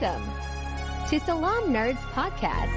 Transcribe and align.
Welcome 0.00 0.30
to 1.08 1.18
Salaam 1.18 1.72
Nerds 1.72 1.98
Podcast. 2.14 2.70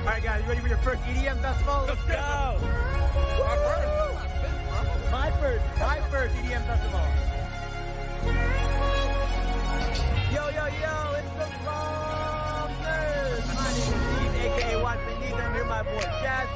All 0.00 0.04
right, 0.04 0.22
guys, 0.22 0.42
you 0.42 0.48
ready 0.48 0.60
for 0.60 0.68
your 0.68 0.76
first 0.78 1.02
EDM 1.02 1.40
festival? 1.42 1.84
Let's 1.88 2.02
go! 2.02 2.58
My 5.10 5.32
first, 5.40 5.64
my 5.80 6.00
first 6.10 6.36
EDM 6.36 6.64
festival. 6.66 7.00
Yo, 10.30 10.48
yo, 10.50 10.66
yo, 10.66 11.14
it's 11.18 11.32
the 11.34 11.46
Salaam 11.64 12.70
Nerds. 12.84 13.46
My 13.56 13.72
name 13.72 13.74
is 13.74 14.02
Steve, 14.06 14.38
aka 14.38 14.82
Watchman 14.82 15.20
Neat. 15.20 15.34
I'm 15.34 15.54
here, 15.54 15.64
my 15.64 15.82
boy 15.82 16.00
Chad. 16.22 16.46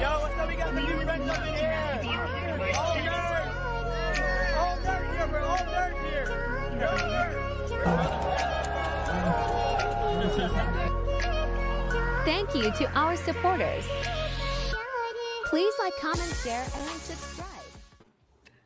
Yo, 0.00 0.10
what's 0.20 0.38
up? 0.38 0.48
We 0.48 0.54
got 0.54 0.74
some 0.74 0.84
new 0.84 1.00
friends 1.00 1.28
up 1.28 1.46
in 1.48 1.54
here. 1.54 2.00
Oh, 2.04 2.78
All 2.78 2.94
nerds. 2.94 3.35
All 5.34 5.56
nerds 5.58 5.98
here. 6.08 6.26
We're 6.78 6.86
all 6.86 6.98
nerds. 6.98 7.46
Thank 12.24 12.54
you 12.54 12.70
to 12.72 12.90
our 12.92 13.16
supporters. 13.16 13.84
Please 15.46 15.74
like, 15.78 15.96
comment, 16.00 16.34
share, 16.42 16.62
and 16.62 17.00
subscribe. 17.00 17.46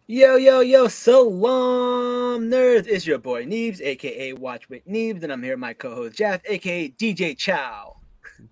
Yo, 0.06 0.36
yo, 0.36 0.60
yo, 0.60 0.88
Salaam 0.88 2.50
Nerds. 2.50 2.86
It's 2.88 3.06
your 3.06 3.18
boy 3.18 3.44
Neebs, 3.44 3.80
aka 3.80 4.32
Watch 4.32 4.68
with 4.68 4.84
Neebs, 4.88 5.22
and 5.22 5.32
I'm 5.32 5.42
here 5.42 5.52
with 5.52 5.60
my 5.60 5.74
co-host 5.74 6.16
Jeff, 6.16 6.40
aka 6.46 6.88
DJ 6.88 7.36
Chow. 7.36 7.96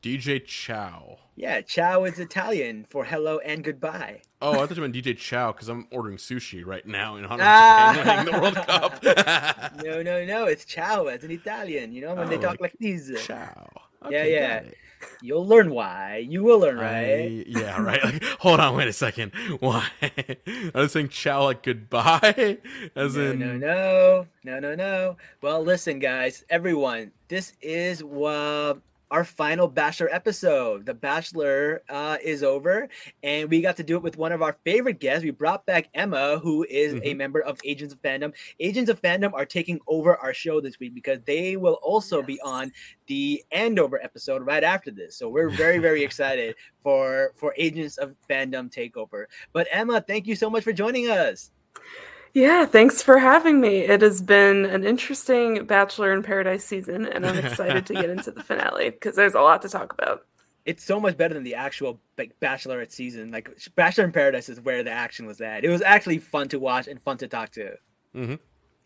DJ 0.02 0.44
Chow. 0.44 1.18
Yeah, 1.38 1.60
Chow 1.60 2.02
is 2.02 2.18
Italian 2.18 2.84
for 2.90 3.04
hello 3.04 3.38
and 3.38 3.62
goodbye. 3.62 4.22
Oh, 4.42 4.54
I 4.60 4.66
thought 4.66 4.76
you 4.76 4.82
meant 4.82 4.94
DJ 4.94 5.16
Chow 5.16 5.52
because 5.52 5.68
I'm 5.68 5.86
ordering 5.92 6.16
sushi 6.16 6.66
right 6.66 6.84
now 6.84 7.14
in 7.14 7.24
honor 7.24 7.44
Ah. 7.46 7.90
of 7.90 7.96
Japan 7.96 8.18
winning 8.26 8.34
the 8.34 8.40
World 8.40 8.54
Cup. 8.56 9.74
No, 9.84 10.02
no, 10.02 10.24
no, 10.24 10.46
it's 10.46 10.64
Chow 10.64 11.06
as 11.06 11.22
an 11.22 11.30
Italian, 11.30 11.92
you 11.92 12.00
know, 12.00 12.14
when 12.16 12.28
they 12.28 12.38
Oh, 12.38 12.40
talk 12.40 12.60
like 12.60 12.74
this. 12.80 13.08
Chow. 13.24 13.68
Yeah, 14.02 14.08
Okay, 14.08 14.32
yeah. 14.32 14.56
it. 14.58 14.74
You'll 15.22 15.46
learn 15.46 15.70
why. 15.70 16.26
You 16.28 16.42
will 16.42 16.58
learn, 16.58 16.78
I- 16.80 16.82
right? 16.82 17.44
yeah, 17.46 17.80
right. 17.80 18.02
Like, 18.02 18.22
hold 18.40 18.58
on, 18.58 18.74
wait 18.76 18.88
a 18.88 18.92
second. 18.92 19.30
Why? 19.60 19.86
I 20.02 20.70
was 20.74 20.90
saying 20.90 21.10
Chow 21.10 21.44
like 21.44 21.62
goodbye, 21.62 22.58
as 22.96 23.14
No, 23.16 23.30
in 23.30 23.38
no, 23.38 23.56
no, 23.56 24.26
no, 24.42 24.58
no, 24.58 24.74
no. 24.74 25.16
Well, 25.40 25.62
listen, 25.62 26.00
guys, 26.00 26.44
everyone, 26.50 27.12
this 27.28 27.52
is 27.62 28.02
uh, 28.02 28.74
our 29.10 29.24
final 29.24 29.68
Bachelor 29.68 30.08
episode. 30.12 30.84
The 30.86 30.94
Bachelor 30.94 31.82
uh, 31.88 32.18
is 32.22 32.42
over, 32.42 32.88
and 33.22 33.48
we 33.48 33.60
got 33.60 33.76
to 33.76 33.82
do 33.82 33.96
it 33.96 34.02
with 34.02 34.16
one 34.18 34.32
of 34.32 34.42
our 34.42 34.56
favorite 34.64 35.00
guests. 35.00 35.24
We 35.24 35.30
brought 35.30 35.64
back 35.66 35.88
Emma, 35.94 36.38
who 36.38 36.64
is 36.68 36.94
a 36.94 36.96
Mhm. 37.00 37.16
member 37.16 37.40
of 37.40 37.58
Agents 37.64 37.94
of 37.94 38.02
Fandom. 38.02 38.34
Agents 38.60 38.90
of 38.90 39.00
Fandom 39.00 39.32
are 39.32 39.46
taking 39.46 39.80
over 39.86 40.16
our 40.16 40.34
show 40.34 40.60
this 40.60 40.78
week 40.78 40.94
because 40.94 41.18
they 41.26 41.56
will 41.56 41.78
also 41.82 42.22
be 42.22 42.40
on 42.42 42.70
the 43.06 43.42
Andor 43.52 43.98
episode 44.02 44.42
right 44.44 44.62
after 44.64 44.90
this. 44.90 45.16
So 45.16 45.28
we're 45.28 45.50
very, 45.50 45.78
very 45.78 46.02
excited 46.04 46.54
for 46.82 47.32
for 47.36 47.54
Agents 47.56 47.96
of 47.98 48.14
Fandom 48.28 48.70
takeover. 48.72 49.24
But 49.52 49.68
Emma, 49.70 50.00
thank 50.00 50.26
you 50.26 50.36
so 50.36 50.50
much 50.50 50.64
for 50.64 50.72
joining 50.72 51.08
us. 51.10 51.50
Yeah, 52.34 52.66
thanks 52.66 53.02
for 53.02 53.18
having 53.18 53.60
me. 53.60 53.78
It 53.80 54.02
has 54.02 54.20
been 54.22 54.64
an 54.66 54.84
interesting 54.84 55.64
Bachelor 55.64 56.12
in 56.12 56.22
Paradise 56.22 56.64
season, 56.64 57.06
and 57.06 57.26
I'm 57.26 57.38
excited 57.44 57.86
to 57.86 57.94
get 57.94 58.10
into 58.10 58.30
the 58.30 58.42
finale 58.42 58.90
because 58.90 59.16
there's 59.16 59.34
a 59.34 59.40
lot 59.40 59.62
to 59.62 59.68
talk 59.68 59.92
about. 59.92 60.24
it's 60.64 60.84
so 60.84 61.00
much 61.00 61.16
better 61.16 61.34
than 61.34 61.44
the 61.44 61.54
actual 61.54 62.00
like 62.18 62.38
bachelorette 62.40 62.92
season 62.92 63.30
like 63.30 63.48
bachelor 63.74 64.04
in 64.04 64.12
paradise 64.12 64.48
is 64.50 64.60
where 64.60 64.82
the 64.82 64.90
action 64.90 65.24
was 65.24 65.40
at 65.40 65.64
it 65.64 65.70
was 65.70 65.80
actually 65.82 66.18
fun 66.18 66.46
to 66.48 66.58
watch 66.58 66.86
and 66.88 67.00
fun 67.00 67.16
to 67.16 67.26
talk 67.28 67.50
to 67.50 67.74
Mm-hmm. 68.14 68.34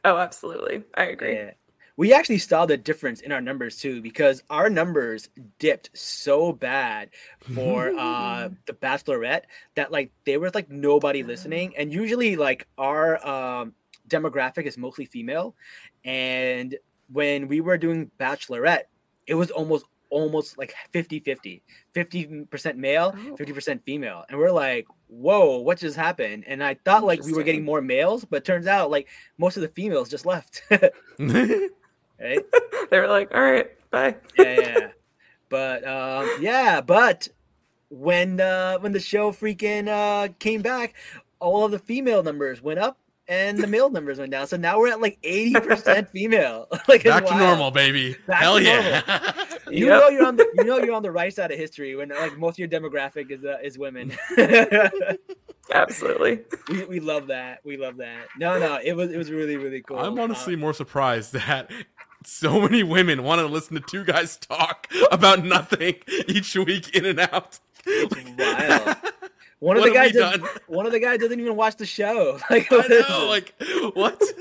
Oh, 0.05 0.17
absolutely. 0.17 0.85
I 0.97 1.05
agree. 1.05 1.35
yeah 1.35 1.51
we 1.97 2.13
actually 2.13 2.39
saw 2.39 2.65
the 2.67 2.77
difference 2.77 3.21
in 3.21 3.33
our 3.33 3.41
numbers 3.41 3.77
too 3.79 4.01
because 4.01 4.43
our 4.51 4.71
numbers 4.71 5.29
dipped 5.59 5.91
so 5.93 6.53
bad 6.53 7.11
for 7.55 7.93
uh 7.99 8.49
the 8.67 8.73
bachelorette 8.73 9.43
that 9.75 9.93
like 9.93 10.11
there 10.25 10.41
was 10.41 10.55
like 10.55 10.71
nobody 10.71 11.23
listening. 11.23 11.75
And 11.77 11.93
usually 11.93 12.37
like 12.37 12.67
our 12.79 13.25
um 13.27 13.75
demographic 14.09 14.65
is 14.65 14.79
mostly 14.79 15.05
female. 15.05 15.55
And 16.05 16.77
when 17.13 17.49
we 17.49 17.61
were 17.61 17.79
doing 17.79 18.11
bachelorette 18.19 18.85
it 19.27 19.35
was 19.35 19.51
almost 19.51 19.85
almost 20.09 20.59
like 20.59 20.75
50 20.93 21.21
50 21.21 21.63
50% 21.95 22.77
male 22.77 23.15
Oh. 23.17 23.37
50% 23.37 23.83
female. 23.83 24.25
And 24.29 24.39
we're 24.39 24.51
like 24.51 24.87
whoa 25.09 25.59
what 25.59 25.79
just 25.79 25.97
happened? 25.97 26.45
And 26.47 26.65
i 26.65 26.75
thought 26.85 27.05
like 27.05 27.23
we 27.23 27.35
were 27.35 27.43
getting 27.43 27.65
more 27.65 27.83
males 27.83 28.25
but 28.25 28.45
turns 28.45 28.67
out 28.67 28.91
like 28.91 29.09
most 29.37 29.57
of 29.57 29.63
the 29.63 29.69
females 29.69 30.09
just 30.09 30.25
left. 30.25 30.63
right 32.23 32.39
They 32.91 32.99
were 33.01 33.09
like, 33.09 33.35
all 33.35 33.41
right, 33.43 33.71
bye. 33.91 34.17
yeah, 34.39 34.61
yeah. 34.61 34.89
But 35.49 35.87
um, 35.87 36.29
yeah, 36.41 36.81
but 36.81 37.29
when 37.91 38.41
uh, 38.41 38.79
when 38.79 38.93
the 38.93 39.01
show 39.01 39.33
freaking 39.33 39.89
uh, 39.89 40.33
came 40.39 40.63
back, 40.63 40.95
all 41.41 41.65
of 41.65 41.71
the 41.73 41.79
female 41.79 42.23
numbers 42.23 42.63
went 42.63 42.79
up 42.79 42.99
and 43.29 43.59
the 43.59 43.67
male 43.67 43.89
numbers 43.91 44.19
went 44.19 44.31
down. 44.33 44.47
So 44.47 44.57
now 44.57 44.79
we're 44.79 44.89
at 44.89 45.01
like 45.01 45.19
eighty 45.23 45.53
percent 45.61 46.09
female. 46.13 46.69
like 46.89 47.05
Back 47.05 47.27
to 47.27 47.37
normal, 47.37 47.71
baby. 47.71 48.17
Back 48.27 48.43
Hell 48.43 48.57
to 48.59 48.63
yeah. 48.65 49.33
You 49.71 49.87
Yep. 49.87 50.01
know 50.01 50.09
you're 50.09 50.27
on 50.27 50.37
the 50.37 50.47
you 50.55 50.65
know 50.65 50.79
you're 50.79 50.95
on 50.95 51.03
the 51.03 51.13
right 51.13 51.33
side 51.33 51.51
of 51.51 51.59
history 51.59 51.95
when 51.97 52.09
like 52.11 52.37
most 52.39 52.55
of 52.55 52.59
your 52.59 52.69
demographic 52.69 53.31
is 53.31 53.45
uh, 53.45 53.57
is 53.63 53.79
women. 53.79 54.13
Absolutely. 55.73 56.41
we, 56.69 56.85
we 56.85 57.01
love 57.01 57.29
that. 57.29 57.61
We 57.65 57.77
love 57.77 57.97
that. 57.99 58.27
No, 58.39 58.59
no, 58.59 58.79
it 58.83 58.95
was 58.95 59.11
it 59.11 59.17
was 59.17 59.31
really 59.31 59.57
really 59.57 59.83
cool. 59.83 59.99
I'm 59.99 60.19
honestly 60.19 60.57
more 60.57 60.75
surprised 60.75 61.33
that 61.35 61.71
so 62.27 62.61
many 62.61 62.83
women 62.83 63.23
want 63.23 63.41
to 63.41 63.47
listen 63.47 63.75
to 63.75 63.81
two 63.81 64.05
guys 64.05 64.37
talk 64.37 64.89
about 65.11 65.45
nothing 65.45 65.97
each 66.29 66.55
week 66.55 66.95
in 66.95 67.07
and 67.07 67.21
out. 67.21 67.59
wild. 67.87 68.97
one 69.59 69.77
of 69.77 69.85
the 69.85 69.91
guys 69.93 70.13
done? 70.13 70.43
one 70.67 70.87
of 70.87 70.93
the 70.93 71.01
guys 71.01 71.19
doesn't 71.19 71.39
even 71.39 71.57
watch 71.57 71.77
the 71.77 71.87
show. 71.87 72.39
Like 72.51 72.71
I 72.73 72.87
know, 72.89 73.27
like 73.29 73.55
what? 73.95 74.21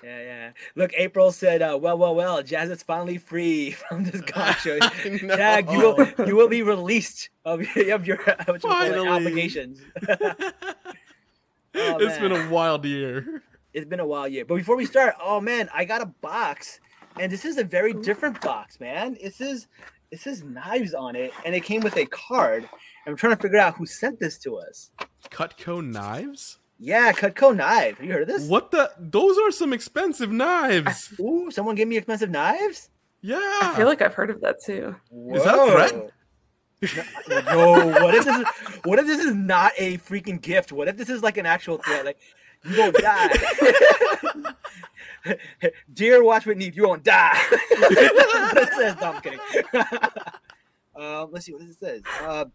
Yeah, 0.00 0.22
yeah. 0.22 0.50
Look, 0.74 0.92
April 0.96 1.32
said, 1.32 1.60
uh, 1.60 1.76
"Well, 1.78 1.98
well, 1.98 2.14
well. 2.14 2.42
Jazz 2.42 2.70
is 2.70 2.82
finally 2.82 3.18
free 3.18 3.72
from 3.72 4.04
this 4.04 4.22
God 4.22 4.52
show. 4.54 4.78
Jag, 4.78 5.70
you 5.70 5.78
will 5.80 6.26
you 6.26 6.36
will 6.36 6.48
be 6.48 6.62
released 6.62 7.28
of 7.44 7.60
your 7.76 7.94
of 7.94 8.06
your 8.06 8.16
what 8.16 8.62
you 8.62 8.70
call 8.70 8.82
it, 8.84 9.08
obligations." 9.08 9.80
Oh, 11.74 11.98
it's 12.00 12.18
been 12.18 12.32
a 12.32 12.48
wild 12.48 12.84
year. 12.84 13.42
It's 13.78 13.88
been 13.88 14.00
a 14.00 14.06
while, 14.06 14.28
yeah. 14.28 14.42
But 14.46 14.56
before 14.56 14.76
we 14.76 14.86
start, 14.86 15.14
oh 15.22 15.40
man, 15.40 15.68
I 15.74 15.84
got 15.84 16.02
a 16.02 16.06
box, 16.06 16.80
and 17.18 17.30
this 17.30 17.44
is 17.44 17.58
a 17.58 17.64
very 17.64 17.92
different 17.92 18.40
box, 18.40 18.80
man. 18.80 19.16
This 19.22 19.40
is 19.40 19.66
this 20.10 20.26
is 20.26 20.42
knives 20.42 20.94
on 20.94 21.16
it, 21.16 21.32
and 21.44 21.54
it 21.54 21.62
came 21.62 21.80
with 21.80 21.96
a 21.96 22.06
card. 22.06 22.68
I'm 23.06 23.16
trying 23.16 23.36
to 23.36 23.42
figure 23.42 23.58
out 23.58 23.76
who 23.76 23.86
sent 23.86 24.18
this 24.20 24.38
to 24.38 24.56
us. 24.56 24.90
Cutco 25.30 25.84
knives? 25.84 26.58
Yeah, 26.78 27.12
Cutco 27.12 27.54
knife. 27.54 27.98
Have 27.98 28.06
you 28.06 28.12
heard 28.12 28.22
of 28.22 28.28
this? 28.28 28.48
What 28.48 28.70
the? 28.70 28.90
Those 28.98 29.36
are 29.38 29.50
some 29.50 29.72
expensive 29.72 30.30
knives. 30.30 31.12
Ooh, 31.20 31.50
someone 31.50 31.74
gave 31.74 31.88
me 31.88 31.96
expensive 31.96 32.30
knives. 32.30 32.90
Yeah. 33.20 33.38
I 33.40 33.74
feel 33.76 33.86
like 33.86 34.00
I've 34.00 34.14
heard 34.14 34.30
of 34.30 34.40
that 34.42 34.62
too. 34.64 34.94
Is 35.32 35.44
that 35.44 35.58
a 35.58 35.72
threat? 35.72 36.12
Whoa. 36.80 37.90
No, 37.90 38.04
what 38.04 38.14
if 38.14 38.24
this 38.24 38.36
is 38.36 38.46
what 38.84 38.98
if 39.00 39.06
this 39.06 39.24
is 39.24 39.34
not 39.34 39.72
a 39.76 39.98
freaking 39.98 40.40
gift? 40.40 40.70
What 40.70 40.86
if 40.86 40.96
this 40.96 41.08
is 41.08 41.22
like 41.22 41.36
an 41.36 41.46
actual 41.46 41.78
threat? 41.78 42.04
Like 42.04 42.18
you 42.64 42.78
won't 42.78 42.96
die. 42.96 43.36
Dear 45.92 46.22
Watch 46.22 46.46
Whitney, 46.46 46.72
you 46.74 46.86
won't 46.86 47.04
die. 47.04 47.38
it 47.50 48.72
says, 48.74 48.96
no, 49.00 49.12
I'm 49.12 49.20
kidding. 49.20 49.40
um, 50.96 51.28
let's 51.30 51.46
see 51.46 51.52
what 51.52 51.66
this 51.66 51.78
says. 51.78 52.02
Uh, 52.22 52.46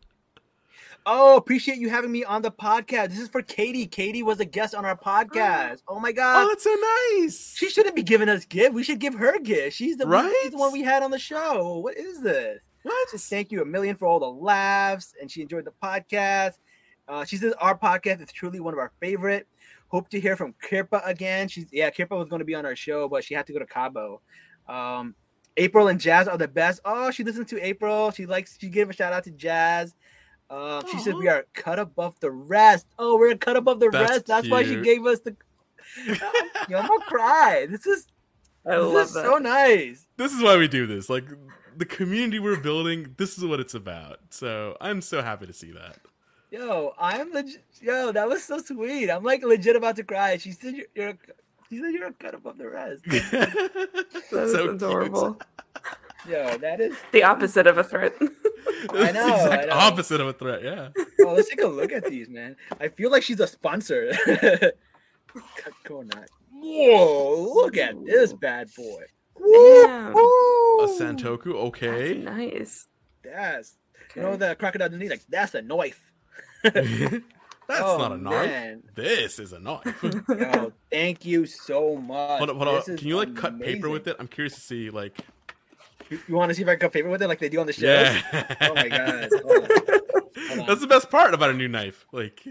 oh, 1.06 1.38
appreciate 1.38 1.78
you 1.78 1.90
having 1.90 2.12
me 2.12 2.24
on 2.24 2.42
the 2.42 2.52
podcast. 2.52 3.10
This 3.10 3.20
is 3.20 3.30
for 3.30 3.42
Katie. 3.42 3.86
Katie 3.86 4.24
was 4.24 4.40
a 4.40 4.46
guest 4.46 4.74
on 4.76 4.86
our 4.86 4.98
podcast. 4.98 5.82
Oh 5.88 6.00
my 6.00 6.12
god. 6.12 6.46
oh, 6.46 6.48
that's 6.50 6.64
so 6.64 6.76
nice. 7.20 7.56
She 7.56 7.70
shouldn't 7.70 7.96
be 7.96 8.04
giving 8.04 8.30
us 8.30 8.46
gift. 8.46 8.74
We 8.74 8.84
should 8.84 9.00
give 9.00 9.14
her 9.16 9.40
gift. 9.40 9.76
She's 9.76 9.98
the 9.98 10.08
one, 10.08 10.32
she's 10.42 10.52
the 10.52 10.58
one 10.58 10.72
we 10.72 10.82
had 10.82 11.04
on 11.04 11.12
the 11.12 11.20
show. 11.20 11.80
What 11.80 11.98
is 11.98 12.22
this? 12.22 12.60
what? 12.84 13.12
Just 13.12 13.30
thank 13.30 13.52
you 13.52 13.62
a 13.62 13.66
million 13.66 13.96
for 13.96 14.08
all 14.08 14.20
the 14.20 14.30
laughs, 14.30 15.14
and 15.20 15.32
she 15.32 15.42
enjoyed 15.42 15.66
the 15.66 15.74
podcast. 15.82 16.60
Uh, 17.08 17.26
she 17.26 17.38
says 17.38 17.54
our 17.60 17.78
podcast 17.78 18.22
is 18.22 18.32
truly 18.32 18.60
one 18.60 18.74
of 18.74 18.80
our 18.80 18.92
favorite. 19.00 19.48
Hope 19.94 20.10
to 20.10 20.20
hear 20.20 20.36
from 20.36 20.54
Kirpa 20.54 21.08
again. 21.08 21.48
She's 21.48 21.68
yeah, 21.72 21.92
Kirpa 21.92 22.18
was 22.18 22.28
going 22.28 22.40
to 22.40 22.46
be 22.46 22.56
on 22.56 22.66
our 22.66 22.76
show, 22.76 23.08
but 23.08 23.24
she 23.24 23.36
had 23.36 23.46
to 23.46 23.54
go 23.54 23.60
to 23.60 23.66
Cabo. 23.68 24.22
Um, 24.68 25.14
April 25.56 25.88
and 25.88 26.00
Jazz 26.00 26.28
are 26.28 26.36
the 26.36 26.48
best. 26.48 26.80
Oh, 26.84 27.12
she 27.12 27.24
listens 27.24 27.48
to 27.52 27.64
April. 27.64 28.10
She 28.10 28.26
likes. 28.26 28.58
She 28.60 28.70
gave 28.70 28.90
a 28.90 28.94
shout 28.94 29.14
out 29.14 29.24
to 29.26 29.32
Jazz. 29.32 29.94
Um, 30.50 30.82
she 30.92 30.98
said 30.98 31.14
we 31.14 31.28
are 31.28 31.46
cut 31.54 31.78
above 31.78 32.20
the 32.22 32.32
rest. 32.32 32.88
Oh, 32.98 33.20
we're 33.20 33.38
cut 33.38 33.56
above 33.56 33.80
the 33.80 33.92
That's 33.92 34.10
rest. 34.10 34.26
That's 34.26 34.50
why 34.50 34.64
she 34.64 34.82
gave 34.82 35.06
us 35.06 35.20
the. 35.20 35.36
Yo, 36.70 36.80
I'm 36.80 36.88
gonna 36.88 37.06
cry. 37.06 37.68
This 37.70 37.86
is 37.86 38.08
I 38.66 38.78
this 38.78 38.86
love 38.86 39.06
is 39.06 39.14
that. 39.14 39.26
so 39.26 39.38
nice. 39.38 40.08
this 40.18 40.34
is 40.34 40.42
why 40.42 40.58
we 40.58 40.68
do 40.68 40.88
this. 40.88 41.08
Like 41.08 41.26
the 41.78 41.86
community 41.86 42.40
we're 42.40 42.60
building, 42.60 43.14
this 43.18 43.38
is 43.38 43.46
what 43.46 43.60
it's 43.60 43.76
about. 43.76 44.22
So 44.32 44.76
I'm 44.82 45.02
so 45.02 45.22
happy 45.22 45.46
to 45.46 45.54
see 45.54 45.72
that. 45.72 46.00
Yo, 46.54 46.94
I'm 47.00 47.34
legit. 47.34 47.64
Yo, 47.82 48.12
that 48.12 48.30
was 48.30 48.44
so 48.44 48.60
sweet. 48.60 49.10
I'm 49.10 49.24
like 49.24 49.42
legit 49.44 49.76
about 49.76 49.96
to 49.96 50.04
cry. 50.04 50.38
She 50.38 50.52
said 50.52 50.76
you're. 50.76 50.86
you're 50.94 51.10
a, 51.10 51.18
she 51.68 51.80
said 51.80 51.92
you're 51.94 52.08
a 52.10 52.14
cut 52.14 52.36
above 52.36 52.60
the 52.60 52.70
rest. 52.70 53.02
That 53.08 54.44
is 54.46 54.52
So 54.52 54.62
cute. 54.62 54.76
adorable. 54.76 55.40
Yo, 56.30 56.58
that 56.60 56.80
is. 56.80 56.96
The 57.12 57.24
opposite 57.24 57.66
of 57.66 57.80
a 57.80 57.84
threat. 57.84 58.14
I 58.22 59.12
know, 59.12 59.28
It's 59.34 59.44
the 59.44 59.50
I 59.50 59.56
exact 59.56 59.68
know. 59.70 59.74
opposite 59.76 60.22
of 60.22 60.28
a 60.28 60.34
threat. 60.34 60.64
Yeah. 60.64 60.90
Oh, 61.22 61.34
let's 61.34 61.50
take 61.50 61.62
a 61.64 61.68
look 61.68 61.92
at 61.92 62.06
these, 62.06 62.30
man. 62.30 62.56
I 62.80 62.90
feel 62.90 63.10
like 63.10 63.24
she's 63.24 63.40
a 63.40 63.48
sponsor. 63.48 64.12
Coconut. 65.84 66.30
Whoa, 66.52 67.52
look 67.56 67.78
at 67.78 67.96
this 68.06 68.32
bad 68.34 68.70
boy. 68.78 69.02
Damn. 69.40 70.16
A 70.16 70.88
Santoku. 71.00 71.56
Okay. 71.56 72.22
That's 72.22 72.26
nice. 72.38 72.88
That's 73.24 73.76
you 74.16 74.22
know 74.22 74.28
Okay. 74.30 74.50
the 74.50 74.56
crocodile 74.56 74.90
Dundee, 74.90 75.10
like 75.10 75.22
that's 75.28 75.56
a 75.56 75.62
knife. 75.62 76.13
That's 77.68 77.82
Oh, 77.82 77.98
not 77.98 78.12
a 78.12 78.18
knife. 78.18 78.46
man. 78.50 78.84
This 78.96 79.40
is 79.40 79.54
a 79.54 79.60
knife. 79.60 80.04
Yo, 80.30 80.74
thank 80.92 81.26
you 81.26 81.46
so 81.46 81.96
much. 81.96 82.38
hold 82.40 82.50
on, 82.50 82.56
hold 82.58 82.68
on. 82.68 82.98
Can 82.98 83.08
you 83.08 83.16
like 83.18 83.36
cut 83.36 83.60
paper 83.60 83.90
with 83.90 84.08
it? 84.08 84.16
I'm 84.20 84.28
curious 84.28 84.54
to 84.56 84.62
see 84.62 84.90
like. 84.90 85.18
You, 86.10 86.20
want 86.36 86.50
to 86.50 86.56
see 86.56 86.62
if 86.62 86.68
I 86.68 86.74
can 86.74 86.82
cut 86.82 86.92
paper 86.94 87.10
with 87.10 87.22
it 87.24 87.28
like 87.28 87.40
they 87.40 87.50
do 87.50 87.60
on 87.62 87.68
the 87.68 87.74
show? 87.74 87.88
Yeah. 87.88 88.56
Oh 88.62 88.76
my 88.76 88.90
god. 88.90 89.30
Hold 89.44 89.64
on. 89.64 90.60
on. 90.60 90.68
That's 90.68 90.82
the 90.82 90.88
best 90.88 91.10
part 91.10 91.34
about 91.34 91.50
a 91.50 91.54
new 91.54 91.68
knife. 91.70 92.06
Like. 92.12 92.46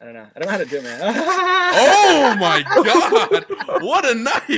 I 0.00 0.04
don't 0.04 0.14
know. 0.14 0.26
I 0.34 0.38
don't 0.38 0.46
know 0.46 0.52
how 0.52 0.58
to 0.58 0.64
do 0.64 0.76
it, 0.76 0.84
man. 0.84 1.00
Oh 1.02 2.36
my 2.40 2.62
god! 2.62 3.82
What 3.82 4.08
a 4.08 4.14
knife! 4.14 4.48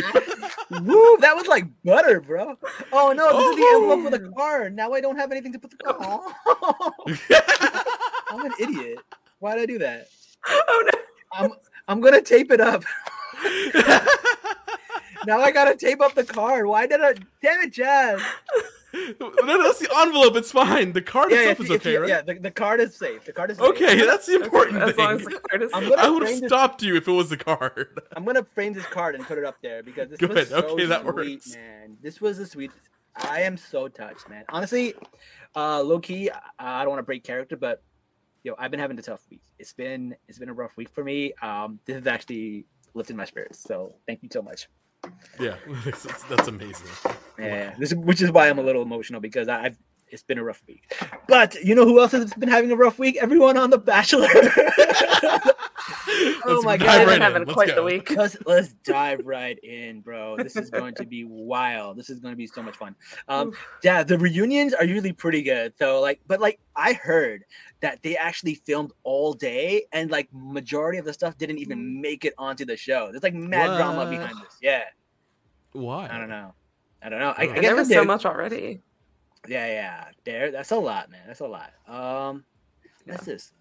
Woo, 0.82 1.16
that 1.20 1.34
was 1.34 1.46
like 1.46 1.64
butter, 1.84 2.20
bro. 2.20 2.56
Oh 2.92 3.12
no, 3.12 3.38
this 3.38 3.50
is 3.50 3.56
the 3.56 3.62
oh. 3.64 3.76
envelope 3.76 4.12
for 4.12 4.18
the 4.18 4.28
Oh. 4.28 4.32
card. 4.36 4.76
Now 4.76 4.92
I 4.92 5.00
don't 5.00 5.16
have 5.16 5.32
anything 5.32 5.52
to 5.54 5.58
put 5.58 5.70
the 5.70 5.76
card. 5.78 6.00
On. 6.02 7.18
I'm 8.38 8.44
an 8.46 8.52
idiot. 8.60 8.98
Why 9.38 9.54
did 9.54 9.62
I 9.62 9.66
do 9.66 9.78
that? 9.78 10.08
Oh 10.46 10.90
no. 10.92 11.00
I'm 11.32 11.52
I'm 11.88 12.00
gonna 12.00 12.20
tape 12.22 12.50
it 12.50 12.60
up. 12.60 12.84
Now 15.26 15.40
I 15.40 15.50
gotta 15.50 15.76
tape 15.76 16.00
up 16.00 16.14
the 16.14 16.24
card. 16.24 16.66
Why 16.66 16.86
did 16.86 17.02
I? 17.02 17.12
Damn 17.42 17.60
it, 17.60 17.72
Jazz. 17.72 18.20
No, 19.20 19.30
no, 19.42 19.62
that's 19.62 19.78
the 19.78 19.88
envelope. 19.98 20.36
It's 20.36 20.52
fine. 20.52 20.92
The 20.92 21.02
card 21.02 21.30
Yeah, 21.30 21.42
yeah, 21.42 21.48
itself 21.50 21.60
is 21.66 21.70
okay, 21.76 21.92
yeah, 21.92 21.98
right? 21.98 22.08
yeah. 22.08 22.22
The, 22.22 22.34
the 22.34 22.50
card 22.50 22.80
is 22.80 22.94
safe. 22.96 23.24
The 23.24 23.32
card 23.32 23.50
is 23.50 23.58
safe. 23.58 23.66
Okay, 23.70 24.04
that's 24.04 24.26
the 24.26 24.36
important 24.42 24.82
As 24.82 24.96
long 24.96 25.14
as 25.16 25.20
thing. 25.22 25.34
the 25.34 25.40
card 25.40 25.62
is 25.62 25.70
I'm 25.74 25.88
gonna 25.88 26.02
I 26.02 26.08
would 26.10 26.22
have 26.22 26.28
frame 26.30 26.40
this- 26.40 26.48
stopped 26.48 26.82
you 26.82 26.96
if 26.96 27.06
it 27.08 27.12
was 27.12 27.30
the 27.30 27.36
card. 27.36 28.00
I'm 28.16 28.24
gonna 28.24 28.44
frame 28.54 28.72
this 28.72 28.86
card 28.86 29.14
and 29.14 29.24
put 29.24 29.38
it 29.38 29.44
up 29.44 29.56
there 29.62 29.82
because 29.82 30.10
this 30.10 30.18
Good, 30.18 30.30
was 30.34 30.48
so 30.48 30.58
okay, 30.58 30.86
that 30.86 31.02
sweet, 31.02 31.14
works. 31.14 31.54
man. 31.54 31.96
This 32.02 32.20
was 32.20 32.38
the 32.38 32.46
sweetest. 32.46 32.88
I 33.16 33.42
am 33.42 33.56
so 33.56 33.88
touched, 33.88 34.28
man. 34.28 34.44
Honestly, 34.48 34.94
uh, 35.56 35.82
low 35.82 35.98
key, 35.98 36.30
I, 36.30 36.40
I 36.58 36.82
don't 36.82 36.90
want 36.90 37.00
to 37.00 37.04
break 37.06 37.24
character, 37.24 37.56
but 37.56 37.82
yo, 38.44 38.54
I've 38.58 38.70
been 38.70 38.80
having 38.80 38.98
a 38.98 39.02
tough 39.02 39.20
week. 39.30 39.42
It's 39.58 39.72
been 39.72 40.14
it's 40.28 40.38
been 40.38 40.48
a 40.48 40.54
rough 40.54 40.76
week 40.76 40.88
for 40.88 41.02
me. 41.04 41.32
Um, 41.42 41.80
this 41.86 41.96
has 41.96 42.06
actually 42.06 42.66
lifted 42.94 43.16
my 43.16 43.24
spirits. 43.24 43.60
So 43.60 43.94
thank 44.06 44.22
you 44.22 44.28
so 44.32 44.42
much. 44.42 44.68
Yeah, 45.38 45.56
that's, 45.84 46.48
amazing. 46.48 46.86
Yeah, 47.38 47.74
this 47.78 47.94
which 47.94 48.20
is 48.20 48.30
why 48.30 48.48
I'm 48.48 48.58
a 48.58 48.62
little 48.62 48.82
emotional 48.82 49.20
because 49.20 49.48
I've 49.48 49.78
it's 50.08 50.22
been 50.22 50.38
a 50.38 50.44
rough 50.44 50.62
week. 50.66 50.92
But 51.28 51.54
you 51.62 51.74
know 51.74 51.84
who 51.84 52.00
else 52.00 52.12
has 52.12 52.34
been 52.34 52.48
having 52.48 52.70
a 52.72 52.76
rough 52.76 52.98
week? 52.98 53.16
Everyone 53.20 53.56
on 53.56 53.70
The 53.70 53.78
Bachelor. 53.78 54.28
Let's 56.46 56.64
my 56.64 56.76
God. 56.76 56.88
I've 56.88 56.98
right 57.00 57.06
been 57.06 57.14
in. 57.16 57.20
having 57.22 57.42
Let's 57.42 57.52
quite 57.52 57.68
go. 57.68 57.74
the 57.76 57.82
week. 57.82 58.10
let's 58.16 58.36
let's 58.46 58.72
dive 58.84 59.20
right 59.24 59.58
in, 59.62 60.00
bro. 60.00 60.36
This 60.36 60.56
is 60.56 60.70
going 60.70 60.94
to 60.96 61.04
be 61.06 61.24
wild. 61.24 61.96
This 61.96 62.10
is 62.10 62.20
going 62.20 62.32
to 62.32 62.36
be 62.36 62.46
so 62.46 62.62
much 62.62 62.76
fun. 62.76 62.94
Um, 63.28 63.52
yeah, 63.82 64.02
the 64.02 64.18
reunions 64.18 64.74
are 64.74 64.84
usually 64.84 65.12
pretty 65.12 65.42
good. 65.42 65.74
So 65.78 66.00
like, 66.00 66.20
but 66.26 66.40
like 66.40 66.60
I 66.76 66.92
heard 66.94 67.44
that 67.80 68.02
they 68.02 68.16
actually 68.16 68.54
filmed 68.54 68.92
all 69.02 69.32
day, 69.32 69.84
and 69.92 70.10
like 70.10 70.28
majority 70.32 70.98
of 70.98 71.04
the 71.04 71.12
stuff 71.12 71.36
didn't 71.38 71.58
even 71.58 72.00
make 72.00 72.24
it 72.24 72.34
onto 72.38 72.64
the 72.64 72.76
show. 72.76 73.08
There's 73.10 73.22
like 73.22 73.34
mad 73.34 73.76
drama 73.76 74.08
behind 74.10 74.36
this. 74.38 74.56
Yeah, 74.62 74.82
Why? 75.72 76.08
I 76.10 76.18
don't 76.18 76.28
know. 76.28 76.54
I 77.02 77.08
don't 77.08 77.20
know. 77.20 77.34
I, 77.36 77.44
I 77.44 77.46
Oh. 77.46 77.52
Guess 77.54 77.62
there 77.62 77.76
was 77.76 77.88
so 77.88 78.04
much 78.04 78.24
already. 78.26 78.80
Yeah, 79.48 79.66
yeah. 79.66 80.04
There, 80.24 80.50
that's 80.50 80.70
a 80.70 80.76
lot, 80.76 81.10
man. 81.10 81.22
That's 81.26 81.40
a 81.40 81.46
lot. 81.46 81.72
Um, 81.88 82.44
what's 83.06 83.24
this? 83.24 83.52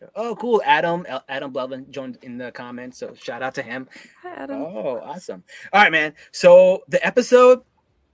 Top 0.00 0.08
of 0.08 0.14
the 0.14 0.20
show. 0.20 0.30
Oh, 0.30 0.36
cool. 0.36 0.62
Adam, 0.64 1.06
Adam 1.28 1.52
Blevin 1.52 1.88
joined 1.90 2.18
in 2.22 2.38
the 2.38 2.52
comments, 2.52 2.98
so 2.98 3.14
shout 3.14 3.42
out 3.42 3.54
to 3.54 3.62
him. 3.62 3.88
Hi, 4.22 4.30
Adam. 4.34 4.62
Oh, 4.62 5.00
awesome. 5.02 5.42
All 5.72 5.82
right, 5.82 5.92
man. 5.92 6.14
So 6.32 6.82
the 6.88 7.04
episode 7.06 7.62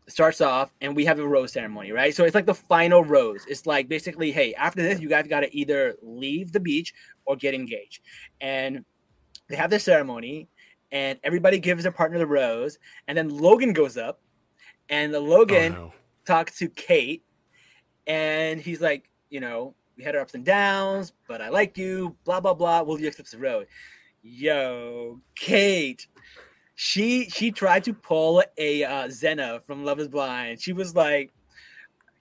starts 0.08 0.40
off 0.40 0.72
and 0.80 0.96
we 0.96 1.04
have 1.04 1.18
a 1.18 1.26
rose 1.26 1.52
ceremony, 1.52 1.92
right? 1.92 2.14
So 2.14 2.24
it's 2.24 2.34
like 2.34 2.46
the 2.46 2.54
final 2.54 3.04
rose. 3.04 3.44
It's 3.46 3.66
like 3.66 3.88
basically, 3.88 4.32
hey, 4.32 4.54
after 4.54 4.82
this, 4.82 5.00
you 5.00 5.08
guys 5.08 5.26
got 5.28 5.40
to 5.40 5.54
either 5.56 5.96
leave 6.02 6.52
the 6.52 6.60
beach 6.60 6.94
or 7.26 7.36
get 7.36 7.54
engaged. 7.54 8.00
And 8.40 8.84
they 9.48 9.56
have 9.56 9.70
this 9.70 9.84
ceremony 9.84 10.48
and 10.92 11.18
everybody 11.22 11.58
gives 11.58 11.82
their 11.82 11.92
partner 11.92 12.18
the 12.18 12.26
rose. 12.26 12.78
And 13.06 13.18
then 13.18 13.28
Logan 13.28 13.74
goes 13.74 13.98
up 13.98 14.20
and 14.88 15.12
the 15.12 15.18
Oh, 15.18 15.22
Logan 15.24 15.72
no. 15.74 15.92
talks 16.24 16.58
to 16.58 16.68
Kate 16.70 17.22
and 18.06 18.60
he's 18.60 18.80
like, 18.80 19.10
you 19.28 19.40
know, 19.40 19.74
we 19.98 20.04
had 20.04 20.14
our 20.14 20.22
ups 20.22 20.34
and 20.34 20.44
downs, 20.44 21.12
but 21.26 21.42
I 21.42 21.48
like 21.48 21.76
you, 21.76 22.16
blah, 22.24 22.40
blah, 22.40 22.54
blah. 22.54 22.82
Will 22.82 23.00
you 23.00 23.08
accept 23.08 23.32
the 23.32 23.38
road? 23.38 23.66
Yo, 24.22 25.20
Kate. 25.34 26.06
She 26.76 27.28
she 27.28 27.50
tried 27.50 27.82
to 27.84 27.92
pull 27.92 28.40
a 28.56 28.84
uh, 28.84 29.08
Zena 29.10 29.60
from 29.66 29.84
Love 29.84 29.98
Is 29.98 30.06
Blind. 30.06 30.60
She 30.62 30.72
was 30.72 30.94
like, 30.94 31.32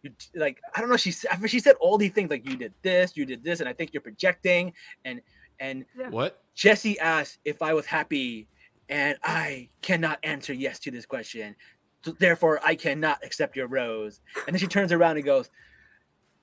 you, 0.02 0.10
like 0.34 0.60
I 0.76 0.82
don't 0.82 0.90
know. 0.90 0.98
She 0.98 1.12
said 1.12 1.30
she 1.48 1.60
said 1.60 1.76
all 1.80 2.00
these 2.00 2.12
things 2.12 2.32
like 2.32 2.50
you 2.50 2.58
did 2.58 2.74
this, 2.82 3.16
you 3.16 3.24
did 3.24 3.44
this, 3.44 3.60
and 3.60 3.70
I 3.70 3.74
think 3.74 3.94
you're 3.94 4.02
projecting. 4.02 4.74
And 5.06 5.22
and 5.60 5.86
What? 6.10 6.42
Jesse 6.56 7.00
asked 7.00 7.38
if 7.46 7.62
I 7.62 7.76
was 7.76 7.86
happy, 7.86 8.48
and 8.90 9.16
I 9.24 9.70
cannot 9.84 10.18
answer 10.24 10.54
yes 10.54 10.80
to 10.80 10.92
this 10.92 11.06
question. 11.06 11.56
So 12.04 12.16
therefore, 12.18 12.60
I 12.66 12.74
cannot 12.74 13.24
accept 13.24 13.56
your 13.56 13.68
rose. 13.68 14.22
And 14.48 14.56
then 14.56 14.60
she 14.60 14.68
turns 14.68 14.92
around 14.92 15.18
and 15.18 15.26
goes, 15.26 15.52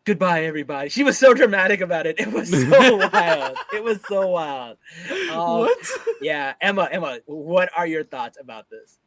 Goodbye, 0.04 0.44
everybody. 0.44 0.90
She 0.90 1.04
was 1.04 1.18
so 1.18 1.34
dramatic 1.34 1.80
about 1.80 2.06
it. 2.06 2.20
It 2.20 2.32
was 2.32 2.50
so 2.50 2.96
wild. 3.12 3.56
It 3.72 3.84
was 3.84 4.00
so 4.08 4.28
wild. 4.28 4.78
Um, 5.32 5.60
what? 5.60 5.78
Yeah, 6.20 6.54
Emma, 6.60 6.88
Emma, 6.92 7.20
what 7.26 7.70
are 7.76 7.86
your 7.86 8.04
thoughts 8.04 8.38
about 8.40 8.68
this? 8.70 8.98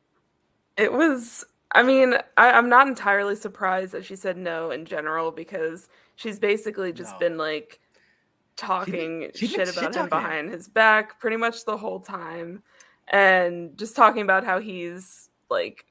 It 0.77 0.93
was. 0.93 1.45
I 1.73 1.83
mean, 1.83 2.15
I, 2.37 2.51
I'm 2.51 2.69
not 2.69 2.87
entirely 2.87 3.35
surprised 3.35 3.91
that 3.93 4.05
she 4.05 4.15
said 4.15 4.37
no 4.37 4.71
in 4.71 4.85
general 4.85 5.31
because 5.31 5.89
she's 6.15 6.39
basically 6.39 6.93
just 6.93 7.13
No. 7.13 7.19
been 7.19 7.37
like 7.37 7.79
talking 8.57 9.31
she's 9.35 9.53
been 9.55 9.67
shit 9.67 9.69
about 9.69 9.95
him 9.95 10.07
shit-talking 10.07 10.17
him. 10.19 10.23
behind 10.23 10.51
his 10.51 10.67
back 10.69 11.19
pretty 11.19 11.37
much 11.37 11.65
the 11.65 11.77
whole 11.77 11.99
time, 12.01 12.63
and 13.09 13.77
just 13.77 13.95
talking 13.95 14.23
about 14.23 14.45
how 14.45 14.59
he's 14.59 15.29
like 15.49 15.85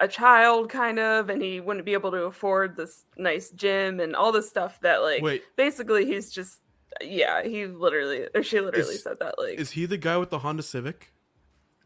a 0.00 0.08
child 0.08 0.70
kind 0.70 0.98
of, 0.98 1.28
and 1.28 1.42
he 1.42 1.60
wouldn't 1.60 1.84
be 1.84 1.92
able 1.92 2.10
to 2.12 2.22
afford 2.24 2.76
this 2.76 3.04
nice 3.16 3.50
gym 3.50 3.98
and 4.00 4.14
all 4.14 4.30
this 4.32 4.48
stuff 4.48 4.78
that 4.82 5.02
like 5.02 5.22
Wait, 5.22 5.42
basically 5.56 6.04
he's 6.06 6.30
just 6.30 6.60
yeah 7.00 7.42
he 7.42 7.66
literally 7.66 8.26
or 8.34 8.42
she 8.42 8.60
literally 8.60 8.94
Is- 8.94 9.02
said 9.02 9.18
that 9.20 9.34
like 9.38 9.58
is 9.58 9.70
he 9.72 9.86
the 9.86 9.98
guy 9.98 10.16
with 10.16 10.30
the 10.30 10.38
Honda 10.38 10.62
Civic? 10.62 11.12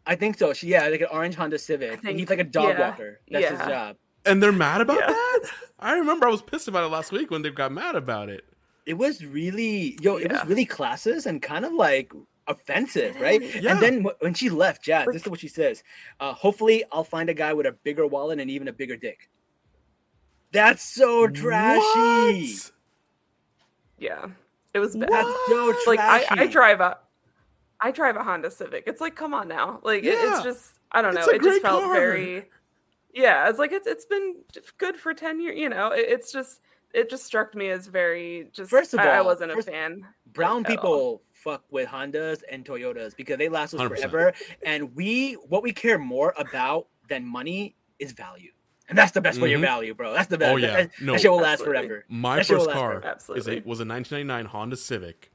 I 0.06 0.16
think 0.16 0.36
so. 0.36 0.52
She, 0.52 0.66
yeah, 0.66 0.88
like 0.88 1.00
an 1.00 1.06
orange 1.12 1.36
Honda 1.36 1.58
Civic. 1.58 2.02
think- 2.02 2.18
He's 2.18 2.28
like 2.28 2.40
a 2.40 2.44
dog 2.44 2.70
yeah, 2.70 2.88
walker. 2.90 3.20
That's 3.30 3.50
his 3.50 3.58
job. 3.60 3.96
And 4.26 4.42
they're 4.42 4.52
mad 4.52 4.80
about 4.80 4.98
Yeah. 4.98 5.06
that? 5.06 5.40
I 5.78 5.94
remember 5.96 6.26
I 6.26 6.30
was 6.30 6.42
pissed 6.42 6.66
about 6.68 6.84
it 6.84 6.88
last 6.88 7.12
week 7.12 7.30
when 7.30 7.42
they 7.42 7.50
got 7.50 7.70
mad 7.72 7.94
about 7.94 8.28
it. 8.28 8.44
It 8.84 8.94
was 8.94 9.24
really, 9.24 9.96
yo, 10.02 10.16
it 10.16 10.30
was 10.32 10.44
really 10.46 10.64
classes 10.64 11.24
and 11.26 11.40
kind 11.40 11.64
of 11.64 11.72
like 11.72 12.12
offensive, 12.46 13.20
right? 13.20 13.40
Yeah. 13.62 13.72
And 13.72 13.82
then 13.82 14.06
when 14.20 14.34
she 14.34 14.50
left, 14.50 14.82
Jazz, 14.82 15.06
this 15.12 15.22
is 15.22 15.28
what 15.28 15.40
she 15.40 15.48
says. 15.48 15.82
Uh, 16.20 16.32
hopefully, 16.32 16.84
I'll 16.92 17.04
find 17.04 17.28
a 17.28 17.34
guy 17.34 17.52
with 17.52 17.66
a 17.66 17.72
bigger 17.72 18.06
wallet 18.06 18.40
and 18.40 18.50
even 18.50 18.68
a 18.68 18.72
bigger 18.72 18.96
dick. 18.96 19.30
That's 20.52 20.82
so 20.82 21.28
trashy. 21.28 21.80
What? 22.54 22.72
yeah 24.02 24.26
it 24.74 24.78
was 24.78 24.96
bad. 24.96 25.08
That's 25.08 25.28
so 25.48 25.72
trashy. 25.72 25.84
like 25.86 26.00
I, 26.00 26.24
I 26.30 26.46
drive 26.46 26.80
a 26.80 26.98
I 27.80 27.90
drive 27.90 28.16
a 28.16 28.22
Honda 28.22 28.50
Civic. 28.50 28.84
It's 28.86 29.00
like, 29.00 29.16
come 29.16 29.34
on 29.34 29.48
now. 29.48 29.80
Like 29.82 30.04
it, 30.04 30.14
it's 30.14 30.42
just 30.42 30.74
I 30.92 31.02
don't 31.02 31.14
know. 31.14 31.26
It 31.26 31.42
just 31.42 31.62
felt 31.62 31.82
car. 31.82 31.94
very 31.94 32.48
Yeah, 33.12 33.48
it's 33.48 33.58
like 33.58 33.72
it's 33.72 33.86
it's 33.86 34.04
been 34.04 34.36
good 34.78 34.96
for 34.96 35.14
10 35.14 35.40
years, 35.40 35.58
you 35.58 35.68
know. 35.68 35.90
It, 35.90 36.06
it's 36.08 36.32
just 36.32 36.60
it 36.94 37.10
just 37.10 37.24
struck 37.24 37.54
me 37.54 37.70
as 37.70 37.86
very 37.86 38.48
just 38.52 38.70
First 38.70 38.94
of 38.94 39.00
I, 39.00 39.18
I 39.18 39.20
wasn't 39.20 39.52
a 39.52 39.62
fan. 39.62 40.06
brown 40.32 40.64
people 40.64 40.90
all. 40.92 41.22
Fuck 41.42 41.64
with 41.70 41.88
Hondas 41.88 42.42
and 42.50 42.64
Toyotas 42.64 43.16
because 43.16 43.38
they 43.38 43.48
last 43.48 43.74
us 43.74 43.80
100%. 43.80 43.88
forever. 43.88 44.32
And 44.64 44.94
we, 44.94 45.34
what 45.34 45.62
we 45.62 45.72
care 45.72 45.98
more 45.98 46.34
about 46.38 46.86
than 47.08 47.26
money 47.26 47.74
is 47.98 48.12
value. 48.12 48.50
And 48.88 48.96
that's 48.98 49.12
the 49.12 49.20
best 49.20 49.40
way 49.40 49.52
of 49.54 49.60
Mhm. 49.60 49.64
value, 49.64 49.94
bro. 49.94 50.12
That's 50.12 50.28
the 50.28 50.38
best. 50.38 50.52
Oh, 50.52 50.56
yeah. 50.56 50.82
That, 50.82 50.90
No. 51.00 51.12
that 51.12 51.20
shit 51.22 51.30
will 51.30 51.38
last 51.40 51.64
forever. 51.64 52.04
My 52.08 52.36
That 52.36 52.46
first 52.46 52.70
car 52.70 53.02
is 53.36 53.48
a, 53.48 53.60
was 53.60 53.80
a 53.80 53.84
1999 53.84 54.46
Honda 54.46 54.76
Civic, 54.76 55.30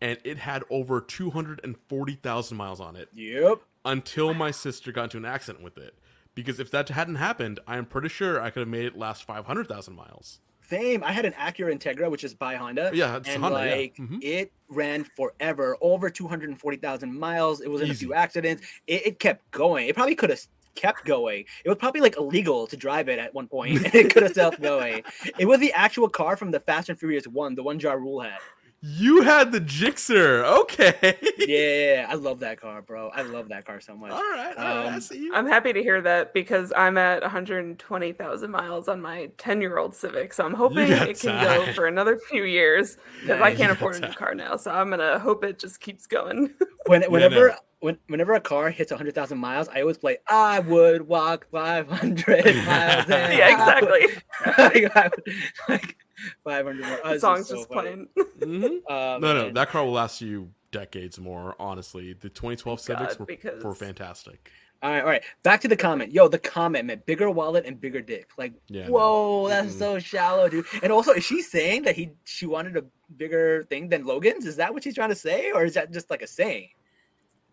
and 0.00 0.18
it 0.24 0.38
had 0.38 0.62
over 0.70 1.00
240,000 1.00 2.56
miles 2.56 2.80
on 2.80 2.96
it 2.96 3.08
Yep. 3.14 3.60
until 3.84 4.34
my 4.34 4.50
sister 4.50 4.92
got 4.92 5.04
into 5.04 5.16
an 5.18 5.24
accident 5.24 5.64
with 5.64 5.76
it. 5.78 5.94
Because 6.34 6.58
if 6.60 6.70
that 6.72 6.88
hadn't 6.88 7.14
happened, 7.16 7.60
I 7.66 7.76
am 7.78 7.86
pretty 7.86 8.08
sure 8.08 8.40
I 8.40 8.50
could 8.50 8.60
have 8.60 8.68
made 8.68 8.84
it 8.86 8.96
last 8.96 9.24
500,000 9.24 9.94
miles. 9.94 10.40
Same. 10.68 11.02
I 11.04 11.12
had 11.12 11.24
an 11.24 11.32
Acura 11.34 11.72
Integra, 11.74 12.10
which 12.10 12.24
is 12.24 12.34
by 12.34 12.54
Honda. 12.56 12.90
Yeah, 12.94 13.16
it's 13.18 13.28
and 13.28 13.42
Honda, 13.42 13.66
yeah. 13.66 13.74
like 13.74 13.96
Mhm. 13.96 14.18
it 14.22 14.52
ran 14.68 15.04
forever, 15.04 15.76
over 15.80 16.10
two 16.10 16.26
hundred 16.26 16.48
and 16.50 16.58
forty 16.60 16.76
thousand 16.76 17.18
miles. 17.18 17.60
It 17.60 17.68
was 17.70 17.82
in 17.82 17.90
a 17.90 17.94
few 17.94 18.14
accidents. 18.14 18.62
It, 18.86 19.06
it 19.06 19.18
kept 19.18 19.50
going. 19.50 19.88
It 19.88 19.94
probably 19.94 20.14
could 20.14 20.30
have 20.30 20.40
kept 20.74 21.04
going. 21.04 21.44
It 21.64 21.68
was 21.68 21.78
probably 21.78 22.00
like 22.00 22.16
illegal 22.16 22.66
to 22.66 22.76
drive 22.76 23.08
it 23.08 23.18
at 23.18 23.32
one 23.34 23.46
point, 23.46 23.84
and 23.84 23.94
it 23.94 24.12
could 24.12 24.22
have 24.24 24.34
kept 24.42 24.60
going. 24.62 25.02
It 25.38 25.46
was 25.46 25.60
the 25.60 25.72
actual 25.72 26.08
car 26.08 26.36
from 26.36 26.50
the 26.50 26.60
Fast 26.60 26.88
and 26.88 26.98
Furious 26.98 27.26
One, 27.26 27.54
the 27.54 27.62
one 27.62 27.78
Ja 27.78 27.92
Rule 27.92 28.20
had. 28.20 28.38
You 28.86 29.22
had 29.22 29.50
the 29.50 29.60
Gixxer. 29.62 30.44
Okay. 30.60 31.16
Yeah, 31.38 32.06
I 32.08 32.14
love 32.14 32.40
that 32.40 32.60
car, 32.60 32.82
bro. 32.82 33.08
I 33.08 33.22
love 33.22 33.48
that 33.48 33.64
car 33.64 33.80
so 33.80 33.96
much. 33.96 34.12
All 34.12 34.20
right. 34.20 34.54
All 34.58 34.64
right. 34.64 34.86
I 34.86 34.94
Um, 34.94 35.00
see 35.00 35.18
you. 35.24 35.34
I'm 35.34 35.46
happy 35.46 35.72
to 35.72 35.82
hear 35.82 36.02
that 36.02 36.34
because 36.34 36.70
I'm 36.76 36.98
at 36.98 37.22
120,000 37.22 38.50
miles 38.50 38.88
on 38.88 39.00
my 39.00 39.30
10 39.38 39.60
year 39.62 39.78
old 39.78 39.94
Civic. 39.94 40.34
So 40.34 40.44
I'm 40.44 40.52
hoping 40.52 40.88
got 40.88 41.08
it 41.08 41.18
can 41.18 41.42
go 41.42 41.72
for 41.72 41.86
another 41.86 42.18
few 42.28 42.44
years 42.44 42.98
because 43.22 43.40
I 43.40 43.54
can't 43.54 43.72
afford 43.72 43.94
got 43.94 44.04
a 44.04 44.08
new 44.08 44.14
car 44.14 44.34
now. 44.34 44.56
So 44.56 44.70
I'm 44.70 44.88
going 44.88 45.00
to 45.00 45.18
hope 45.18 45.44
it 45.44 45.58
just 45.58 45.80
keeps 45.80 46.06
going. 46.06 46.50
When, 46.86 47.02
whenever 47.04 47.48
no. 47.48 47.54
when, 47.80 47.98
whenever 48.08 48.34
a 48.34 48.40
car 48.42 48.68
hits 48.68 48.92
100,000 48.92 49.38
miles, 49.38 49.70
I 49.70 49.80
always 49.80 49.96
play 49.96 50.18
I 50.28 50.58
would 50.60 51.08
walk 51.08 51.46
500 51.50 51.86
miles. 52.66 53.08
and 53.08 53.38
yeah, 53.38 53.56
I 53.58 53.80
would-" 53.80 54.02
exactly. 54.02 54.82
like, 54.82 54.94
I 54.96 55.08
would- 55.08 55.34
like 55.70 55.96
500 56.44 56.80
miles. 56.80 57.00
The 57.04 57.20
song's 57.20 57.48
just 57.48 57.70
playing. 57.70 58.08
Mhm. 58.38 58.80
Um, 58.90 59.20
No, 59.20 59.32
no, 59.34 59.46
and- 59.48 59.56
that 59.56 59.68
car 59.70 59.84
will 59.84 59.92
last 59.92 60.20
you 60.20 60.50
decades 60.70 61.18
more. 61.20 61.54
Honestly, 61.58 62.12
the 62.14 62.28
2012 62.28 62.80
Civics 62.80 63.12
God, 63.14 63.20
were, 63.20 63.26
because- 63.26 63.64
were 63.64 63.74
fantastic. 63.74 64.50
All 64.82 64.90
right, 64.90 65.00
all 65.00 65.06
right. 65.08 65.22
Back 65.42 65.62
to 65.62 65.68
the 65.68 65.76
comment. 65.76 66.12
Yo, 66.12 66.28
the 66.28 66.38
comment 66.38 66.84
meant 66.84 67.06
bigger 67.06 67.30
wallet 67.30 67.64
and 67.64 67.80
bigger 67.80 68.02
dick. 68.02 68.28
Like, 68.36 68.52
Yeah. 68.68 68.86
no. 68.88 68.92
whoa, 68.92 69.48
that's 69.48 69.74
Mm-mm. 69.74 69.78
so 69.78 69.98
shallow, 69.98 70.46
dude. 70.50 70.66
And 70.82 70.92
also, 70.92 71.12
is 71.12 71.24
she 71.24 71.40
saying 71.40 71.84
that 71.84 71.96
he 71.96 72.10
she 72.24 72.44
wanted 72.44 72.76
a 72.76 72.84
bigger 73.16 73.64
thing 73.70 73.88
than 73.88 74.04
Logan's? 74.04 74.44
Is 74.44 74.56
that 74.56 74.74
what 74.74 74.82
she's 74.82 74.94
trying 74.94 75.08
to 75.08 75.14
say, 75.14 75.52
or 75.52 75.64
is 75.64 75.72
that 75.74 75.90
just 75.90 76.10
like 76.10 76.20
a 76.20 76.26
saying? 76.26 76.68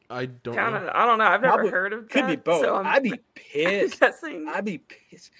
I 0.09 0.25
don't 0.25 0.55
Kind 0.55 0.73
know. 0.73 0.91
I 0.93 1.05
don't 1.05 1.19
know. 1.19 1.23
I've 1.23 1.41
never 1.41 1.53
Probably- 1.53 1.71
heard 1.71 1.93
of 1.93 2.03
it. 2.03 2.09
Could 2.09 2.27
be 2.27 2.35
both. 2.35 2.63
So 2.65 2.75
I'm 2.75 2.85
I'd 2.85 3.03
be 3.03 3.13
pissed. 3.35 4.03
I'd 4.03 4.65
be 4.65 4.79
pissed, 4.79 5.31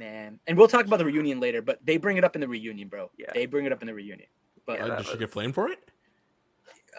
man. 0.00 0.40
And 0.48 0.58
we'll 0.58 0.66
talk 0.66 0.84
about 0.86 0.98
the 0.98 1.04
reunion 1.04 1.38
later, 1.38 1.62
but 1.62 1.78
they 1.84 1.96
bring 1.96 2.16
it 2.16 2.24
up 2.24 2.34
in 2.34 2.40
the 2.40 2.48
reunion, 2.48 2.88
bro. 2.88 3.10
Yeah. 3.16 3.26
They 3.32 3.46
bring 3.46 3.66
it 3.66 3.72
up 3.72 3.82
in 3.82 3.86
the 3.86 3.94
reunion. 3.94 4.26
But 4.66 4.78
Yeah, 4.80 4.86
Uh, 4.86 4.96
did 4.96 5.06
she 5.06 5.16
get 5.18 5.30
flamed 5.30 5.54
for 5.54 5.68
it? 5.70 5.78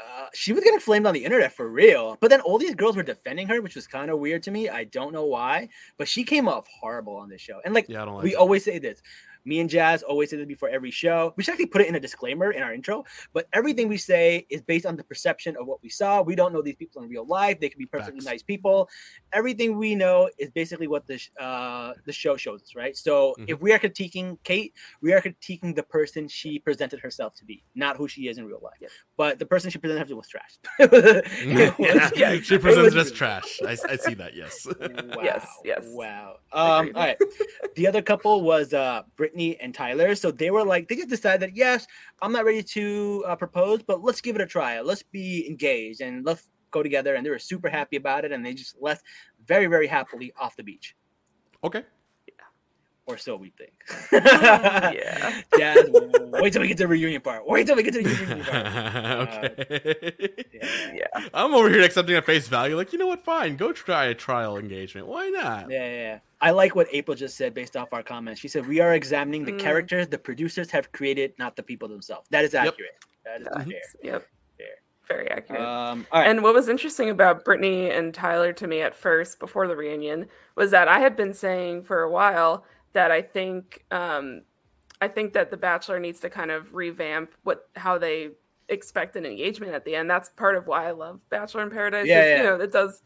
uh, 0.01 0.27
she 0.33 0.53
was 0.53 0.63
getting 0.63 0.79
flamed 0.79 1.05
on 1.05 1.13
the 1.13 1.23
internet 1.23 1.51
for 1.53 1.67
real. 1.67 2.17
But 2.21 2.29
then 2.29 2.39
all 2.41 2.57
these 2.57 2.75
girls 2.75 2.95
were 2.95 3.03
defending 3.03 3.45
her, 3.49 3.61
which 3.61 3.75
was 3.75 3.87
kind 3.87 4.09
of 4.09 4.19
weird 4.19 4.41
to 4.43 4.51
me. 4.51 4.69
I 4.69 4.85
don't 4.85 5.11
know 5.11 5.25
why, 5.25 5.67
but 5.97 6.07
she 6.07 6.23
came 6.23 6.47
off 6.47 6.65
horrible 6.79 7.15
on 7.17 7.27
this 7.29 7.41
show. 7.41 7.59
And 7.65 7.73
like 7.73 7.87
Yeah, 7.89 8.03
I 8.03 8.05
don't 8.05 8.15
like 8.15 8.23
we 8.23 8.31
it. 8.31 8.35
always 8.37 8.63
say 8.63 8.79
this. 8.79 9.01
Me 9.45 9.59
and 9.59 9.69
Jazz 9.69 10.03
always 10.03 10.29
say 10.29 10.37
this 10.37 10.45
before 10.45 10.69
every 10.69 10.91
show. 10.91 11.33
We 11.35 11.43
should 11.43 11.53
actually 11.53 11.67
put 11.67 11.81
it 11.81 11.87
in 11.87 11.95
a 11.95 11.99
disclaimer 11.99 12.51
in 12.51 12.61
our 12.61 12.73
intro. 12.73 13.03
But 13.33 13.47
everything 13.53 13.87
we 13.87 13.97
say 13.97 14.45
is 14.49 14.61
based 14.61 14.85
on 14.85 14.95
the 14.95 15.03
perception 15.03 15.55
of 15.59 15.67
what 15.67 15.81
we 15.81 15.89
saw. 15.89 16.21
We 16.21 16.35
don't 16.35 16.53
know 16.53 16.61
these 16.61 16.75
people 16.75 17.01
in 17.03 17.09
real 17.09 17.25
life. 17.25 17.59
They 17.59 17.69
could 17.69 17.79
be 17.79 17.85
perfectly 17.85 18.19
Facts. 18.21 18.25
nice 18.25 18.43
people. 18.43 18.89
Everything 19.33 19.77
we 19.77 19.95
know 19.95 20.29
is 20.37 20.49
basically 20.51 20.87
what 20.87 21.07
the 21.07 21.19
uh, 21.39 21.93
the 22.05 22.13
show 22.13 22.37
shows 22.37 22.61
us, 22.61 22.75
right? 22.75 22.95
So 22.95 23.35
Mhm. 23.39 23.45
if 23.49 23.61
we 23.61 23.71
are 23.73 23.79
critiquing 23.79 24.37
Kate, 24.43 24.73
we 25.01 25.13
are 25.13 25.21
critiquing 25.21 25.75
the 25.75 25.83
person 25.83 26.27
she 26.27 26.59
presented 26.59 26.99
herself 26.99 27.35
to 27.35 27.45
be, 27.45 27.63
not 27.75 27.97
who 27.97 28.07
she 28.07 28.27
is 28.27 28.37
in 28.37 28.45
real 28.45 28.59
life. 28.61 28.77
Yep. 28.81 28.91
But 29.17 29.39
the 29.39 29.45
person 29.45 29.69
she 29.69 29.79
presented 29.79 30.01
herself 30.01 30.09
to 30.09 30.15
was 30.17 30.27
trash. 30.27 30.57
yeah, 31.79 32.09
yeah, 32.15 32.35
she 32.41 32.57
presented 32.57 32.91
presents 32.91 33.11
as 33.11 33.11
trash. 33.11 33.59
I, 33.65 33.77
I 33.89 33.95
see 33.95 34.13
that. 34.15 34.35
Yes. 34.35 34.67
Wow. 34.91 35.23
Yes, 35.23 35.47
yes. 35.65 35.83
Wow. 35.87 36.37
Um, 36.53 36.91
all 36.95 37.01
right. 37.03 37.17
the 37.75 37.87
other 37.87 38.01
couple 38.01 38.41
was 38.41 38.73
uh 38.73 39.03
Brittany 39.31 39.57
and 39.61 39.73
Tyler. 39.73 40.15
So 40.15 40.31
they 40.31 40.51
were 40.51 40.63
like, 40.63 40.87
they 40.87 40.95
just 40.95 41.09
decided 41.09 41.41
that 41.41 41.55
yes, 41.55 41.87
I'm 42.21 42.31
not 42.31 42.45
ready 42.45 42.63
to 42.63 43.23
uh, 43.27 43.35
propose, 43.35 43.81
but 43.81 44.03
let's 44.03 44.21
give 44.21 44.35
it 44.35 44.41
a 44.41 44.45
try. 44.45 44.81
Let's 44.81 45.03
be 45.03 45.47
engaged 45.47 46.01
and 46.01 46.25
let's 46.25 46.49
go 46.71 46.83
together. 46.83 47.15
And 47.15 47.25
they 47.25 47.29
were 47.29 47.39
super 47.39 47.69
happy 47.69 47.95
about 47.95 48.25
it, 48.25 48.31
and 48.31 48.45
they 48.45 48.53
just 48.53 48.81
left 48.81 49.05
very, 49.45 49.67
very 49.67 49.87
happily 49.87 50.33
off 50.39 50.55
the 50.55 50.63
beach, 50.63 50.95
okay. 51.63 51.83
Or 53.07 53.17
so 53.17 53.35
we 53.35 53.51
think. 53.57 53.71
Yeah. 54.11 55.41
Jazz, 55.57 55.89
wait 55.91 56.53
till 56.53 56.61
we 56.61 56.67
get 56.67 56.77
to 56.77 56.83
the 56.83 56.87
reunion 56.87 57.21
part. 57.21 57.47
Wait 57.47 57.65
till 57.67 57.75
we 57.75 57.83
get 57.83 57.93
to 57.93 58.03
the 58.03 58.09
reunion 58.09 58.43
part. 58.45 58.65
okay. 59.65 60.45
Yeah. 60.53 60.93
Yeah. 60.93 61.27
I'm 61.33 61.53
over 61.53 61.69
here 61.69 61.81
accepting 61.81 62.15
at 62.15 62.25
face 62.25 62.47
value. 62.47 62.75
Like, 62.77 62.93
you 62.93 62.99
know 62.99 63.07
what? 63.07 63.23
Fine. 63.23 63.57
Go 63.57 63.71
try 63.71 64.05
a 64.05 64.13
trial 64.13 64.57
engagement. 64.57 65.07
Why 65.07 65.29
not? 65.29 65.69
Yeah, 65.69 65.85
yeah, 65.85 65.93
yeah. 65.95 66.19
I 66.41 66.51
like 66.51 66.75
what 66.75 66.87
April 66.91 67.15
just 67.15 67.37
said 67.37 67.53
based 67.53 67.75
off 67.75 67.93
our 67.93 68.03
comments. 68.03 68.39
She 68.39 68.47
said, 68.47 68.67
We 68.67 68.79
are 68.79 68.93
examining 68.93 69.45
the 69.45 69.51
Mm. 69.51 69.59
characters 69.59 70.07
the 70.07 70.17
producers 70.17 70.71
have 70.71 70.91
created, 70.91 71.33
not 71.37 71.55
the 71.55 71.63
people 71.63 71.87
themselves. 71.87 72.27
That 72.29 72.45
is 72.45 72.53
accurate. 72.55 72.75
Yep. 73.25 73.33
accurate. 73.35 73.51
That 73.55 73.63
is 73.65 73.67
Yeah. 73.67 73.79
fair. 73.81 74.11
Yep. 74.13 74.27
Fair. 74.57 74.67
Very 75.07 75.31
accurate. 75.31 75.61
Um, 75.61 76.07
all 76.11 76.21
right. 76.21 76.29
And 76.29 76.41
what 76.41 76.53
was 76.53 76.67
interesting 76.69 77.09
about 77.09 77.43
Brittany 77.45 77.89
and 77.91 78.13
Tyler 78.13 78.53
to 78.53 78.67
me 78.67 78.81
at 78.81 78.95
first, 78.95 79.39
before 79.39 79.67
the 79.67 79.75
reunion, 79.75 80.27
was 80.55 80.71
that 80.71 80.87
I 80.87 80.99
had 80.99 81.15
been 81.15 81.33
saying 81.33 81.83
for 81.83 82.01
a 82.03 82.09
while 82.09 82.63
that 82.93 83.11
I 83.11 83.21
think, 83.21 83.85
um, 83.91 84.41
I 85.01 85.07
think 85.07 85.33
that 85.33 85.49
The 85.51 85.57
Bachelor 85.57 85.99
needs 85.99 86.19
to 86.21 86.29
kind 86.29 86.51
of 86.51 86.73
revamp 86.73 87.33
what 87.43 87.69
how 87.75 87.97
they 87.97 88.31
expect 88.69 89.15
an 89.15 89.25
engagement 89.25 89.73
at 89.73 89.83
the 89.85 89.95
end. 89.95 90.09
That's 90.09 90.29
part 90.29 90.55
of 90.55 90.67
why 90.67 90.87
I 90.87 90.91
love 90.91 91.19
Bachelor 91.29 91.63
in 91.63 91.69
Paradise. 91.69 92.07
Yeah, 92.07 92.25
yeah. 92.25 92.37
You 92.37 92.43
know, 92.43 92.55
it 92.59 92.71
does 92.71 93.01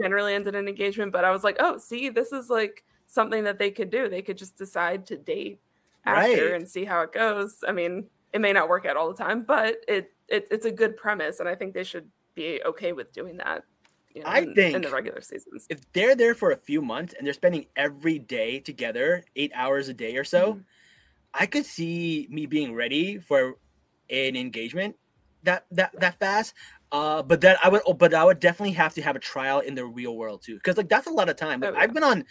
generally 0.00 0.34
end 0.34 0.46
in 0.46 0.54
an 0.54 0.68
engagement, 0.68 1.12
but 1.12 1.24
I 1.24 1.30
was 1.30 1.44
like, 1.44 1.56
oh, 1.60 1.78
see, 1.78 2.08
this 2.08 2.32
is 2.32 2.48
like 2.50 2.84
something 3.06 3.44
that 3.44 3.58
they 3.58 3.70
could 3.70 3.90
do. 3.90 4.08
They 4.08 4.22
could 4.22 4.38
just 4.38 4.56
decide 4.56 5.06
to 5.06 5.16
date 5.16 5.60
after 6.06 6.30
Right. 6.30 6.54
and 6.54 6.68
see 6.68 6.84
how 6.84 7.02
it 7.02 7.12
goes. 7.12 7.62
I 7.66 7.72
mean, 7.72 8.06
it 8.32 8.40
may 8.40 8.52
not 8.52 8.68
work 8.68 8.86
out 8.86 8.96
all 8.96 9.08
the 9.12 9.22
time, 9.22 9.42
but 9.42 9.76
it, 9.88 10.10
it 10.28 10.48
it's 10.50 10.66
a 10.66 10.72
good 10.72 10.96
premise, 10.96 11.40
and 11.40 11.48
I 11.48 11.54
think 11.54 11.74
they 11.74 11.84
should 11.84 12.10
be 12.34 12.60
okay 12.64 12.92
with 12.92 13.12
doing 13.12 13.36
that. 13.38 13.64
You 14.14 14.22
know, 14.22 14.28
I 14.28 14.38
in, 14.40 14.48
in 14.50 14.54
think- 14.54 14.84
the 14.84 14.90
regular 14.92 15.20
seasons. 15.20 15.66
if 15.68 15.80
they're 15.92 16.14
there 16.14 16.34
for 16.34 16.52
a 16.52 16.56
few 16.56 16.80
months 16.80 17.14
and 17.16 17.26
they're 17.26 17.34
spending 17.34 17.66
every 17.76 18.18
day 18.18 18.60
together, 18.60 19.24
eight 19.36 19.50
hours 19.54 19.88
a 19.88 19.94
day 19.94 20.16
or 20.16 20.24
so, 20.24 20.54
Mhm. 20.54 20.64
I 21.34 21.46
could 21.46 21.66
see 21.66 22.28
me 22.30 22.46
being 22.46 22.74
ready 22.74 23.18
for 23.18 23.56
an 24.08 24.36
engagement 24.36 24.96
that 25.42 25.66
that 25.72 25.98
that 26.00 26.18
fast. 26.20 26.54
Uh, 26.92 27.24
but 27.24 27.40
that 27.40 27.58
I 27.64 27.68
would, 27.70 27.82
oh, 27.86 27.92
but 27.92 28.14
I 28.14 28.22
would 28.22 28.38
definitely 28.38 28.74
have 28.74 28.94
to 28.94 29.02
have 29.02 29.16
a 29.16 29.18
trial 29.18 29.58
in 29.58 29.74
the 29.74 29.84
real 29.84 30.16
world 30.16 30.42
too, 30.42 30.54
because 30.54 30.76
like 30.76 30.88
that's 30.88 31.08
a 31.08 31.10
lot 31.10 31.28
of 31.28 31.34
time. 31.34 31.58
Like 31.60 31.70
Oh, 31.70 31.72
yeah. 31.74 31.80
I've 31.80 31.92
been 31.92 32.04
on, 32.04 32.24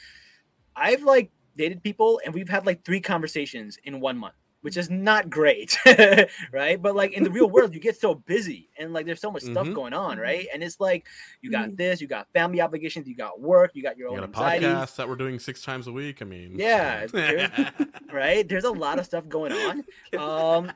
I've 0.73 1.03
like 1.03 1.31
dated 1.57 1.83
people 1.83 2.21
and 2.23 2.33
we've 2.33 2.47
had 2.47 2.65
like 2.65 2.85
three 2.85 3.01
conversations 3.01 3.77
in 3.83 3.99
one 3.99 4.17
month, 4.17 4.35
which 4.63 4.75
is 4.77 4.89
not 4.89 5.29
great, 5.29 5.77
right? 6.51 6.81
But 6.81 6.95
like 6.95 7.13
in 7.13 7.23
the 7.23 7.29
real 7.29 7.49
world, 7.49 7.73
you 7.73 7.79
get 7.79 7.99
so 7.99 8.15
busy 8.15 8.69
and 8.79 8.91
like 8.93 9.05
there's 9.05 9.21
so 9.21 9.29
much 9.31 9.43
stuff 9.43 9.67
Mhm. 9.67 9.75
going 9.75 9.93
on, 9.93 10.17
right? 10.17 10.47
And 10.53 10.63
it's 10.63 10.79
like 10.79 11.05
you 11.41 11.51
got 11.51 11.69
Mhm. 11.69 11.77
this, 11.77 12.01
you 12.01 12.07
got 12.07 12.27
family 12.33 12.59
obligations, 12.61 13.07
you 13.07 13.15
got 13.15 13.39
work, 13.39 13.71
you 13.75 13.83
got 13.83 13.97
your 13.97 14.09
You 14.09 14.15
own 14.21 14.31
got 14.31 14.57
a 14.57 14.59
podcast 14.61 14.95
that 14.95 15.07
we're 15.07 15.15
doing 15.15 15.37
six 15.37 15.61
times 15.61 15.87
a 15.87 15.91
week. 15.91 16.21
I 16.21 16.25
mean, 16.25 16.57
Yeah, 16.57 17.05
so- 17.07 17.67
right? 18.11 18.47
There's 18.47 18.63
a 18.63 18.71
lot 18.71 18.99
of 18.99 19.05
stuff 19.05 19.27
going 19.29 19.51
on. 19.51 19.83
Um, 20.17 20.71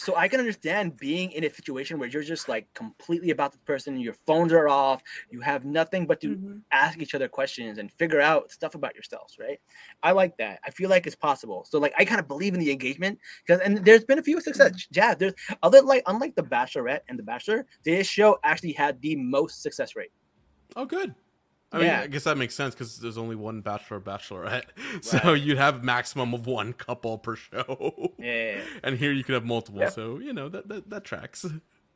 so 0.00 0.16
I 0.16 0.28
can 0.28 0.40
understand 0.40 0.96
being 0.96 1.30
in 1.32 1.44
a 1.44 1.50
situation 1.50 1.98
where 1.98 2.08
you're 2.08 2.22
just 2.22 2.48
like 2.48 2.72
completely 2.74 3.30
about 3.30 3.52
the 3.52 3.58
person, 3.58 3.98
your 4.00 4.14
phones 4.26 4.52
are 4.52 4.68
off, 4.68 5.02
you 5.30 5.40
have 5.40 5.64
nothing 5.64 6.06
but 6.06 6.20
to 6.22 6.36
Mhm. 6.36 6.62
ask 6.72 7.00
each 7.00 7.14
other 7.14 7.28
questions 7.28 7.78
and 7.78 7.92
figure 7.92 8.20
out 8.20 8.50
stuff 8.50 8.74
about 8.74 8.94
yourselves, 8.94 9.36
right? 9.38 9.60
I 10.02 10.12
like 10.12 10.36
that. 10.38 10.60
I 10.64 10.70
feel 10.70 10.88
like 10.88 11.06
it's 11.06 11.16
possible. 11.16 11.66
So 11.68 11.78
like 11.78 11.92
I 11.98 12.04
kind 12.04 12.20
of 12.20 12.28
believe 12.28 12.54
in 12.54 12.60
the 12.60 12.70
engagement 12.70 13.18
because 13.46 13.60
and 13.60 13.84
there's 13.84 14.04
been 14.04 14.18
a 14.18 14.22
few 14.22 14.40
success. 14.40 14.86
Yeah, 14.90 15.14
there's 15.14 15.34
other 15.62 15.82
like 15.82 16.02
unlike 16.06 16.34
the 16.34 16.42
Bachelorette 16.44 17.00
and 17.08 17.18
the 17.18 17.22
Bachelor, 17.22 17.66
this 17.84 18.06
show 18.06 18.38
actually 18.44 18.72
had 18.72 19.00
the 19.02 19.16
most 19.16 19.62
success 19.62 19.96
rate. 19.96 20.12
Oh, 20.76 20.86
good. 20.86 21.14
I 21.72 21.78
mean, 21.78 21.86
Yeah. 21.86 22.00
I 22.02 22.06
guess 22.08 22.24
that 22.24 22.36
makes 22.36 22.54
sense 22.54 22.74
because 22.74 22.98
there's 22.98 23.18
only 23.18 23.36
one 23.36 23.60
bachelor 23.60 23.98
or 23.98 24.00
bachelorette, 24.00 24.64
so 25.02 25.34
you'd 25.34 25.58
have 25.58 25.84
maximum 25.84 26.34
of 26.34 26.46
one 26.46 26.72
couple 26.72 27.16
per 27.18 27.36
show. 27.36 28.12
Yeah, 28.18 28.60
And 28.82 28.98
here 28.98 29.12
you 29.12 29.22
could 29.24 29.34
have 29.34 29.44
multiple, 29.44 29.80
Yeah. 29.80 29.90
so 29.90 30.18
you 30.18 30.32
know 30.32 30.48
that 30.48 30.68
that, 30.68 30.90
that 30.90 31.04
tracks. 31.04 31.46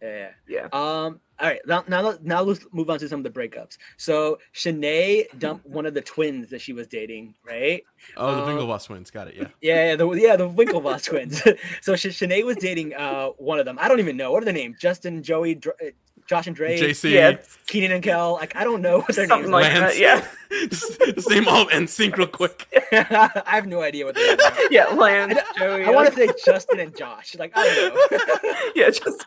yeah. 0.01 0.31
Yeah. 0.49 0.65
Um. 0.73 1.21
All 1.41 1.49
right. 1.49 1.61
Now, 1.67 1.83
now, 1.89 2.01
let- 2.03 2.23
now 2.25 2.43
let's 2.43 2.65
move 2.71 2.89
on 2.91 3.01
to 3.01 3.09
some 3.09 3.19
of 3.19 3.25
the 3.25 3.31
breakups. 3.41 3.77
So 3.97 4.39
Shanae 4.55 5.25
dumped 5.41 5.67
one 5.79 5.87
of 5.87 5.95
the 5.95 6.01
twins 6.03 6.51
that 6.51 6.61
she 6.61 6.73
was 6.73 6.87
dating, 6.87 7.35
right? 7.45 7.83
Oh, 8.17 8.37
the 8.37 8.43
Uh, 8.43 8.47
Winklevoss 8.47 8.87
twins, 8.87 9.11
got 9.11 9.27
it. 9.27 9.35
Yeah. 9.37 9.49
Yeah, 9.61 9.85
yeah, 9.91 9.97
the 9.97 10.09
yeah 10.13 10.37
the 10.37 10.49
Winklevoss 10.49 11.05
twins. 11.07 11.43
so 11.81 11.97
Sh- 11.97 12.07
Shanae 12.19 12.45
was 12.45 12.57
dating 12.59 12.95
uh 12.95 13.31
one 13.31 13.59
of 13.59 13.65
them. 13.65 13.77
I 13.81 13.89
don't 13.89 13.99
even 13.99 14.17
know 14.17 14.31
what 14.31 14.43
are 14.43 14.45
their 14.45 14.55
names. 14.55 14.77
Justin, 14.81 15.23
Joey, 15.25 15.57
Dr- 15.57 15.75
uh, 15.85 15.91
Josh, 16.27 16.47
and 16.47 16.57
Dre, 16.57 16.79
JC, 16.79 17.13
Yeah, 17.13 17.37
Keenan 17.67 17.93
and 17.93 18.03
Kel. 18.03 18.33
Like 18.35 18.57
I 18.57 18.65
don't 18.65 18.81
know 18.81 18.99
what 18.99 19.15
their 19.15 19.27
Something 19.27 19.51
names. 19.51 19.63
like 19.63 19.73
are. 19.73 19.81
Lance. 19.81 19.95
that, 19.95 20.01
yeah. 20.01 20.27
just, 20.69 21.01
just 21.01 21.31
name 21.31 21.47
all 21.49 21.67
NSYNC 21.67 22.17
real 22.17 22.27
quick. 22.27 22.67
I 22.93 23.43
have 23.47 23.67
no 23.67 23.83
idea 23.83 24.07
what 24.07 24.15
they're. 24.15 24.37
yeah, 24.71 24.87
Lance, 24.87 25.39
Joey. 25.59 25.85
I 25.85 25.91
want 25.91 26.09
to 26.09 26.15
say 26.15 26.29
Justin 26.45 26.81
and 26.81 26.97
Josh. 26.97 27.35
Like 27.39 27.53
I 27.55 27.65
don't 27.65 27.95
know. 27.95 28.55
yeah, 28.75 28.89
just 28.91 29.27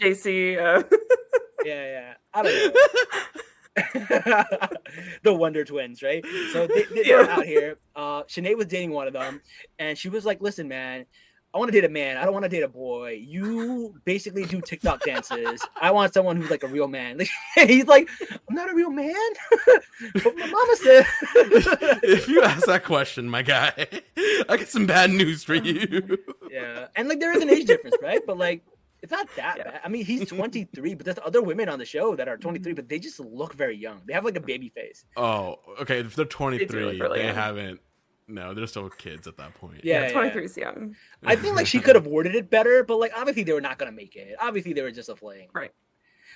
JC. 0.00 0.58
Uh, 0.58 0.82
yeah, 1.64 1.84
yeah. 1.84 2.14
I 2.34 2.42
don't 2.42 2.74
know. 2.74 2.80
the 5.22 5.32
Wonder 5.32 5.64
Twins, 5.64 6.02
right? 6.02 6.24
So 6.52 6.66
they, 6.66 6.82
they, 6.94 7.02
they're 7.04 7.30
out 7.30 7.46
here. 7.46 7.78
Uh, 7.96 8.22
Shanae 8.24 8.56
was 8.56 8.66
dating 8.66 8.90
one 8.90 9.06
of 9.06 9.12
them, 9.12 9.40
and 9.78 9.96
she 9.96 10.08
was 10.08 10.24
like, 10.26 10.40
"Listen, 10.40 10.68
man." 10.68 11.06
I 11.54 11.58
want 11.58 11.70
to 11.70 11.78
date 11.78 11.84
a 11.84 11.90
man. 11.90 12.16
I 12.16 12.24
don't 12.24 12.32
want 12.32 12.44
to 12.44 12.48
date 12.48 12.62
a 12.62 12.68
boy. 12.68 13.22
You 13.22 14.00
basically 14.04 14.44
do 14.46 14.60
TikTok 14.60 15.02
dances. 15.04 15.60
I 15.80 15.90
want 15.90 16.14
someone 16.14 16.36
who's 16.36 16.50
like 16.50 16.62
a 16.62 16.66
real 16.66 16.88
man. 16.88 17.20
he's 17.54 17.86
like, 17.86 18.08
I'm 18.48 18.54
not 18.54 18.70
a 18.70 18.74
real 18.74 18.90
man. 18.90 19.14
but 20.14 20.36
my 20.36 20.46
mama 20.46 20.76
said. 20.76 21.06
if 22.02 22.26
you 22.26 22.42
ask 22.42 22.66
that 22.66 22.84
question, 22.84 23.28
my 23.28 23.42
guy, 23.42 23.86
I 24.48 24.56
got 24.56 24.68
some 24.68 24.86
bad 24.86 25.10
news 25.10 25.44
for 25.44 25.54
you. 25.54 26.18
Yeah, 26.50 26.86
and 26.96 27.08
like 27.08 27.20
there 27.20 27.36
is 27.36 27.42
an 27.42 27.50
age 27.50 27.66
difference, 27.66 27.96
right? 28.02 28.20
But 28.26 28.38
like 28.38 28.62
it's 29.02 29.12
not 29.12 29.28
that 29.36 29.56
Yeah. 29.58 29.64
bad. 29.64 29.80
I 29.84 29.88
mean, 29.88 30.04
he's 30.04 30.28
23, 30.28 30.94
but 30.94 31.04
there's 31.04 31.18
other 31.24 31.42
women 31.42 31.68
on 31.68 31.78
the 31.78 31.84
show 31.84 32.14
that 32.14 32.28
are 32.28 32.36
23, 32.36 32.72
but 32.72 32.88
they 32.88 33.00
just 33.00 33.18
look 33.18 33.52
very 33.54 33.76
young. 33.76 34.00
They 34.06 34.14
have 34.14 34.24
like 34.24 34.36
a 34.36 34.40
baby 34.40 34.68
face. 34.68 35.04
Oh, 35.16 35.58
okay. 35.80 35.98
If 35.98 36.14
they're 36.14 36.24
23, 36.24 36.66
they, 36.66 36.98
really 36.98 37.24
young. 37.24 37.34
haven't. 37.34 37.80
No, 38.32 38.54
they're 38.54 38.66
still 38.66 38.88
kids 38.88 39.26
at 39.26 39.36
that 39.36 39.54
point. 39.54 39.84
Yeah, 39.84 40.00
Yeah, 40.00 40.06
yeah. 40.06 40.12
23 40.12 40.44
is 40.44 40.56
young. 40.56 40.96
I 41.24 41.36
think 41.36 41.54
like 41.54 41.66
she 41.66 41.80
could 41.80 41.94
have 41.94 42.06
worded 42.06 42.34
it 42.34 42.48
better, 42.48 42.82
but 42.82 42.98
like 42.98 43.12
obviously 43.16 43.42
they 43.42 43.52
were 43.52 43.60
not 43.60 43.78
gonna 43.78 43.92
make 43.92 44.16
it. 44.16 44.36
Obviously 44.40 44.72
they 44.72 44.82
were 44.82 44.90
just 44.90 45.08
a 45.08 45.16
fling. 45.16 45.48
Right. 45.52 45.72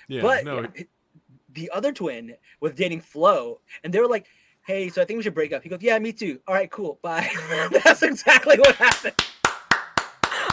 Yeah, 0.07 0.21
but 0.21 0.45
no, 0.45 0.67
the 1.53 1.71
other 1.73 1.91
twin 1.91 2.35
was 2.61 2.73
dating 2.73 3.01
Flo, 3.01 3.59
and 3.83 3.91
they 3.91 3.99
were 3.99 4.07
like, 4.07 4.27
"Hey, 4.65 4.89
so 4.89 5.01
I 5.01 5.05
think 5.05 5.17
we 5.17 5.23
should 5.23 5.33
break 5.33 5.51
up." 5.51 5.63
He 5.63 5.69
goes, 5.69 5.81
"Yeah, 5.81 5.97
me 5.99 6.13
too. 6.13 6.39
All 6.47 6.53
right, 6.53 6.69
cool, 6.69 6.99
bye." 7.01 7.29
That's 7.83 8.03
exactly 8.03 8.57
what 8.57 8.75
happened. 8.75 9.15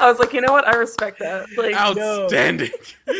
I 0.01 0.11
was 0.11 0.19
like, 0.19 0.33
you 0.33 0.41
know 0.41 0.53
what? 0.53 0.67
I 0.67 0.77
respect 0.77 1.19
that. 1.21 1.47
Like, 1.57 1.75
outstanding. 1.75 2.71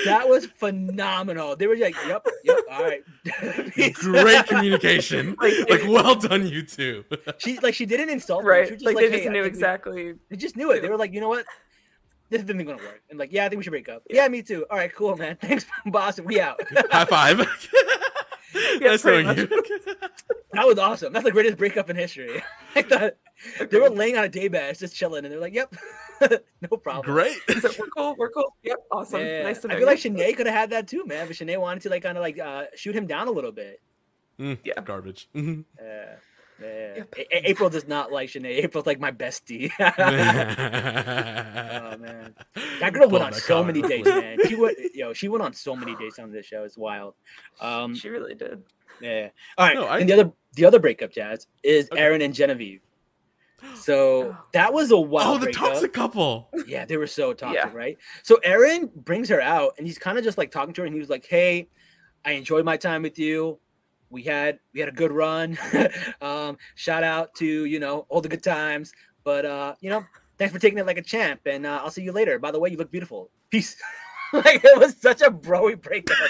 That 0.05 0.29
was 0.29 0.47
phenomenal. 0.47 1.57
They 1.57 1.67
were 1.67 1.77
like, 1.77 1.95
"Yep, 2.07 2.27
yep, 2.45 2.59
all 2.71 2.83
right." 2.85 3.03
Great 3.95 4.47
communication. 4.47 5.37
Like- 5.41 5.71
like, 5.71 5.83
well 5.89 6.15
done, 6.15 6.47
you 6.47 6.63
two. 6.63 7.05
She 7.39 7.59
like 7.61 7.75
she 7.75 7.87
didn't 7.87 8.11
insult 8.11 8.43
them. 8.43 8.49
right? 8.51 8.67
She 8.69 8.75
was 8.75 8.83
Like, 8.83 8.97
just 8.97 9.01
they 9.03 9.11
"Hey, 9.11 9.17
just 9.19 9.29
I 9.29 9.33
knew 9.33 9.43
think 9.43 9.53
we- 9.53 9.57
exactly. 9.59 10.15
They 10.31 10.37
just 10.37 10.57
knew 10.57 10.71
it. 10.73 10.83
They 10.83 10.89
were 10.89 10.97
like, 10.97 11.13
you 11.13 11.21
know 11.21 11.29
what? 11.29 11.47
This 12.31 12.43
isn't 12.43 12.59
gonna 12.59 12.77
work. 12.79 13.03
And 13.11 13.19
like, 13.19 13.33
yeah, 13.33 13.45
I 13.45 13.49
think 13.49 13.59
we 13.59 13.65
should 13.65 13.71
break 13.71 13.89
up. 13.89 14.03
Yeah, 14.11 14.27
me 14.29 14.43
too. 14.43 14.67
All 14.71 14.77
right, 14.79 14.93
cool, 14.95 15.17
man. 15.17 15.37
Thanks, 15.41 15.67
boss. 15.87 16.19
We 16.21 16.41
out. 16.41 16.61
High 16.91 17.05
five. 17.05 17.39
nice 18.81 19.03
pretty 19.03 19.23
knowing 19.25 19.39
you. 19.39 19.47
that 20.53 20.67
was 20.67 20.79
awesome. 20.79 21.13
That's 21.13 21.25
the 21.25 21.31
greatest 21.33 21.57
breakup 21.59 21.91
in 21.91 21.97
history. 21.97 22.43
I 22.75 22.83
thought 22.83 23.15
they 23.71 23.81
were 23.81 23.91
laying 23.91 24.17
on 24.17 24.25
a 24.25 24.29
day 24.29 24.49
bed, 24.49 24.79
just 24.79 24.95
chilling, 24.95 25.25
and 25.25 25.33
they're 25.33 25.41
like, 25.41 25.55
"Yep, 25.55 25.75
no 26.71 26.77
problem." 26.77 27.05
Great. 27.05 27.37
So 27.61 27.71
we're 27.79 27.87
cool. 27.89 28.15
We're 28.19 28.31
cool. 28.31 28.55
Yep. 28.63 28.79
Awesome. 28.91 29.21
Yeah. 29.21 29.43
Nice 29.43 29.61
to 29.61 29.69
know. 29.69 29.75
I 29.75 29.79
feel 29.79 29.87
like 29.87 30.05
you. 30.05 30.11
Shanae 30.11 30.37
could 30.37 30.47
have 30.47 30.55
had 30.57 30.71
that 30.71 30.89
too, 30.89 31.05
man. 31.07 31.27
But 31.27 31.37
Shanae 31.37 31.59
wanted 31.61 31.83
to 31.85 31.91
like 31.91 32.03
kind 32.03 32.17
of 32.19 32.23
like 32.23 32.39
uh, 32.39 32.65
shoot 32.75 32.95
him 32.97 33.07
down 33.07 33.29
a 33.29 33.33
little 33.33 33.53
bit. 33.53 33.81
Mm, 34.41 34.59
Yeah. 34.65 34.81
Garbage. 34.83 35.29
Mhm. 35.35 35.65
Yeah. 35.81 36.15
Yeah. 36.63 36.95
Yep. 36.99 37.15
A- 37.19 37.37
A- 37.37 37.51
April 37.51 37.69
does 37.69 37.89
not 37.89 38.13
like 38.13 38.29
Shanae. 38.31 38.63
April's 38.63 38.87
like 38.87 39.01
my 39.01 39.11
bestie. 39.11 39.73
oh 39.81 39.85
man, 41.99 42.35
that 42.81 42.93
girl 42.93 43.05
Pull 43.09 43.13
went 43.19 43.25
on 43.25 43.33
so 43.35 43.61
comic 43.63 43.77
many 43.77 43.89
dates, 43.89 44.09
man. 44.09 44.39
She 44.49 44.55
went, 44.55 44.79
yo, 44.95 45.13
she 45.13 45.29
went 45.29 45.43
on 45.43 45.53
so 45.53 45.75
many 45.77 45.95
dates 45.97 46.19
on 46.19 46.31
this 46.31 46.47
show. 46.47 46.63
It's 46.65 46.79
wild. 46.79 47.15
Um, 47.61 47.95
she 47.95 48.09
really 48.09 48.35
did. 48.35 48.63
Yeah. 49.01 49.29
All 49.59 49.67
right. 49.67 49.75
No, 49.75 49.85
I- 49.87 49.99
And 49.99 50.09
the 50.09 50.13
other 50.15 50.33
the 50.55 50.65
other 50.65 50.79
breakup, 50.79 51.11
Jazz, 51.11 51.47
is 51.65 51.89
Okay. 51.91 52.01
Aaron 52.01 52.23
and 52.23 52.33
Genevieve. 52.35 52.81
So 53.75 54.33
Oh. 54.33 54.37
that 54.53 54.73
was 54.73 54.91
a 54.91 54.97
wild 54.99 55.37
Oh, 55.37 55.39
the 55.39 55.45
breakup. 55.47 55.73
toxic 55.73 55.93
couple. 55.93 56.51
Yeah, 56.67 56.85
they 56.85 56.97
were 56.97 57.07
so 57.07 57.33
toxic, 57.33 57.65
Yeah. 57.65 57.71
right? 57.73 57.99
So 58.23 58.39
Aaron 58.45 58.91
brings 58.95 59.29
her 59.29 59.41
out 59.41 59.75
and 59.79 59.87
he's 59.87 59.99
kind 59.99 60.19
of 60.19 60.25
just 60.25 60.39
like 60.39 60.51
talking 60.51 60.73
to 60.75 60.83
her 60.83 60.87
and 60.87 60.95
he 60.95 61.01
was 61.01 61.11
like, 61.11 61.27
Hey, 61.27 61.69
I 62.25 62.33
enjoyed 62.33 62.65
my 62.65 62.77
time 62.77 63.03
with 63.03 63.19
you. 63.19 63.59
We 64.11 64.23
had 64.23 64.59
we 64.73 64.81
had 64.81 64.89
a 64.89 64.93
good 64.93 65.11
run. 65.13 65.59
um, 66.21 66.57
shout 66.75 67.03
out 67.03 67.35
to, 67.37 67.47
you 67.65 67.81
know, 67.81 68.07
all 68.09 68.21
the 68.21 68.29
good 68.29 68.43
times. 68.45 68.93
But 69.25 69.45
uh, 69.45 69.75
you 69.81 69.91
know, 69.91 70.05
thanks 70.39 70.53
for 70.55 70.61
taking 70.61 70.79
it 70.79 70.87
like 70.87 70.99
a 70.99 71.03
champ. 71.03 71.41
And 71.47 71.67
uh, 71.67 71.81
I'll 71.83 71.91
see 71.91 72.03
you 72.03 72.13
later. 72.13 72.39
By 72.39 72.51
the 72.51 72.61
way, 72.61 72.71
you 72.71 72.77
look 72.77 72.91
beautiful. 72.91 73.31
Peace. 73.51 73.77
like 74.45 74.65
it 74.65 74.79
was 74.79 74.97
such 74.97 75.21
a 75.23 75.31
broy 75.31 75.81
breakup. 75.81 76.17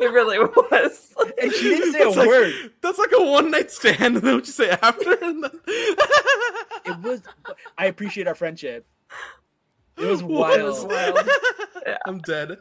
It 0.00 0.12
really 0.12 0.38
was. 0.38 1.12
And 1.42 1.50
she 1.52 1.70
didn't 1.70 1.92
say 1.92 2.02
a 2.02 2.04
That's 2.04 2.16
like, 2.18 2.28
word. 2.28 2.70
That's 2.82 2.98
like 2.98 3.10
a 3.18 3.24
one 3.24 3.50
night 3.50 3.70
stand. 3.72 4.00
And 4.00 4.16
then 4.18 4.34
what 4.36 4.46
you 4.46 4.52
say 4.52 4.70
after? 4.70 5.12
And 5.24 5.42
then... 5.42 5.50
it 5.66 6.98
was 7.02 7.22
I 7.76 7.86
appreciate 7.86 8.28
our 8.28 8.36
friendship. 8.36 8.86
It 9.96 10.04
was 10.04 10.22
What? 10.22 10.60
It 10.60 10.62
was 10.62 10.84
wild. 10.84 11.14
wild. 11.16 11.28
I'm 12.06 12.18
dead. 12.20 12.58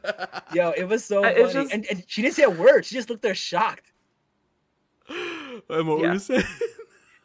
Yo, 0.53 0.71
it 0.71 0.85
was 0.85 1.05
so 1.05 1.23
Uh, 1.23 1.31
funny. 1.33 1.53
just- 1.53 1.73
And, 1.73 1.85
and 1.91 2.03
she 2.07 2.23
didn't 2.23 2.33
say 2.35 2.43
a 2.43 2.49
word. 2.49 2.85
She 2.85 2.95
just 2.95 3.09
looked 3.09 3.21
there 3.21 3.35
shocked. 3.35 3.91
And 5.09 5.87
what 5.87 5.99
were 5.99 6.05
Yeah. 6.05 6.13
you 6.13 6.19
saying? 6.19 6.43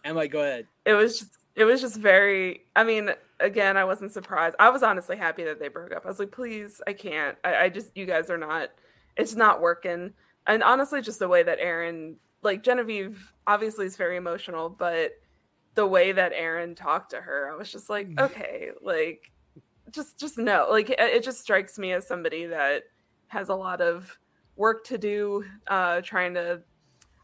Emma, 0.04 0.18
like, 0.18 0.32
go 0.32 0.40
ahead. 0.40 0.66
it 0.84 0.92
was 0.94 1.20
just 1.20 1.30
it 1.54 1.64
was 1.64 1.80
just 1.80 1.96
very 1.96 2.62
i 2.76 2.84
mean 2.84 3.10
again 3.40 3.76
i 3.76 3.84
wasn't 3.84 4.12
surprised. 4.12 4.56
I 4.58 4.70
was 4.70 4.82
honestly 4.82 5.16
happy 5.16 5.44
that 5.44 5.58
they 5.58 5.68
broke 5.68 5.94
up. 5.94 6.04
I 6.04 6.08
was 6.08 6.18
like 6.18 6.32
please 6.32 6.80
i 6.86 6.92
can't. 6.92 7.36
I, 7.44 7.56
I 7.56 7.68
just 7.68 7.96
you 7.96 8.06
guys 8.06 8.30
are 8.30 8.38
not 8.38 8.70
it's 9.16 9.34
not 9.34 9.60
working. 9.60 10.12
And 10.46 10.62
honestly 10.62 11.02
just 11.02 11.18
the 11.18 11.28
way 11.28 11.42
that 11.42 11.58
aaron 11.60 12.16
like 12.42 12.62
genevieve 12.62 13.32
obviously 13.46 13.86
is 13.86 13.96
very 13.96 14.16
emotional 14.16 14.68
but 14.68 15.12
the 15.74 15.86
way 15.86 16.12
that 16.12 16.32
aaron 16.34 16.74
talked 16.74 17.10
to 17.10 17.20
her 17.20 17.50
i 17.52 17.56
was 17.56 17.70
just 17.70 17.88
like 17.88 18.08
okay 18.18 18.70
like 18.82 19.32
just 19.92 20.18
just 20.18 20.38
no. 20.38 20.66
Like 20.70 20.90
it, 20.90 20.98
it 20.98 21.22
just 21.22 21.40
strikes 21.40 21.78
me 21.78 21.92
as 21.92 22.06
somebody 22.06 22.46
that 22.46 22.84
has 23.28 23.48
a 23.48 23.54
lot 23.54 23.80
of 23.80 24.18
work 24.56 24.84
to 24.84 24.98
do 24.98 25.44
uh 25.68 26.00
trying 26.02 26.34
to 26.34 26.60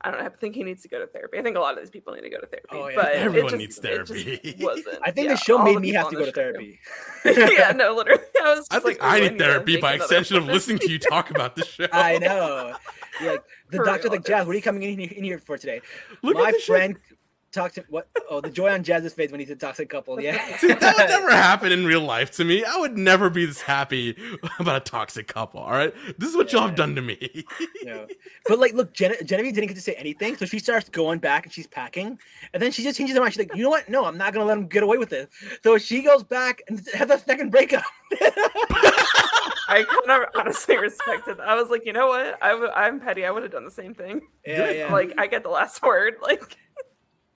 I 0.03 0.11
don't 0.11 0.21
know. 0.21 0.27
I 0.27 0.29
think 0.29 0.55
he 0.55 0.63
needs 0.63 0.83
to 0.83 0.89
go 0.89 1.01
to 1.01 1.07
therapy. 1.07 1.39
I 1.39 1.43
think 1.43 1.57
a 1.57 1.61
lot 1.61 1.75
of 1.75 1.81
these 1.81 1.91
people 1.91 2.15
need 2.15 2.21
to 2.21 2.31
go 2.31 2.39
to 2.39 2.47
therapy. 2.47 2.69
Oh, 2.71 2.89
yeah. 2.89 2.97
But 2.97 3.13
Everyone 3.13 3.51
just- 3.51 3.59
needs 3.59 3.79
therapy. 3.79 4.57
wasn't. 4.61 4.99
I 5.03 5.11
think 5.11 5.29
yeah, 5.29 5.35
the 5.35 5.41
show 5.41 5.59
made 5.59 5.77
the 5.77 5.81
me 5.81 5.93
have 5.93 6.11
to 6.11 6.17
go 6.17 6.25
to 6.25 6.33
therapy. 6.33 6.79
yeah, 7.25 7.73
no, 7.73 7.95
literally. 7.95 8.23
I 8.41 8.55
was. 8.55 8.67
I 8.71 8.77
just 8.77 8.87
think 8.87 9.03
like, 9.03 9.13
I 9.13 9.21
need 9.21 9.33
need 9.33 9.39
therapy 9.41 9.77
by 9.77 9.95
extension 9.95 10.37
of 10.37 10.47
listening 10.47 10.79
to 10.81 10.91
you 10.91 10.99
talk 10.99 11.31
about 11.31 11.57
the 11.57 11.65
show. 11.65 11.87
I 11.93 12.19
know. 12.19 12.77
Like 13.21 13.43
the 13.71 13.79
For 13.79 13.85
doctor's 13.85 14.13
like 14.13 14.25
Jazz. 14.25 14.47
What 14.47 14.53
are 14.53 14.57
you 14.57 14.63
coming 14.63 14.83
in 14.85 14.99
here, 14.99 15.11
in 15.15 15.25
here 15.25 15.39
for 15.39 15.59
today? 15.59 15.81
Look 16.23 16.35
My 16.35 16.49
at 16.49 16.53
this 16.53 16.65
friend 16.65 16.97
talked 17.53 17.77
to 17.77 17.85
what? 17.89 18.09
Oh, 18.31 18.41
the 18.41 18.51
joy 18.51 18.71
on 18.71 18.83
Jazz's 18.85 19.13
face 19.15 19.31
when 19.31 19.41
he 19.41 19.47
said 19.47 19.59
toxic 19.61 19.89
couple. 19.89 20.21
Yeah. 20.21 20.57
Dude, 20.61 20.79
that 20.81 20.97
would 20.97 21.09
never 21.09 21.31
happen 21.31 21.73
in 21.73 21.85
real 21.85 22.01
life 22.03 22.31
to 22.33 22.45
me. 22.45 22.65
I 22.65 22.77
would 22.77 22.97
never 22.99 23.31
be 23.31 23.47
this 23.47 23.61
happy 23.61 24.17
about 24.59 24.77
a 24.77 24.81
toxic 24.81 25.27
couple. 25.29 25.61
All 25.61 25.71
right, 25.73 25.95
this 26.19 26.29
is 26.31 26.37
what 26.37 26.53
y'all 26.53 26.67
have 26.67 26.75
done 26.77 26.95
to 26.95 27.03
me. 27.03 27.45
No. 27.85 28.07
But 28.47 28.59
like, 28.59 28.75
look, 28.75 28.93
Gen- 28.93 29.15
Genevieve 29.25 29.55
didn't 29.55 29.69
get 29.69 29.75
to 29.77 29.81
say 29.81 29.95
anything, 29.95 30.37
so 30.37 30.45
she 30.45 30.59
starts 30.59 30.91
going 30.91 31.21
back 31.21 31.45
and 31.47 31.53
she's 31.53 31.67
packing, 31.67 32.19
and 32.53 32.63
then 32.63 32.71
she 32.71 32.83
just 32.83 32.99
changes 32.99 33.15
her 33.17 33.21
mind. 33.23 33.33
She's 33.33 33.39
like, 33.39 33.55
you 33.57 33.63
know 33.63 33.71
what? 33.71 33.89
No, 33.89 34.05
I'm 34.05 34.19
not 34.19 34.35
gonna 34.35 34.45
let 34.45 34.59
him 34.59 34.67
get 34.67 34.83
away 34.83 34.99
with 34.99 35.09
this. 35.09 35.27
So 35.63 35.79
she 35.79 36.03
goes 36.03 36.23
back 36.23 36.61
and 36.69 36.87
has 36.93 37.09
a 37.09 37.19
second 37.19 37.51
breakup. 37.51 37.85
I 39.71 39.85
kind 39.85 40.23
of 40.23 40.29
honestly 40.35 40.77
respected. 40.79 41.39
That. 41.39 41.49
I 41.49 41.55
was 41.55 41.69
like, 41.71 41.85
you 41.87 41.93
know 41.93 42.09
what? 42.09 42.39
I 42.43 42.51
w- 42.51 42.71
I'm 42.75 43.01
petty. 43.01 43.25
I 43.25 43.31
would 43.31 43.43
have 43.43 43.53
done 43.53 43.65
the 43.65 43.71
same 43.71 43.95
thing. 43.95 44.23
yeah, 44.47 44.71
yeah. 44.71 44.93
Like, 44.93 45.13
I 45.19 45.27
get 45.27 45.43
the 45.43 45.51
last 45.51 45.83
word. 45.83 46.15
Like, 46.23 46.57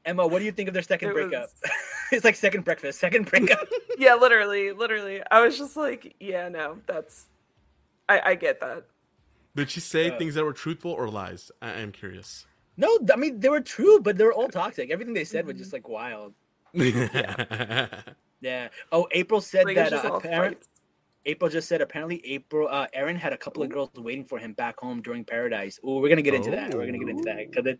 Emma, 0.05 0.27
what 0.27 0.41
do 0.41 0.45
you 0.45 0.53
think 0.53 0.69
of 0.69 0.75
their 0.75 0.83
second 0.83 1.11
It 1.11 1.15
breakup? 1.15 1.43
was- 1.62 1.71
it's 2.12 2.25
like 2.25 2.35
second 2.37 2.65
breakfast, 2.65 2.99
second 2.99 3.27
breakup. 3.27 3.69
yeah, 3.99 4.15
literally, 4.15 4.73
literally. 4.73 5.23
I 5.31 5.41
was 5.45 5.57
just 5.59 5.77
like, 5.77 6.15
yeah, 6.21 6.49
no, 6.49 6.79
that's. 6.87 7.27
I 8.09 8.21
I 8.31 8.35
get 8.35 8.61
that. 8.61 8.85
Did 9.55 9.71
she 9.71 9.81
say 9.81 10.11
Uh, 10.11 10.19
things 10.19 10.35
that 10.35 10.45
were 10.45 10.53
truthful 10.53 10.91
or 10.93 11.09
lies? 11.09 11.51
I 11.61 11.73
am 11.73 11.93
curious. 11.93 12.47
no, 12.77 12.99
I 13.12 13.17
mean 13.17 13.38
they 13.41 13.49
were 13.49 13.61
true, 13.61 14.01
but 14.01 14.17
they 14.17 14.25
were 14.25 14.33
all 14.33 14.49
toxic. 14.49 14.91
Everything 14.91 15.15
they 15.15 15.25
said 15.25 15.47
was 15.47 15.57
just 15.57 15.73
like 15.73 15.88
wild. 15.88 16.35
Yeah. 16.75 17.87
yeah. 18.41 18.69
Oh, 18.91 19.07
April 19.12 19.41
said 19.41 19.67
Like, 19.67 19.77
that 19.77 19.91
just 19.91 20.05
uh, 20.05 20.11
all 20.11 20.17
apparent, 20.17 20.57
fights. 20.57 20.69
April 21.27 21.51
just 21.51 21.69
said 21.69 21.81
apparently 21.81 22.25
April 22.27 22.67
uh, 22.69 22.87
Aaron 22.95 23.15
had 23.17 23.33
a 23.33 23.37
couple 23.37 23.62
of 23.62 23.69
girls 23.69 23.91
waiting 23.97 24.25
for 24.25 24.38
him 24.38 24.53
back 24.55 24.81
home 24.81 25.01
during 25.03 25.25
Paradise. 25.25 25.79
Oh, 25.85 26.01
we're 26.01 26.09
gonna 26.09 26.23
get 26.23 26.35
into 26.35 26.51
that. 26.51 26.75
We're 26.75 26.87
gonna 26.87 26.99
get 26.99 27.09
into 27.11 27.25
that 27.25 27.51
because 27.51 27.67
it 27.67 27.79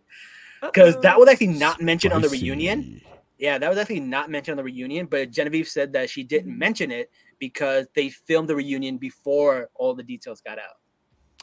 because 0.71 0.99
that 1.01 1.19
was 1.19 1.27
actually 1.29 1.47
not 1.47 1.81
mentioned 1.81 2.13
on 2.13 2.21
the 2.21 2.29
reunion. 2.29 3.01
Yeah, 3.37 3.57
that 3.57 3.69
was 3.69 3.77
actually 3.77 3.99
not 3.99 4.29
mentioned 4.29 4.53
on 4.53 4.57
the 4.57 4.71
reunion, 4.71 5.05
but 5.07 5.31
Genevieve 5.31 5.67
said 5.67 5.91
that 5.93 6.09
she 6.09 6.23
didn't 6.23 6.57
mention 6.57 6.91
it 6.91 7.09
because 7.39 7.87
they 7.95 8.09
filmed 8.09 8.47
the 8.47 8.55
reunion 8.55 8.97
before 8.97 9.69
all 9.75 9.93
the 9.93 10.03
details 10.03 10.39
got 10.41 10.59
out. 10.59 10.77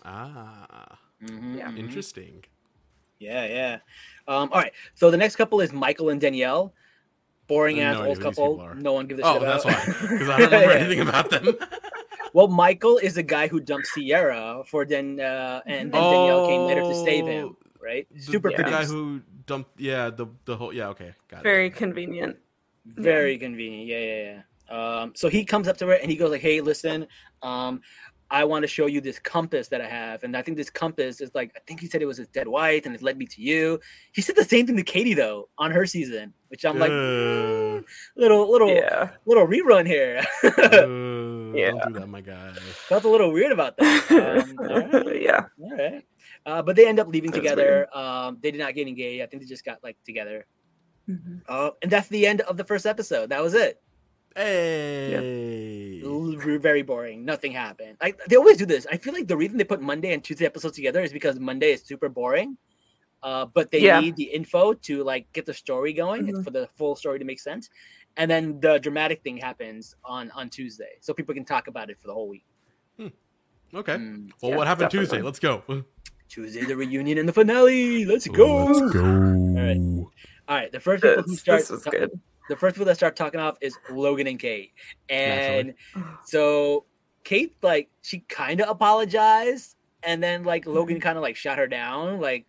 Ah, 0.05 0.99
Mhm, 1.23 1.59
Yeah. 1.59 1.73
interesting. 1.77 2.43
Yeah, 3.19 3.45
yeah. 3.47 3.79
Um, 4.27 4.49
all 4.53 4.61
right. 4.61 4.73
So 4.95 5.11
the 5.11 5.17
next 5.19 5.37
couple 5.37 5.61
is 5.61 5.73
Michael 5.73 6.09
and 6.09 6.21
Danielle. 6.21 6.73
Boring 7.49 7.81
I 7.81 7.83
ass 7.83 7.97
old 7.97 8.05
idea 8.05 8.15
who 8.15 8.23
these 8.23 8.37
couple. 8.37 8.75
No 8.77 8.93
one 8.95 9.07
gives 9.07 9.21
a 9.21 9.27
Oh, 9.27 9.33
shit 9.35 9.43
that's 9.43 9.65
about. 9.65 9.75
why. 9.75 9.95
Because 10.09 10.29
I 10.31 10.39
don't 10.39 10.51
remember 10.53 10.71
Yeah. 10.73 10.79
anything 10.79 11.01
about 11.01 11.29
them. 11.31 11.55
Well, 12.33 12.47
Michael 12.47 12.99
is 12.99 13.17
the 13.17 13.25
guy 13.25 13.49
who 13.49 13.59
dumped 13.59 13.89
Sierra 13.89 14.63
for 14.65 14.85
then, 14.85 15.19
uh, 15.19 15.63
and 15.67 15.91
then 15.93 16.05
Danielle 16.11 16.47
came 16.47 16.65
later 16.65 16.81
to 16.83 16.95
save 16.95 17.27
him. 17.27 17.57
Right? 17.83 18.07
The- 18.11 18.21
Super 18.21 18.51
the, 18.51 18.63
Yeah. 18.63 18.71
guy 18.71 18.85
who 18.85 19.21
dumped. 19.47 19.81
Yeah, 19.81 20.11
the 20.11 20.27
the 20.45 20.57
whole. 20.57 20.73
Yeah, 20.73 20.89
okay, 20.89 21.13
got 21.29 21.43
Very 21.43 21.67
it. 21.69 21.77
convenient. 21.77 22.37
Very 22.87 23.39
convenient. 23.39 23.87
Yeah, 23.89 23.99
yeah, 23.99 24.23
yeah. 24.33 24.41
Um, 25.03 25.13
so 25.17 25.29
he 25.29 25.45
comes 25.45 25.67
up 25.69 25.77
to 25.79 25.87
her 25.87 25.95
and 25.95 26.11
he 26.11 26.17
goes 26.17 26.31
like, 26.31 26.41
"Hey, 26.41 26.61
listen, 26.61 27.07
um, 27.43 27.81
I 28.33 28.45
want 28.45 28.63
to 28.63 28.69
show 28.69 28.87
you 28.87 29.01
this 29.01 29.19
compass 29.19 29.67
that 29.69 29.81
I 29.81 29.89
have. 29.89 30.23
And 30.23 30.37
I 30.37 30.43
think 30.43 30.57
this 30.57 30.71
compass 30.71 31.21
is 31.21 31.33
like, 31.35 31.51
I 31.57 31.61
think 31.67 31.81
he 31.81 31.89
said 31.89 32.01
it 32.01 32.07
was 32.07 32.17
his 32.19 32.29
dead 32.29 32.47
wife 32.47 32.87
and 32.87 32.95
it 32.95 33.03
led 33.03 33.19
me 33.19 33.27
to 33.27 33.43
you. 33.43 33.81
He 34.13 34.23
said 34.23 34.37
the 34.37 34.45
same 34.45 34.69
thing 34.69 34.77
to 34.77 34.85
Katie 34.85 35.15
though 35.15 35.49
on 35.59 35.73
her 35.73 35.85
season, 35.85 36.33
which 36.47 36.65
I'm 36.65 36.79
like, 36.79 36.93
Uh. 36.93 36.95
mm, 36.95 37.85
little, 38.15 38.49
little, 38.49 38.69
Yeah. 38.73 39.11
little 39.27 39.49
rerun 39.49 39.85
here. 39.85 40.23
Yeah. 41.61 41.71
Don't 41.73 41.93
do 41.93 42.01
that, 42.01 42.07
my 42.09 42.21
guy. 42.21 42.53
Felt 42.89 43.05
a 43.05 43.09
little 43.09 43.33
weird 43.33 43.53
about 43.53 43.77
that. 43.77 44.01
Um, 44.11 44.57
all 44.59 44.81
right. 44.81 45.23
yeah. 45.29 45.47
All 45.63 45.71
right. 45.77 46.05
Uh, 46.47 46.63
but 46.63 46.75
they 46.77 46.87
end 46.89 46.99
up 46.99 47.09
leaving 47.09 47.31
That's 47.31 47.43
together. 47.43 47.87
Um, 47.97 48.39
they 48.43 48.51
did 48.51 48.59
not 48.59 48.75
get 48.75 48.89
engaged. 48.89 49.23
I 49.23 49.27
think 49.27 49.43
they 49.43 49.49
just 49.49 49.65
got 49.65 49.83
like 49.83 49.97
together. 50.05 50.47
Mhm. 51.09 51.43
Uh, 51.49 51.71
and 51.83 51.91
that's 51.91 52.09
the 52.09 52.27
end 52.27 52.41
of 52.43 52.57
the 52.57 52.65
first 52.65 52.87
episode. 52.87 53.31
That 53.31 53.43
was 53.43 53.55
it. 53.55 53.81
Hey. 54.37 56.01
L- 56.05 56.37
Very 56.59 56.83
boring. 56.83 57.25
Nothing 57.25 57.53
happened. 57.53 57.97
Like 58.01 58.19
they 58.27 58.37
always 58.37 58.57
do 58.57 58.67
this. 58.67 58.87
I 58.91 58.97
feel 58.97 59.13
like 59.13 59.29
the 59.29 59.37
reason 59.37 59.57
they 59.59 59.65
put 59.65 59.81
Monday 59.81 60.13
and 60.13 60.23
Tuesday 60.23 60.47
episodes 60.47 60.77
together 60.77 61.01
is 61.03 61.13
because 61.13 61.39
Monday 61.39 61.73
is 61.73 61.83
super 61.83 62.09
boring. 62.09 62.57
Uh, 63.23 63.45
but 63.47 63.71
they 63.71 63.81
Yeah. 63.81 64.01
need 64.01 64.17
the 64.17 64.25
info 64.25 64.73
to 64.73 65.05
like 65.05 65.31
get 65.33 65.45
the 65.47 65.53
story 65.55 65.93
going 65.93 66.29
and 66.29 66.39
Mhm. 66.39 66.45
for 66.45 66.51
the 66.51 66.67
full 66.79 66.97
story 66.97 67.19
to 67.19 67.25
make 67.25 67.39
sense. 67.41 67.69
And 68.17 68.31
then 68.31 68.61
the 68.61 68.79
dramatic 68.79 69.23
thing 69.23 69.37
happens 69.39 69.97
on 70.05 70.31
on 70.33 70.51
Tuesday, 70.51 70.99
so 71.01 71.15
people 71.15 71.35
can 71.35 71.45
talk 71.45 71.69
about 71.69 71.91
it 71.91 71.99
for 71.99 72.07
the 72.09 72.15
whole 72.15 72.29
week. 72.29 72.45
Okay. 73.75 73.95
Mm. 73.95 74.31
Well, 74.43 74.51
Yeah, 74.51 74.57
what 74.57 74.67
happened 74.67 74.91
definitely. 74.91 75.07
Tuesday? 75.07 75.23
Let's 75.23 75.39
go. 75.39 75.63
Tuesday, 76.29 76.65
the 76.65 76.77
reunion 76.77 77.19
and 77.19 77.29
the 77.29 77.33
finale. 77.33 78.05
Let's 78.05 78.27
go. 78.29 78.65
Let's 78.65 78.93
go. 78.93 79.01
right. 79.03 79.77
All 80.49 80.57
right, 80.57 80.73
the 80.73 80.81
first 80.81 81.03
people 81.03 81.23
who 81.23 81.37
start 81.37 81.61
this 81.61 81.71
was 81.71 81.85
good. 81.85 82.11
the 82.49 82.57
first 82.57 82.75
people 82.75 82.87
that 82.87 82.97
start 82.97 83.17
talking 83.17 83.41
off 83.41 83.57
is 83.61 83.77
Logan 83.91 84.27
and 84.27 84.39
Kate. 84.39 84.73
And 85.09 85.75
so 86.25 86.85
Kate, 87.25 87.55
like, 87.63 87.89
she 88.03 88.21
kind 88.29 88.61
of 88.61 88.69
apologized, 88.69 89.77
and 90.03 90.23
then 90.23 90.45
like 90.45 90.67
Logan 90.67 91.01
kind 91.01 91.17
of 91.17 91.23
like 91.23 91.37
shot 91.37 91.59
her 91.59 91.67
down. 91.69 92.21
Like, 92.21 92.47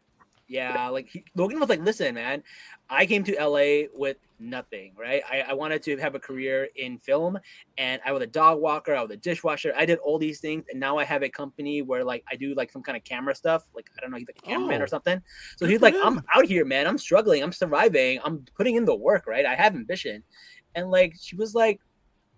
yeah, 0.47 0.89
like 0.89 1.08
he, 1.10 1.24
Logan 1.36 1.60
was 1.60 1.69
like, 1.69 1.82
"Listen, 1.82 2.15
man, 2.15 2.43
I 2.89 3.06
came 3.06 3.24
to 3.26 3.36
LA 3.39 3.88
with 3.93 4.17
nothing, 4.41 4.93
right? 4.99 5.21
I, 5.30 5.41
I 5.41 5.54
wanted 5.54 5.82
to 5.84 5.97
have 5.97 6.15
a 6.15 6.19
career 6.19 6.67
in 6.75 6.97
film, 6.97 7.38
and 7.77 8.01
I 8.06 8.12
was 8.12 8.21
a 8.23 8.27
dog 8.27 8.60
walker, 8.60 8.95
I 8.95 9.01
was 9.01 9.12
a 9.12 9.17
dishwasher, 9.17 9.73
I 9.77 9.86
did 9.86 9.99
all 9.99 10.17
these 10.17 10.39
things, 10.39 10.65
and 10.69 10.80
now 10.80 10.97
I 10.97 11.04
have 11.06 11.23
a 11.23 11.30
company 11.30 11.82
where 11.82 12.04
like 12.04 12.23
I 12.32 12.36
do 12.36 12.54
like 12.56 12.71
some 12.71 12.82
kind 12.82 12.97
of 12.97 13.04
camera 13.04 13.36
stuff, 13.36 13.69
like 13.75 13.89
I 13.97 14.01
don't 14.01 14.12
know, 14.12 14.17
he's 14.17 14.27
like 14.27 14.39
a 14.43 14.45
cameraman 14.45 14.82
Oh, 14.82 14.84
or 14.84 14.88
something. 14.88 15.21
So 15.58 15.65
he's 15.65 15.82
like, 15.82 15.93
him. 15.93 16.01
I'm 16.04 16.23
out 16.36 16.45
here, 16.45 16.65
man. 16.65 16.88
I'm 16.88 16.97
struggling. 16.97 17.43
I'm 17.43 17.51
surviving. 17.51 18.19
I'm 18.23 18.45
putting 18.56 18.75
in 18.75 18.86
the 18.86 18.95
work, 18.95 19.27
right? 19.27 19.45
I 19.45 19.56
have 19.56 19.75
ambition. 19.75 20.23
And 20.75 20.89
like 20.89 21.15
she 21.19 21.36
was 21.36 21.54
like, 21.54 21.80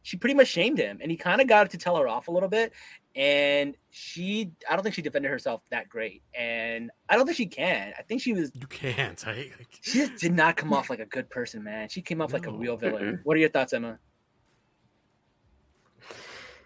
she 0.04 0.18
pretty 0.18 0.36
much 0.36 0.50
shamed 0.50 0.78
him, 0.78 1.00
and 1.02 1.10
he 1.10 1.18
kind 1.18 1.40
of 1.40 1.48
got 1.48 1.70
to 1.70 1.78
tell 1.78 1.96
her 1.96 2.08
off 2.08 2.28
a 2.28 2.32
little 2.32 2.50
bit. 2.50 2.74
And 3.16 3.76
she, 3.92 4.52
I 4.68 4.74
don't 4.76 4.82
think 4.82 4.96
she 4.96 5.04
defended 5.04 5.30
herself 5.30 5.62
that 5.70 5.88
great, 5.88 6.24
and 6.34 6.90
I 7.10 7.16
don't 7.16 7.26
think 7.26 7.38
she 7.38 7.46
can. 7.46 7.94
I 7.98 8.02
think 8.02 8.22
she 8.22 8.34
was, 8.34 8.52
You 8.56 8.66
can't. 8.66 9.24
I, 9.28 9.52
like, 9.58 9.68
she 9.82 10.00
just 10.00 10.16
did 10.16 10.34
not 10.34 10.58
come 10.58 10.74
off 10.74 10.90
like 10.90 11.00
a 11.00 11.06
good 11.06 11.30
person, 11.30 11.64
man. 11.64 11.90
She 11.90 12.02
came 12.02 12.22
off 12.22 12.34
like 12.34 12.48
a 12.48 12.52
real 12.52 12.76
villain. 12.76 13.20
What 13.24 13.38
are 13.38 13.40
your 13.40 13.50
thoughts, 13.50 13.72
Emma? 13.74 14.00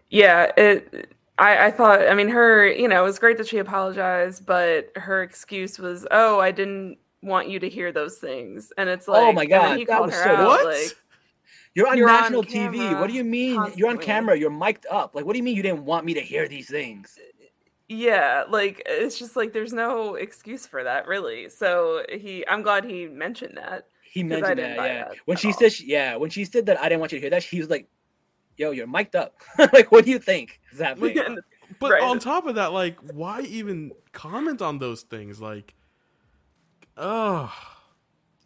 Yeah, 0.09 0.51
it. 0.55 1.13
I, 1.37 1.67
I 1.67 1.71
thought. 1.71 2.07
I 2.07 2.13
mean, 2.13 2.29
her. 2.29 2.65
You 2.67 2.87
know, 2.87 3.01
it 3.01 3.05
was 3.05 3.19
great 3.19 3.37
that 3.37 3.47
she 3.47 3.57
apologized, 3.57 4.45
but 4.45 4.91
her 4.95 5.23
excuse 5.23 5.77
was, 5.77 6.07
"Oh, 6.11 6.39
I 6.39 6.51
didn't 6.51 6.97
want 7.21 7.49
you 7.49 7.59
to 7.59 7.67
hear 7.69 7.91
those 7.91 8.17
things," 8.17 8.71
and 8.77 8.89
it's 8.89 9.07
oh 9.09 9.11
like, 9.11 9.23
Oh 9.23 9.33
my 9.33 9.45
God, 9.45 9.77
he 9.77 9.83
that 9.85 9.97
called 9.97 10.07
was 10.07 10.15
her 10.15 10.23
so- 10.23 10.35
out, 10.35 10.47
What? 10.47 10.65
Like, 10.65 10.97
You're 11.77 11.87
on 11.87 11.95
You're 11.95 12.09
on 12.09 12.21
national 12.21 12.43
TV. 12.43 12.99
What 12.99 13.05
do 13.07 13.13
you 13.13 13.23
mean? 13.23 13.63
You're 13.75 13.89
on 13.89 13.99
camera. 13.99 14.35
You're 14.35 14.49
mic'd 14.49 14.87
up. 14.89 15.13
Like, 15.13 15.25
what 15.25 15.33
do 15.33 15.37
you 15.37 15.43
mean 15.43 15.55
you 15.55 15.61
didn't 15.61 15.85
want 15.85 16.07
me 16.07 16.15
to 16.15 16.21
hear 16.21 16.47
these 16.47 16.67
things? 16.67 17.19
yeah, 17.87 18.45
like 18.49 18.81
it's 18.87 19.19
just 19.19 19.35
like 19.35 19.53
there's 19.53 19.73
no 19.73 20.15
excuse 20.15 20.65
for 20.65 20.83
that, 20.83 21.05
really. 21.07 21.49
So 21.49 22.03
he. 22.09 22.43
I'm 22.47 22.63
glad 22.63 22.83
he 22.83 23.05
mentioned 23.05 23.57
that. 23.57 23.85
He 24.01 24.23
mentioned 24.23 24.57
that, 24.57 24.75
yeah. 24.75 25.03
that 25.09 25.17
when 25.25 25.37
she 25.37 25.49
all. 25.49 25.53
said, 25.53 25.71
she, 25.71 25.85
yeah, 25.85 26.15
when 26.15 26.31
she 26.31 26.45
said 26.45 26.65
that 26.65 26.79
I 26.79 26.89
didn't 26.89 26.99
want 27.01 27.11
you 27.11 27.19
to 27.19 27.21
hear 27.21 27.29
that, 27.29 27.43
he 27.43 27.59
was 27.59 27.69
like, 27.69 27.87
"Yo, 28.57 28.71
you're 28.71 28.87
mic'd 28.87 29.15
up. 29.15 29.35
like, 29.59 29.91
what 29.91 30.03
do 30.03 30.09
you 30.09 30.17
think 30.17 30.59
is 30.73 30.79
happening?" 30.87 31.19
And- 31.19 31.39
But 31.79 31.91
Right. 31.91 32.01
on 32.01 32.17
top 32.17 32.47
of 32.47 32.55
that, 32.55 32.71
like, 32.71 32.97
why 33.13 33.41
even 33.41 33.91
comment 34.13 34.61
on 34.63 34.79
those 34.79 35.01
things? 35.03 35.39
Like, 35.39 35.75
oh, 36.95 37.53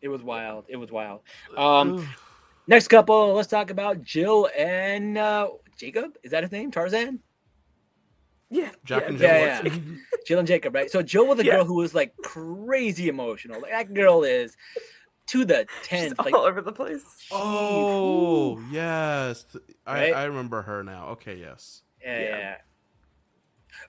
It 0.01 0.09
was 0.09 0.21
wild. 0.23 0.65
It 0.67 0.75
was 0.75 0.91
wild. 0.91 1.21
Um, 1.55 2.05
next 2.71 2.87
couple, 2.87 3.33
let's 3.33 3.47
talk 3.49 3.69
about 3.69 4.01
Jill 4.01 4.49
and 4.57 5.17
uh, 5.17 5.49
Jacob. 5.77 6.17
Is 6.23 6.31
that 6.31 6.41
his 6.43 6.51
name? 6.51 6.71
Tarzan? 6.71 7.19
yeah, 8.49 8.71
Jack 8.83 9.03
yeah, 9.03 9.07
and 9.09 9.19
yeah, 9.19 9.61
Jill. 9.61 9.71
yeah. 9.73 9.79
Jill 10.25 10.39
and 10.39 10.47
Jacob, 10.47 10.75
right? 10.75 10.89
So 10.91 11.01
Jill 11.01 11.25
was 11.27 11.39
a 11.39 11.45
Yeah. 11.45 11.57
girl 11.57 11.65
who 11.65 11.75
was 11.75 11.93
like 11.95 12.13
crazy 12.23 13.07
emotional. 13.07 13.61
Like, 13.61 13.71
that 13.71 13.93
girl 13.93 14.23
is 14.23 14.57
to 15.27 15.45
the 15.45 15.67
She's 15.83 15.87
tenth. 15.87 16.19
Like, 16.19 16.33
all 16.33 16.41
over 16.43 16.61
the 16.61 16.73
place. 16.73 17.03
Oh 17.31 18.59
yes, 18.71 19.45
I, 19.87 19.93
Right? 19.93 20.13
I 20.15 20.23
remember 20.25 20.61
her 20.63 20.83
now. 20.83 21.07
Okay, 21.09 21.35
yes. 21.35 21.83
Yeah. 22.03 22.19
Yeah. 22.19 22.37
yeah. 22.37 22.55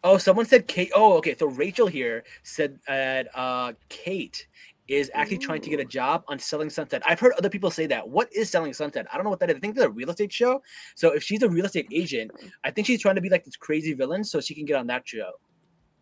Oh, 0.04 0.16
someone 0.16 0.46
said 0.46 0.68
Kate. 0.68 0.92
Oh, 0.94 1.14
okay. 1.18 1.36
So 1.36 1.46
Rachel 1.46 1.86
here 1.88 2.22
said 2.44 2.78
that 2.86 3.28
uh, 3.36 3.72
Kate 3.88 4.46
is 4.88 5.10
actually 5.14 5.38
trying 5.38 5.60
to 5.62 5.70
get 5.70 5.80
a 5.80 5.84
job 5.84 6.24
on 6.28 6.38
Selling 6.38 6.68
Sunset. 6.68 7.02
I've 7.06 7.20
heard 7.20 7.32
other 7.38 7.48
people 7.48 7.70
say 7.70 7.86
that. 7.86 8.08
What 8.08 8.32
is 8.32 8.50
Selling 8.50 8.72
Sunset? 8.74 9.06
I 9.12 9.16
don't 9.16 9.24
know 9.24 9.30
what 9.30 9.40
that 9.40 9.50
is. 9.50 9.56
I 9.56 9.60
think 9.60 9.76
it's 9.76 9.84
a 9.84 9.90
real 9.90 10.10
estate 10.10 10.32
show. 10.32 10.62
So 10.96 11.12
if 11.14 11.22
she's 11.22 11.42
a 11.42 11.48
real 11.48 11.64
estate 11.66 11.86
agent, 11.92 12.30
I 12.64 12.70
think 12.70 12.86
she's 12.86 13.00
trying 13.00 13.14
to 13.14 13.20
be 13.20 13.28
like 13.28 13.44
this 13.44 13.56
crazy 13.56 13.92
villain 13.94 14.24
so 14.24 14.40
she 14.40 14.54
can 14.54 14.64
get 14.64 14.76
on 14.76 14.86
that 14.88 15.06
show. 15.06 15.30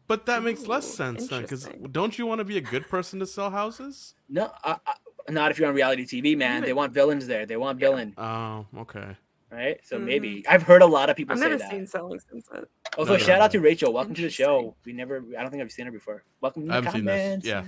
But 0.09 0.27
that 0.27 0.43
makes 0.43 0.67
less 0.67 0.93
sense 0.93 1.29
then, 1.29 1.43
because 1.43 1.69
don't 1.93 2.19
you 2.19 2.27
want 2.27 2.41
to 2.41 2.45
be 2.45 2.57
a 2.57 2.61
good 2.61 2.89
person 2.89 3.21
to 3.21 3.27
sell 3.27 3.51
houses? 3.51 4.15
No, 4.29 4.51
uh, 4.65 4.77
uh, 4.85 4.93
not 5.29 5.53
if 5.53 5.59
you're 5.59 5.69
on 5.69 5.75
reality 5.75 6.05
TV, 6.05 6.37
man. 6.37 6.63
They 6.63 6.73
want 6.73 6.93
villains 6.93 7.29
there. 7.29 7.47
They 7.47 7.57
want 7.57 7.79
Yeah. 7.79 7.89
villain, 7.89 8.15
Oh, 8.19 8.67
okay. 8.79 9.17
right? 9.53 9.79
So 9.85 9.99
Mhm. 10.01 10.05
maybe 10.05 10.45
I've 10.49 10.63
heard 10.65 10.83
a 10.83 10.87
lot 10.87 11.11
of 11.11 11.17
people 11.17 11.35
I've 11.35 11.39
say 11.39 11.45
never 11.45 11.59
that. 11.59 11.71
seen 11.71 11.87
Selling 11.87 12.19
Sunset. 12.19 12.65
Also, 12.99 13.13
No, 13.13 13.19
no, 13.19 13.25
shout 13.25 13.41
out 13.41 13.53
to 13.53 13.61
Rachel. 13.61 13.93
Welcome 13.93 14.15
to 14.17 14.23
the 14.23 14.31
show. 14.31 14.75
We 14.85 14.93
never, 14.93 15.23
I 15.39 15.43
don't 15.43 15.53
think 15.53 15.63
I've 15.63 15.71
seen 15.71 15.87
her 15.87 15.93
before. 15.93 16.25
Welcome 16.41 16.67
to 16.67 16.73
I 16.73 16.81
the 16.81 16.87
haven't 16.87 16.93
seen 16.99 17.05
this. 17.05 17.23
comments. 17.23 17.47
Yeah. 17.47 17.65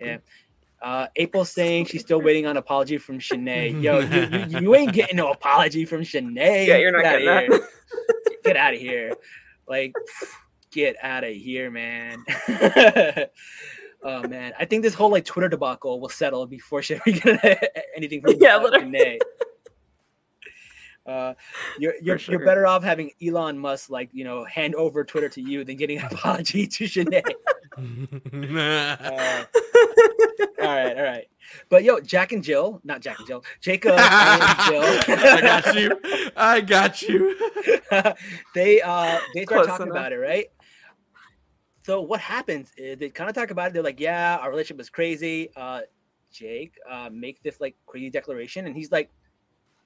Yeah. 0.00 0.16
Uh, 0.82 1.06
April 1.16 1.44
saying 1.46 1.86
she's 1.86 2.00
still 2.02 2.20
waiting 2.20 2.46
on 2.46 2.56
apology 2.56 2.98
from 2.98 3.18
Shanae. 3.18 3.80
Yo, 3.82 4.00
you, 4.00 4.48
you, 4.48 4.60
you 4.60 4.74
ain't 4.74 4.92
getting 4.92 5.16
no 5.16 5.30
apology 5.30 5.84
from 5.84 6.02
Shanae. 6.02 6.66
Yeah, 6.66 6.76
you're 6.76 6.92
not 6.92 7.02
Get 7.02 7.20
getting 7.20 7.50
that. 7.50 7.68
Get 8.44 8.56
out 8.56 8.74
of 8.74 8.80
here. 8.80 9.12
Like, 9.68 9.94
get 10.72 10.96
out 11.02 11.22
of 11.24 11.32
here, 11.32 11.70
man. 11.70 12.24
oh 14.02 14.26
man, 14.26 14.52
I 14.58 14.64
think 14.64 14.82
this 14.82 14.94
whole 14.94 15.10
like 15.10 15.24
Twitter 15.24 15.48
debacle 15.48 16.00
will 16.00 16.08
settle 16.08 16.46
before 16.46 16.82
she 16.82 16.98
we 17.06 17.12
get 17.12 17.72
anything 17.96 18.20
from 18.20 18.34
Yeah. 18.40 18.58
Shanae. 18.58 19.18
Uh, 21.04 21.34
you're 21.78 21.94
you're, 22.00 22.18
For 22.18 22.32
you're 22.32 22.44
better 22.44 22.66
off 22.66 22.84
having 22.84 23.10
Elon 23.24 23.58
Musk 23.58 23.90
like 23.90 24.10
you 24.12 24.24
know 24.24 24.44
hand 24.44 24.74
over 24.76 25.02
Twitter 25.04 25.28
to 25.30 25.40
you 25.40 25.64
than 25.64 25.76
getting 25.76 25.98
an 25.98 26.06
apology 26.10 26.66
to 26.66 26.84
Shanae. 26.84 27.22
Uh, 29.02 29.44
all 30.60 30.68
right, 30.68 30.96
all 30.96 31.02
right. 31.02 31.26
But 31.68 31.82
yo, 31.82 32.00
Jack 32.00 32.32
and 32.32 32.42
Jill, 32.42 32.80
not 32.84 33.00
Jack 33.00 33.18
and 33.18 33.26
Jill, 33.26 33.44
Jacob 33.60 33.92
and 33.98 34.58
Jill. 34.68 34.82
I 35.08 35.40
got 35.40 35.74
you. 35.74 36.00
I 36.36 36.60
got 36.60 37.02
you. 37.02 37.36
they 38.54 38.80
uh 38.80 39.18
they 39.34 39.44
start 39.44 39.64
Close 39.64 39.66
talking 39.66 39.86
enough. 39.86 39.96
about 39.96 40.12
it, 40.12 40.18
right? 40.18 40.46
So 41.84 42.00
what 42.00 42.20
happens 42.20 42.70
is 42.76 42.98
they 42.98 43.10
kind 43.10 43.28
of 43.28 43.34
talk 43.34 43.50
about 43.50 43.68
it. 43.68 43.74
They're 43.74 43.82
like, 43.82 43.98
"Yeah, 43.98 44.38
our 44.40 44.50
relationship 44.50 44.80
is 44.80 44.90
crazy." 44.90 45.50
Uh, 45.56 45.80
Jake 46.30 46.78
uh, 46.88 47.10
make 47.12 47.42
this 47.42 47.60
like 47.60 47.74
crazy 47.86 48.10
declaration, 48.10 48.66
and 48.66 48.76
he's 48.76 48.92
like, 48.92 49.10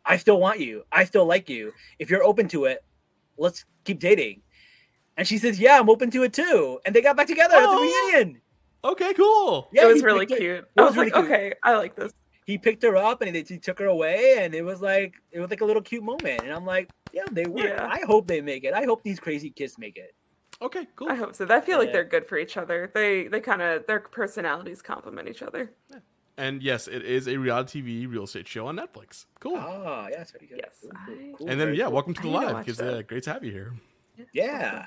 "I 0.07 0.16
still 0.16 0.38
want 0.40 0.61
you. 0.61 0.85
I 0.92 1.05
still 1.05 1.27
like 1.27 1.49
you. 1.49 1.73
If 1.99 2.09
you're 2.11 2.25
open 2.25 2.49
to 2.49 2.64
it, 2.66 2.85
let's 3.37 3.64
keep 3.85 3.99
dating." 3.99 4.42
And 5.16 5.27
she 5.27 5.38
says, 5.38 5.59
"Yeah, 5.59 5.79
I'm 5.81 5.88
open 5.90 6.11
to 6.12 6.23
it 6.23 6.33
too." 6.33 6.79
And 6.87 6.95
they 6.95 7.03
got 7.03 7.16
back 7.16 7.27
together 7.27 7.55
at 7.57 7.62
the 7.62 7.69
Oh. 7.69 8.11
reunion. 8.12 8.40
Okay, 8.85 9.14
cool. 9.14 9.69
Yeah, 9.73 9.88
it 9.88 9.92
was 9.92 10.03
really 10.03 10.27
cute. 10.27 10.40
it 10.42 10.64
I 10.77 10.83
was 10.83 10.90
was 10.90 10.97
really 10.99 11.11
like, 11.11 11.14
cute. 11.14 11.33
okay, 11.33 11.55
I 11.62 11.77
like 11.77 11.97
this. 11.97 12.12
he 12.47 12.57
picked 12.59 12.83
her 12.85 12.97
up 12.97 13.23
and 13.23 13.35
he, 13.35 13.42
he 13.42 13.59
took 13.59 13.79
her 13.81 13.87
away 13.87 14.37
and 14.38 14.55
it 14.55 14.62
was 14.62 14.81
like 14.81 15.14
it 15.33 15.40
was 15.40 15.51
like 15.51 15.61
a 15.62 15.64
little 15.64 15.83
cute 15.83 16.05
moment 16.05 16.42
and 16.45 16.53
i'm 16.53 16.64
like 16.64 16.88
yeah 17.12 17.25
they 17.33 17.45
work 17.47 17.64
Yeah. 17.64 17.88
i 17.90 18.03
hope 18.07 18.29
they 18.29 18.40
make 18.40 18.62
it 18.62 18.73
i 18.73 18.85
hope 18.85 19.03
these 19.03 19.19
crazy 19.19 19.51
kids 19.51 19.77
make 19.79 19.97
it 19.97 20.14
Okay, 20.62 20.87
cool. 20.97 21.11
I 21.11 21.16
hope 21.16 21.35
so. 21.35 21.47
I 21.51 21.61
feel 21.61 21.77
like 21.79 21.92
they're 21.92 22.03
good 22.16 22.27
for 22.27 22.38
each 22.38 22.57
other. 22.57 22.90
They 22.95 23.27
they 23.29 23.40
kind 23.40 23.61
of 23.61 23.87
their 23.87 24.01
personalities 24.01 24.81
complement 24.81 25.29
each 25.29 25.42
other. 25.42 25.73
And 26.38 26.62
yes, 26.62 26.87
it 26.87 27.03
is 27.03 27.29
a 27.29 27.37
reality 27.38 27.81
TV 27.83 28.11
real 28.11 28.25
estate 28.25 28.46
show 28.46 28.66
on 28.66 28.77
Netflix. 28.77 29.25
Cool. 29.40 29.57
oh 29.57 30.07
yeah 30.11 30.18
that's 30.18 30.33
very 30.33 30.46
good 30.46 30.61
Yes, 30.62 30.77
Cool, 30.83 30.90
cool, 31.07 31.37
cool, 31.38 31.49
and 31.51 31.59
then 31.61 31.75
yeah, 31.75 31.88
welcome 31.88 32.12
to 32.14 32.20
the 32.20 32.29
need 32.29 32.33
to 32.35 32.38
live 32.40 32.53
watch 32.55 32.66
because 32.66 32.79
that. 32.79 32.94
uh, 32.94 33.03
great 33.03 33.22
to 33.25 33.33
have 33.33 33.42
you 33.44 33.53
here. 33.53 33.72
yeah 34.33 34.87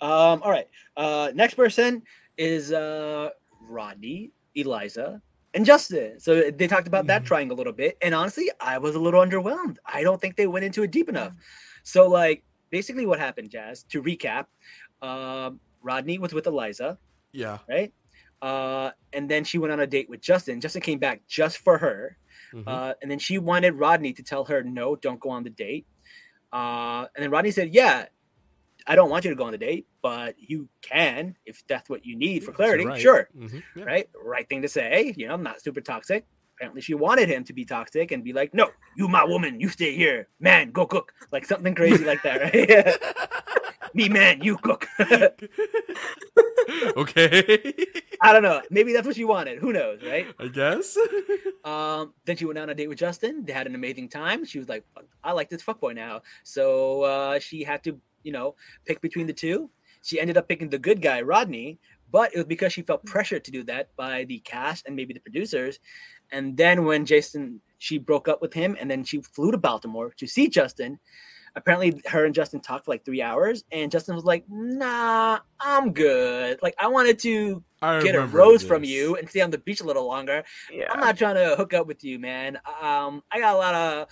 um 0.00 0.40
all 0.44 0.50
right 0.50 0.68
uh 0.96 1.30
next 1.34 1.54
person 1.54 2.02
is 2.36 2.72
uh 2.72 3.28
rodney 3.68 4.30
eliza 4.54 5.20
and 5.54 5.66
justin 5.66 6.18
so 6.20 6.50
they 6.52 6.66
talked 6.68 6.86
about 6.86 7.06
that 7.08 7.22
Mhm. 7.22 7.26
triangle 7.26 7.56
a 7.56 7.58
little 7.58 7.72
bit 7.72 7.98
and 8.00 8.14
honestly 8.14 8.48
i 8.60 8.78
was 8.78 8.94
a 8.94 8.98
little 9.00 9.20
underwhelmed 9.20 9.76
i 9.84 10.02
don't 10.02 10.20
think 10.20 10.36
they 10.36 10.46
went 10.46 10.64
into 10.64 10.82
it 10.84 10.90
deep 10.92 11.08
enough 11.08 11.34
so 11.82 12.08
like 12.08 12.44
basically 12.70 13.06
what 13.06 13.18
happened, 13.18 13.48
Jazz. 13.50 13.82
To 13.84 14.02
recap, 14.02 14.44
um, 15.02 15.58
Rodney 15.82 16.18
was 16.18 16.32
with 16.34 16.46
Eliza, 16.46 16.98
Yeah. 17.32 17.58
right? 17.68 17.92
Uh, 18.40 18.90
and 19.12 19.28
then 19.28 19.44
she 19.44 19.58
went 19.58 19.72
on 19.72 19.80
a 19.80 19.86
date 19.86 20.08
with 20.08 20.20
Justin. 20.20 20.60
Justin 20.60 20.82
came 20.82 20.98
back 20.98 21.22
just 21.26 21.58
for 21.58 21.78
her. 21.78 22.16
Mhm. 22.54 22.64
Uh, 22.66 22.94
and 23.02 23.10
then 23.10 23.18
she 23.18 23.38
wanted 23.38 23.74
Rodney 23.74 24.12
to 24.14 24.22
tell 24.22 24.44
her, 24.46 24.62
no, 24.62 24.96
don't 24.96 25.20
go 25.20 25.30
on 25.30 25.42
the 25.44 25.50
date. 25.50 25.86
Uh, 26.52 27.06
and 27.14 27.22
then 27.22 27.30
Rodney 27.30 27.50
said, 27.50 27.74
yeah, 27.74 28.06
I 28.86 28.94
don't 28.94 29.10
want 29.10 29.24
you 29.24 29.30
to 29.30 29.36
go 29.36 29.44
on 29.44 29.52
the 29.52 29.58
date, 29.58 29.86
but 30.00 30.34
you 30.38 30.68
can 30.80 31.36
if 31.44 31.62
that's 31.66 31.90
what 31.90 32.06
you 32.06 32.16
need 32.16 32.44
for 32.44 32.52
clarity. 32.52 32.86
right. 32.86 33.00
Sure. 33.00 33.28
Mhm. 33.36 33.62
Yeah. 33.76 33.84
Right. 33.84 34.08
Right 34.22 34.48
thing 34.48 34.62
to 34.62 34.68
say. 34.68 35.12
You 35.16 35.28
know, 35.28 35.34
I'm 35.34 35.42
not 35.42 35.60
super 35.60 35.80
toxic. 35.82 36.24
Apparently, 36.56 36.80
she 36.80 36.94
wanted 36.94 37.28
him 37.28 37.44
to 37.44 37.52
be 37.52 37.64
toxic 37.64 38.10
and 38.12 38.24
be 38.24 38.32
like, 38.32 38.54
no, 38.54 38.70
you 38.96 39.08
my 39.08 39.24
woman, 39.24 39.60
you 39.60 39.68
stay 39.68 39.94
here. 39.94 40.28
Man, 40.40 40.70
go 40.70 40.86
cook. 40.86 41.12
Like 41.30 41.44
something 41.44 41.74
crazy 41.74 42.04
like 42.04 42.22
that, 42.22 42.40
right? 42.40 42.96
Me, 43.94 44.08
man, 44.08 44.42
you 44.42 44.56
cook. 44.56 44.86
okay. 46.96 47.74
I 48.20 48.32
don't 48.32 48.42
know. 48.42 48.62
Maybe 48.70 48.92
that's 48.92 49.06
what 49.06 49.16
she 49.16 49.24
wanted. 49.24 49.58
Who 49.58 49.72
knows, 49.72 50.02
right? 50.02 50.26
I 50.38 50.48
guess. 50.48 50.96
Um, 51.64 52.14
then 52.24 52.36
she 52.36 52.44
went 52.44 52.58
on 52.58 52.70
a 52.70 52.74
date 52.74 52.88
with 52.88 52.98
Justin. 52.98 53.44
They 53.44 53.52
had 53.52 53.66
an 53.66 53.74
amazing 53.74 54.08
time. 54.08 54.44
She 54.44 54.58
was 54.58 54.68
like, 54.68 54.84
I 55.22 55.32
like 55.32 55.48
this 55.50 55.62
fuckboy 55.62 55.94
now. 55.94 56.22
So 56.42 57.02
uh, 57.02 57.38
she 57.38 57.62
had 57.62 57.82
to, 57.84 57.98
you 58.22 58.32
know, 58.32 58.54
pick 58.86 59.00
between 59.00 59.26
the 59.26 59.32
two. 59.32 59.70
She 60.02 60.20
ended 60.20 60.36
up 60.36 60.48
picking 60.48 60.70
the 60.70 60.78
good 60.78 61.02
guy, 61.02 61.22
Rodney, 61.22 61.78
but 62.10 62.32
it 62.32 62.38
was 62.38 62.46
because 62.46 62.72
she 62.72 62.82
felt 62.82 63.04
pressured 63.04 63.44
to 63.44 63.50
do 63.50 63.62
that 63.64 63.94
by 63.96 64.24
the 64.24 64.38
cast 64.40 64.86
and 64.86 64.96
maybe 64.96 65.12
the 65.12 65.20
producers. 65.20 65.78
And 66.32 66.56
then 66.56 66.84
when 66.84 67.04
Jason, 67.04 67.60
she 67.78 67.98
broke 67.98 68.28
up 68.28 68.40
with 68.40 68.52
him 68.52 68.76
and 68.80 68.90
then 68.90 69.04
she 69.04 69.20
flew 69.20 69.50
to 69.50 69.58
Baltimore 69.58 70.12
to 70.16 70.26
see 70.26 70.48
Justin. 70.48 70.98
Apparently, 71.56 72.00
her 72.06 72.24
and 72.24 72.34
Justin 72.34 72.60
talked 72.60 72.84
for 72.84 72.90
like 72.90 73.04
three 73.04 73.22
hours, 73.22 73.64
and 73.72 73.90
Justin 73.90 74.14
was 74.14 74.24
like, 74.24 74.44
Nah, 74.48 75.38
I'm 75.60 75.92
good. 75.92 76.58
Like, 76.62 76.74
I 76.78 76.88
wanted 76.88 77.18
to 77.20 77.62
I 77.82 78.00
get 78.02 78.14
a 78.14 78.18
remember 78.18 78.38
rose 78.38 78.62
from 78.62 78.84
you 78.84 79.16
and 79.16 79.28
stay 79.28 79.40
on 79.40 79.50
the 79.50 79.58
beach 79.58 79.80
a 79.80 79.84
little 79.84 80.06
longer. 80.06 80.44
Yeah. 80.72 80.92
I'm 80.92 81.00
not 81.00 81.16
trying 81.16 81.36
to 81.36 81.56
hook 81.56 81.74
up 81.74 81.86
with 81.86 82.04
you, 82.04 82.18
man. 82.18 82.58
Um, 82.80 83.22
I 83.30 83.40
got 83.40 83.54
a 83.54 83.58
lot 83.58 83.74
of 83.74 84.08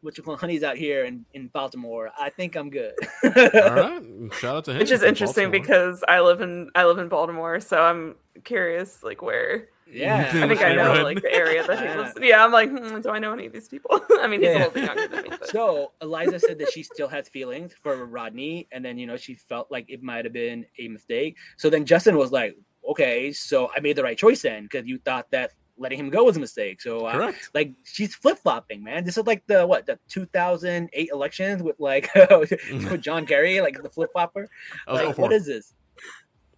what 0.00 0.16
you 0.16 0.22
call 0.22 0.36
honeys 0.36 0.62
out 0.62 0.76
here 0.76 1.04
in, 1.04 1.24
in 1.34 1.48
Baltimore. 1.48 2.10
I 2.18 2.30
think 2.30 2.56
I'm 2.56 2.70
good. 2.70 2.94
All 3.24 3.30
right. 3.34 4.02
Shout 4.34 4.56
out 4.56 4.64
to 4.66 4.72
him. 4.72 4.78
Which 4.78 4.90
is 4.90 5.02
interesting 5.02 5.50
Baltimore. 5.50 5.60
because 5.66 6.04
I 6.06 6.20
live 6.20 6.40
in 6.40 6.70
I 6.74 6.84
live 6.84 6.98
in 6.98 7.08
Baltimore, 7.08 7.60
so 7.60 7.82
I'm 7.82 8.14
curious 8.44 9.02
like 9.02 9.22
where 9.22 9.68
yeah, 9.90 10.28
I 10.28 10.48
think 10.48 10.60
I 10.62 10.74
know 10.74 10.82
neighborhood. 10.92 11.04
like 11.04 11.22
the 11.22 11.32
area 11.32 11.66
that 11.66 11.78
he 11.78 11.84
Yeah. 11.84 11.96
lives. 11.96 12.12
Yeah, 12.20 12.44
I'm 12.44 12.52
like, 12.52 12.70
hmm, 12.70 13.00
do 13.00 13.10
I 13.10 13.18
know 13.18 13.32
any 13.32 13.46
of 13.46 13.52
these 13.52 13.68
people? 13.68 14.00
I 14.20 14.26
mean, 14.26 14.40
he's 14.40 14.48
Yeah. 14.50 14.56
a 14.56 14.58
little 14.58 14.70
bit 14.72 14.84
younger 14.84 15.08
than 15.08 15.22
me. 15.24 15.28
But... 15.30 15.48
So 15.48 15.92
Eliza 16.02 16.38
said 16.40 16.58
that 16.58 16.70
she 16.72 16.82
still 16.82 17.08
has 17.08 17.28
feelings 17.28 17.72
for 17.82 18.04
Rodney, 18.06 18.68
and 18.72 18.84
then 18.84 18.98
you 18.98 19.06
know 19.06 19.16
she 19.16 19.34
felt 19.34 19.70
like 19.70 19.86
it 19.88 20.02
might 20.02 20.24
have 20.24 20.32
been 20.34 20.66
a 20.78 20.88
mistake. 20.88 21.36
So 21.56 21.70
then 21.70 21.84
Justin 21.84 22.16
was 22.16 22.32
like, 22.32 22.56
"Okay, 22.88 23.32
so 23.32 23.70
I 23.76 23.80
made 23.80 23.96
the 23.96 24.02
right 24.02 24.18
choice 24.18 24.42
then, 24.42 24.64
because 24.64 24.86
you 24.86 24.98
thought 24.98 25.30
that 25.30 25.52
letting 25.80 25.98
him 25.98 26.10
go 26.10 26.24
was 26.24 26.36
a 26.36 26.40
mistake." 26.40 26.80
So 26.82 27.06
uh, 27.06 27.12
Correct. 27.12 27.50
like 27.54 27.72
she's 27.84 28.14
flip 28.14 28.38
flopping, 28.38 28.82
man. 28.82 29.04
This 29.04 29.16
is 29.16 29.26
like 29.26 29.42
the 29.46 29.66
what 29.66 29.86
the 29.86 29.98
2008 30.08 31.08
elections 31.12 31.62
with 31.62 31.76
like 31.78 32.10
with 32.30 33.00
John 33.00 33.24
Kerry, 33.26 33.60
like 33.60 33.82
the 33.82 33.88
flip 33.88 34.10
flopper. 34.12 34.48
Like, 34.86 35.14
04. 35.16 35.22
what 35.22 35.32
is 35.32 35.46
this? 35.46 35.74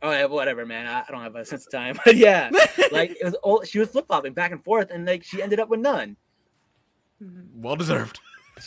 Oh 0.02 0.10
yeah, 0.10 0.24
whatever, 0.26 0.64
man. 0.64 0.86
I, 0.86 1.00
I 1.00 1.10
don't 1.10 1.22
have 1.22 1.36
a 1.36 1.44
sense 1.44 1.66
of 1.66 1.72
time, 1.72 1.98
but 2.04 2.16
yeah, 2.16 2.50
like 2.92 3.10
it 3.12 3.24
was. 3.24 3.34
All, 3.42 3.62
she 3.64 3.78
was 3.78 3.88
flip 3.90 4.06
flopping 4.06 4.32
back 4.32 4.50
and 4.52 4.62
forth, 4.64 4.90
and 4.90 5.06
like 5.06 5.24
she 5.24 5.42
ended 5.42 5.60
up 5.60 5.68
with 5.68 5.80
none. 5.80 6.16
Mhm. 7.22 7.48
well 7.54 7.76
deserved. 7.76 8.18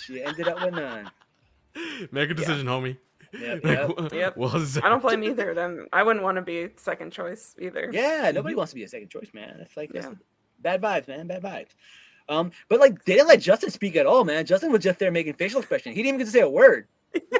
She 0.06 0.24
ended 0.24 0.48
up 0.48 0.62
with 0.62 0.74
none. 0.76 1.10
Make 2.12 2.30
a 2.30 2.34
decision, 2.36 2.68
homie. 2.68 2.98
Yep, 3.34 3.64
Like, 3.64 3.78
yep. 3.78 3.88
w- 3.88 4.10
Yep. 4.20 4.38
Well 4.38 4.50
deserved. 4.52 4.86
I 4.86 4.90
don't 4.90 5.02
blame 5.02 5.24
either 5.24 5.50
of 5.50 5.56
them. 5.56 5.88
I 5.92 6.04
wouldn't 6.04 6.24
want 6.24 6.36
to 6.36 6.44
be 6.44 6.70
second 6.76 7.12
choice 7.12 7.56
either. 7.60 7.90
Yeah, 7.92 8.30
nobody 8.32 8.54
wants 8.54 8.72
to 8.74 8.76
be 8.76 8.84
a 8.84 8.88
second 8.88 9.10
choice, 9.10 9.32
man. 9.34 9.58
It's 9.60 9.76
like 9.76 9.92
that's 9.92 10.06
Yeah. 10.06 10.14
bad 10.60 10.82
vibes, 10.84 11.08
man. 11.08 11.26
Bad 11.26 11.42
vibes. 11.42 11.70
Um, 12.30 12.52
but 12.70 12.80
like 12.80 13.04
they 13.06 13.14
didn't 13.16 13.28
let 13.28 13.42
Justin 13.42 13.72
speak 13.72 13.96
at 13.96 14.06
all, 14.06 14.24
man. 14.24 14.46
Justin 14.46 14.72
was 14.72 14.84
just 14.84 15.00
there 15.00 15.12
making 15.12 15.34
facial 15.34 15.60
expression. 15.60 15.94
He 15.94 16.04
didn't 16.04 16.10
even 16.10 16.18
get 16.20 16.26
to 16.26 16.32
say 16.32 16.42
a 16.42 16.50
word. 16.50 16.88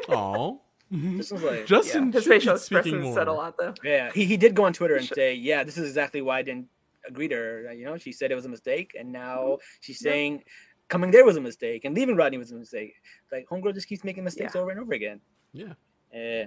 Aw. 0.10 0.56
Justin 0.94 1.36
was 1.36 1.44
like, 1.44 1.66
Justin 1.66 2.12
His 2.12 2.28
facial 2.28 2.58
speaking 2.58 2.78
expressions 2.96 3.16
said 3.16 3.28
a 3.28 3.32
more. 3.32 3.36
lot 3.44 3.56
though. 3.58 3.74
yeah. 3.84 4.12
He 4.14 4.26
he 4.26 4.38
did 4.38 4.54
go 4.56 4.64
on 4.66 4.74
Twitter 4.74 4.96
and 4.96 5.08
say, 5.08 5.34
yeah, 5.34 5.64
this 5.64 5.78
is 5.78 5.88
exactly 5.88 6.22
why 6.22 6.40
I 6.40 6.42
didn't 6.44 6.68
agree 7.08 7.28
to 7.28 7.36
her. 7.36 7.74
You 7.74 7.86
know, 7.86 7.98
she 7.98 8.12
said 8.12 8.32
it 8.32 8.36
was 8.36 8.46
a 8.46 8.50
mistake, 8.50 8.96
and 8.98 9.12
now 9.12 9.58
she's 9.82 10.02
Yeah. 10.04 10.12
saying 10.12 10.44
coming 10.90 11.10
there 11.12 11.26
was 11.26 11.38
a 11.38 11.42
mistake, 11.42 11.86
and 11.86 11.96
leaving 11.96 12.16
Rodney 12.16 12.38
was 12.38 12.52
a 12.52 12.56
mistake. 12.56 12.94
Like 13.32 13.48
homegirl 13.50 13.74
just 13.74 13.88
keeps 13.88 14.04
making 14.04 14.24
mistakes 14.24 14.54
Yeah. 14.56 14.62
over 14.62 14.72
and 14.72 14.80
over 14.80 14.94
again. 14.94 15.20
Yeah. 15.52 15.74
Yeah. 16.14 16.46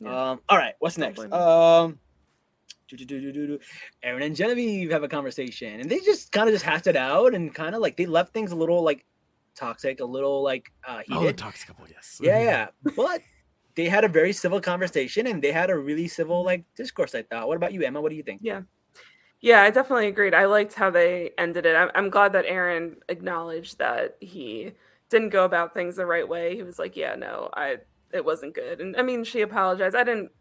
Yeah. 0.00 0.30
Um. 0.30 0.40
All 0.48 0.56
right. 0.58 0.74
What's 0.78 0.96
next? 0.98 1.20
Um. 1.32 1.98
Aaron 4.02 4.22
and 4.22 4.34
Genevieve 4.36 4.90
have 4.90 5.02
a 5.02 5.08
conversation, 5.08 5.80
and 5.80 5.90
they 5.90 6.00
just 6.00 6.32
kind 6.32 6.48
of 6.48 6.54
just 6.54 6.64
hashed 6.64 6.86
it 6.86 6.96
out, 6.96 7.34
and 7.34 7.54
kind 7.54 7.74
of 7.74 7.80
like 7.82 7.96
they 7.96 8.06
left 8.06 8.32
things 8.32 8.52
a 8.52 8.56
little 8.56 8.82
like 8.82 9.04
toxic, 9.54 10.00
a 10.00 10.04
little 10.04 10.42
like 10.42 10.72
uh, 10.86 11.02
Oh, 11.10 11.24
the 11.26 11.32
toxic 11.32 11.66
couple, 11.68 11.86
yes. 11.90 12.18
yeah, 12.22 12.42
yeah. 12.42 12.68
But 12.96 13.20
they 13.78 13.88
had 13.88 14.02
a 14.02 14.08
very 14.08 14.32
civil 14.32 14.60
conversation, 14.60 15.28
and 15.28 15.40
they 15.40 15.52
had 15.52 15.70
a 15.70 15.78
really 15.78 16.08
civil 16.08 16.44
like 16.44 16.64
discourse. 16.74 17.14
I 17.14 17.22
thought. 17.22 17.46
What 17.46 17.56
about 17.56 17.72
you, 17.72 17.82
Emma? 17.82 18.00
What 18.00 18.10
do 18.10 18.16
you 18.16 18.24
think? 18.24 18.40
Yeah. 18.42 18.62
Yeah, 19.40 19.62
I 19.62 19.70
definitely 19.70 20.08
agreed. 20.08 20.34
I 20.34 20.46
liked 20.46 20.74
how 20.74 20.90
they 20.90 21.30
ended 21.38 21.64
it. 21.64 21.76
I'm, 21.76 21.90
I'm 21.94 22.10
glad 22.10 22.32
that 22.32 22.44
Aaron 22.44 22.96
acknowledged 23.08 23.78
that 23.78 24.16
he 24.18 24.72
didn't 25.10 25.28
go 25.28 25.44
about 25.44 25.74
things 25.74 25.94
the 25.94 26.06
right 26.06 26.28
way. 26.28 26.56
He 26.56 26.64
was 26.64 26.80
like, 26.80 26.96
"Yeah, 26.96 27.14
no, 27.14 27.50
I 27.54 27.76
it 28.12 28.24
wasn't 28.24 28.56
good." 28.56 28.80
And 28.80 28.96
I 28.96 29.02
mean, 29.02 29.22
she 29.22 29.42
apologized. 29.42 29.94
I 29.94 30.02
didn't 30.02 30.32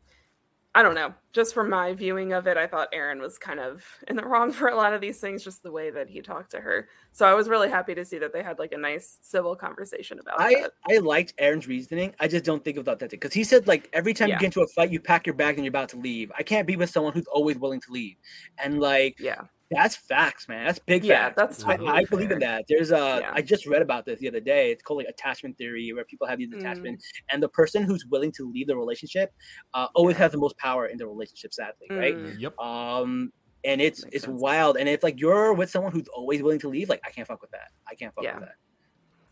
I 0.78 0.84
don't 0.84 0.94
know. 0.94 1.12
Just 1.34 1.56
from 1.56 1.72
my 1.72 1.94
viewing 1.94 2.34
of 2.34 2.46
it, 2.46 2.56
I 2.56 2.68
thought 2.68 2.90
Aaron 2.94 3.20
was 3.20 3.40
kind 3.40 3.60
of 3.60 3.84
in 4.10 4.16
the 4.16 4.24
wrong 4.28 4.52
for 4.52 4.68
a 4.68 4.76
lot 4.76 4.94
of 4.94 5.02
these 5.02 5.20
things 5.20 5.44
just 5.44 5.64
the 5.64 5.72
way 5.72 5.90
that 5.90 6.08
he 6.08 6.22
talked 6.22 6.52
to 6.52 6.60
her. 6.60 6.88
So 7.14 7.26
I 7.26 7.34
was 7.34 7.50
really 7.50 7.68
happy 7.68 7.96
to 7.96 8.06
see 8.06 8.20
that 8.20 8.32
they 8.32 8.44
had 8.44 8.60
like 8.60 8.74
a 8.74 8.78
nice 8.78 9.18
civil 9.22 9.56
conversation 9.56 10.20
about 10.20 10.36
it. 10.52 10.72
I 10.88 11.00
liked 11.00 11.34
Aaron's 11.40 11.68
reasoning. 11.68 12.14
I 12.20 12.28
just 12.28 12.46
don't 12.46 12.64
think 12.64 12.78
it 12.78 12.82
was 12.82 12.88
authentic 12.88 13.20
because 13.20 13.34
he 13.34 13.44
said 13.44 13.66
like 13.68 13.90
every 13.92 14.14
time 14.14 14.30
Yeah. 14.30 14.36
you 14.36 14.40
get 14.42 14.46
into 14.48 14.62
a 14.62 14.68
fight, 14.68 14.92
you 14.92 15.00
pack 15.00 15.26
your 15.26 15.34
bag 15.34 15.56
and 15.56 15.66
you're 15.66 15.72
about 15.72 15.90
to 15.90 15.98
leave. 15.98 16.32
I 16.38 16.44
can't 16.44 16.68
be 16.68 16.76
with 16.76 16.92
someone 16.92 17.14
who's 17.14 17.26
always 17.26 17.58
willing 17.58 17.82
to 17.82 17.92
leave, 17.92 18.18
and 18.60 18.80
like 18.80 19.20
Yeah. 19.20 19.42
That's 19.72 19.96
facts, 19.96 20.48
man. 20.48 20.66
That's 20.66 20.80
big 20.80 21.04
Yeah, 21.04 21.26
facts. 21.26 21.36
that's 21.36 21.64
I, 21.66 21.76
totally 21.78 21.90
I 22.00 22.04
believe 22.06 22.32
in 22.32 22.40
that. 22.40 22.66
There's 22.70 22.92
a 22.92 23.20
Yeah. 23.22 23.32
I 23.34 23.42
just 23.42 23.66
read 23.66 23.82
about 23.82 24.06
this 24.06 24.20
the 24.20 24.28
other 24.30 24.40
day. 24.40 24.72
It's 24.72 24.82
called 24.84 24.98
like 25.00 25.08
attachment 25.08 25.58
theory, 25.58 25.92
where 25.94 26.06
people 26.06 26.26
have 26.28 26.40
these 26.40 26.50
Mm. 26.50 26.60
attachments, 26.60 27.10
and 27.32 27.42
the 27.44 27.50
person 27.50 27.84
who's 27.84 28.06
willing 28.06 28.32
to 28.34 28.50
leave 28.50 28.68
the 28.68 28.78
relationship 28.78 29.34
uh, 29.74 29.88
always 29.96 30.16
has 30.18 30.32
the 30.32 30.38
most 30.38 30.58
power 30.58 30.86
in 30.88 30.98
the 30.98 31.06
relationship. 31.08 31.54
Sadly, 31.54 31.88
right? 31.90 32.16
Mm. 32.16 32.40
Yep. 32.40 32.60
Um, 32.60 33.34
and 33.64 33.82
it's 33.82 34.04
Makes 34.06 34.16
it's 34.16 34.26
sense. 34.26 34.40
wild. 34.40 34.78
And 34.78 34.88
if 34.88 35.04
like 35.04 35.20
you're 35.20 35.54
with 35.54 35.70
someone 35.70 35.92
who's 35.92 36.08
always 36.10 36.42
willing 36.42 36.60
to 36.60 36.70
leave, 36.70 36.88
like 36.90 37.02
I 37.06 37.10
can't 37.12 37.28
fuck 37.28 37.42
with 37.42 37.52
that. 37.52 37.72
I 37.90 37.96
can't 37.96 38.14
fuck 38.16 38.24
Yeah. 38.24 38.36
with 38.40 38.46
that. 38.50 38.56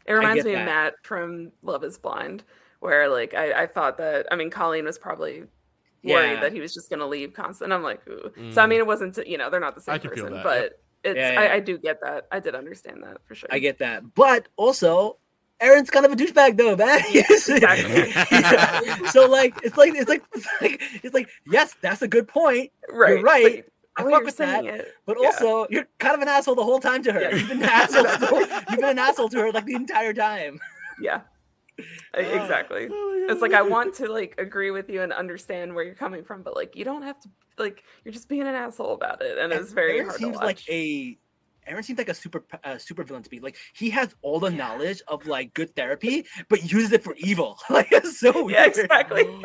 It 0.07 0.13
reminds 0.13 0.43
me 0.45 0.51
that. 0.53 0.59
of 0.61 0.65
Matt 0.65 0.93
from 1.03 1.51
Love 1.63 1.83
is 1.83 1.97
Blind, 1.97 2.43
where 2.79 3.07
like 3.09 3.33
I, 3.33 3.63
I 3.63 3.67
thought 3.67 3.97
that 3.97 4.27
I 4.31 4.35
mean 4.35 4.49
Colleen 4.49 4.85
was 4.85 4.99
probably 4.99 5.45
worried 6.05 6.31
Yeah. 6.33 6.39
that 6.41 6.53
he 6.53 6.61
was 6.61 6.73
just 6.73 6.89
gonna 6.89 7.07
leave 7.07 7.33
constant. 7.33 7.73
I'm 7.73 7.83
like, 7.83 8.01
Ooh. 8.07 8.31
so 8.51 8.61
I 8.61 8.65
Mm. 8.65 8.69
mean 8.69 8.79
it 8.79 8.87
wasn't 8.87 9.17
you 9.27 9.37
know, 9.37 9.49
they're 9.49 9.59
not 9.59 9.75
the 9.75 9.81
same 9.81 9.95
I 9.95 9.97
can 9.97 10.11
feel 10.11 10.23
person, 10.25 10.33
that, 10.35 10.43
but 10.43 10.61
yep. 10.61 10.79
it's 11.03 11.17
Yeah, 11.17 11.31
yeah. 11.33 11.39
I, 11.41 11.53
I 11.55 11.59
do 11.59 11.77
get 11.77 11.99
that. 12.01 12.27
I 12.31 12.39
did 12.39 12.55
understand 12.55 13.03
that 13.03 13.17
for 13.25 13.35
sure. 13.35 13.49
I 13.51 13.59
get 13.59 13.79
that. 13.79 14.13
But 14.15 14.47
also, 14.55 15.17
Aaron's 15.61 15.89
kind 15.89 16.05
of 16.05 16.11
a 16.11 16.15
douchebag 16.15 16.57
though, 16.57 16.75
man. 16.75 16.99
Yes. 17.11 17.47
exactly. 17.49 18.11
Yeah. 18.31 19.09
So 19.11 19.25
like 19.27 19.53
it's 19.63 19.77
like 19.77 19.93
it's 19.95 20.09
like 20.09 20.23
it's 20.33 20.47
like 20.61 20.81
it's 21.03 21.13
like 21.13 21.29
yes, 21.47 21.75
that's 21.81 22.01
a 22.01 22.07
good 22.07 22.27
point. 22.27 22.71
right. 22.89 23.09
You're 23.11 23.21
right. 23.21 23.65
I 23.97 24.03
But 24.03 24.11
fuck 24.11 24.19
you're 24.19 24.25
with 24.25 24.37
that. 24.37 24.65
it. 24.65 24.93
But 25.05 25.15
Yeah. 25.21 25.27
also, 25.27 25.67
you're 25.69 25.87
kind 25.99 26.15
of 26.15 26.21
an 26.21 26.27
asshole 26.27 26.55
the 26.55 26.63
whole 26.63 26.79
time 26.81 27.01
to 27.03 27.13
her. 27.13 27.21
Yeah. 27.21 27.35
You've 27.35 27.47
been 27.47 27.63
an 27.63 27.69
asshole. 27.69 28.39
you've 28.69 28.79
been 28.79 28.83
an 28.83 28.99
asshole 28.99 29.29
to 29.29 29.37
her 29.39 29.51
like 29.53 29.63
the 29.65 29.75
entire 29.75 30.13
time. 30.13 30.59
Yeah. 31.01 31.21
E- 31.79 31.83
Exactly. 32.13 32.87
It's 33.27 33.41
like 33.41 33.53
I 33.53 33.61
want 33.61 33.93
to 33.95 34.11
like 34.11 34.35
agree 34.37 34.71
with 34.71 34.89
you 34.89 35.01
and 35.01 35.11
understand 35.11 35.73
where 35.73 35.83
you're 35.83 35.95
coming 35.95 36.23
from, 36.23 36.41
but 36.43 36.55
like 36.55 36.75
you 36.75 36.85
don't 36.85 37.01
have 37.01 37.19
to 37.21 37.29
like 37.57 37.83
you're 38.03 38.13
just 38.13 38.29
being 38.29 38.43
an 38.43 38.55
asshole 38.55 38.93
about 38.93 39.21
it, 39.21 39.37
and 39.37 39.51
it's 39.51 39.71
very 39.73 39.95
Aaron 39.95 40.05
hard 40.07 40.19
seems 40.19 40.33
to 40.33 40.37
watch. 40.37 40.45
like 40.45 40.69
a 40.69 41.17
Aaron 41.67 41.81
seems 41.83 41.97
like 41.97 42.09
a 42.09 42.13
super 42.13 42.45
uh, 42.63 42.77
super 42.77 43.03
villain 43.03 43.23
to 43.23 43.29
me. 43.31 43.39
Like 43.39 43.57
he 43.73 43.89
has 43.89 44.13
all 44.21 44.39
the 44.39 44.51
knowledge 44.51 45.01
of 45.07 45.25
like 45.25 45.53
good 45.55 45.75
therapy, 45.75 46.25
but 46.47 46.71
uses 46.71 46.91
it 46.91 47.03
for 47.03 47.15
evil. 47.17 47.57
like 47.69 47.91
it's 47.91 48.19
so 48.19 48.31
weird. 48.45 48.51
yeah, 48.51 48.65
exactly. 48.65 49.25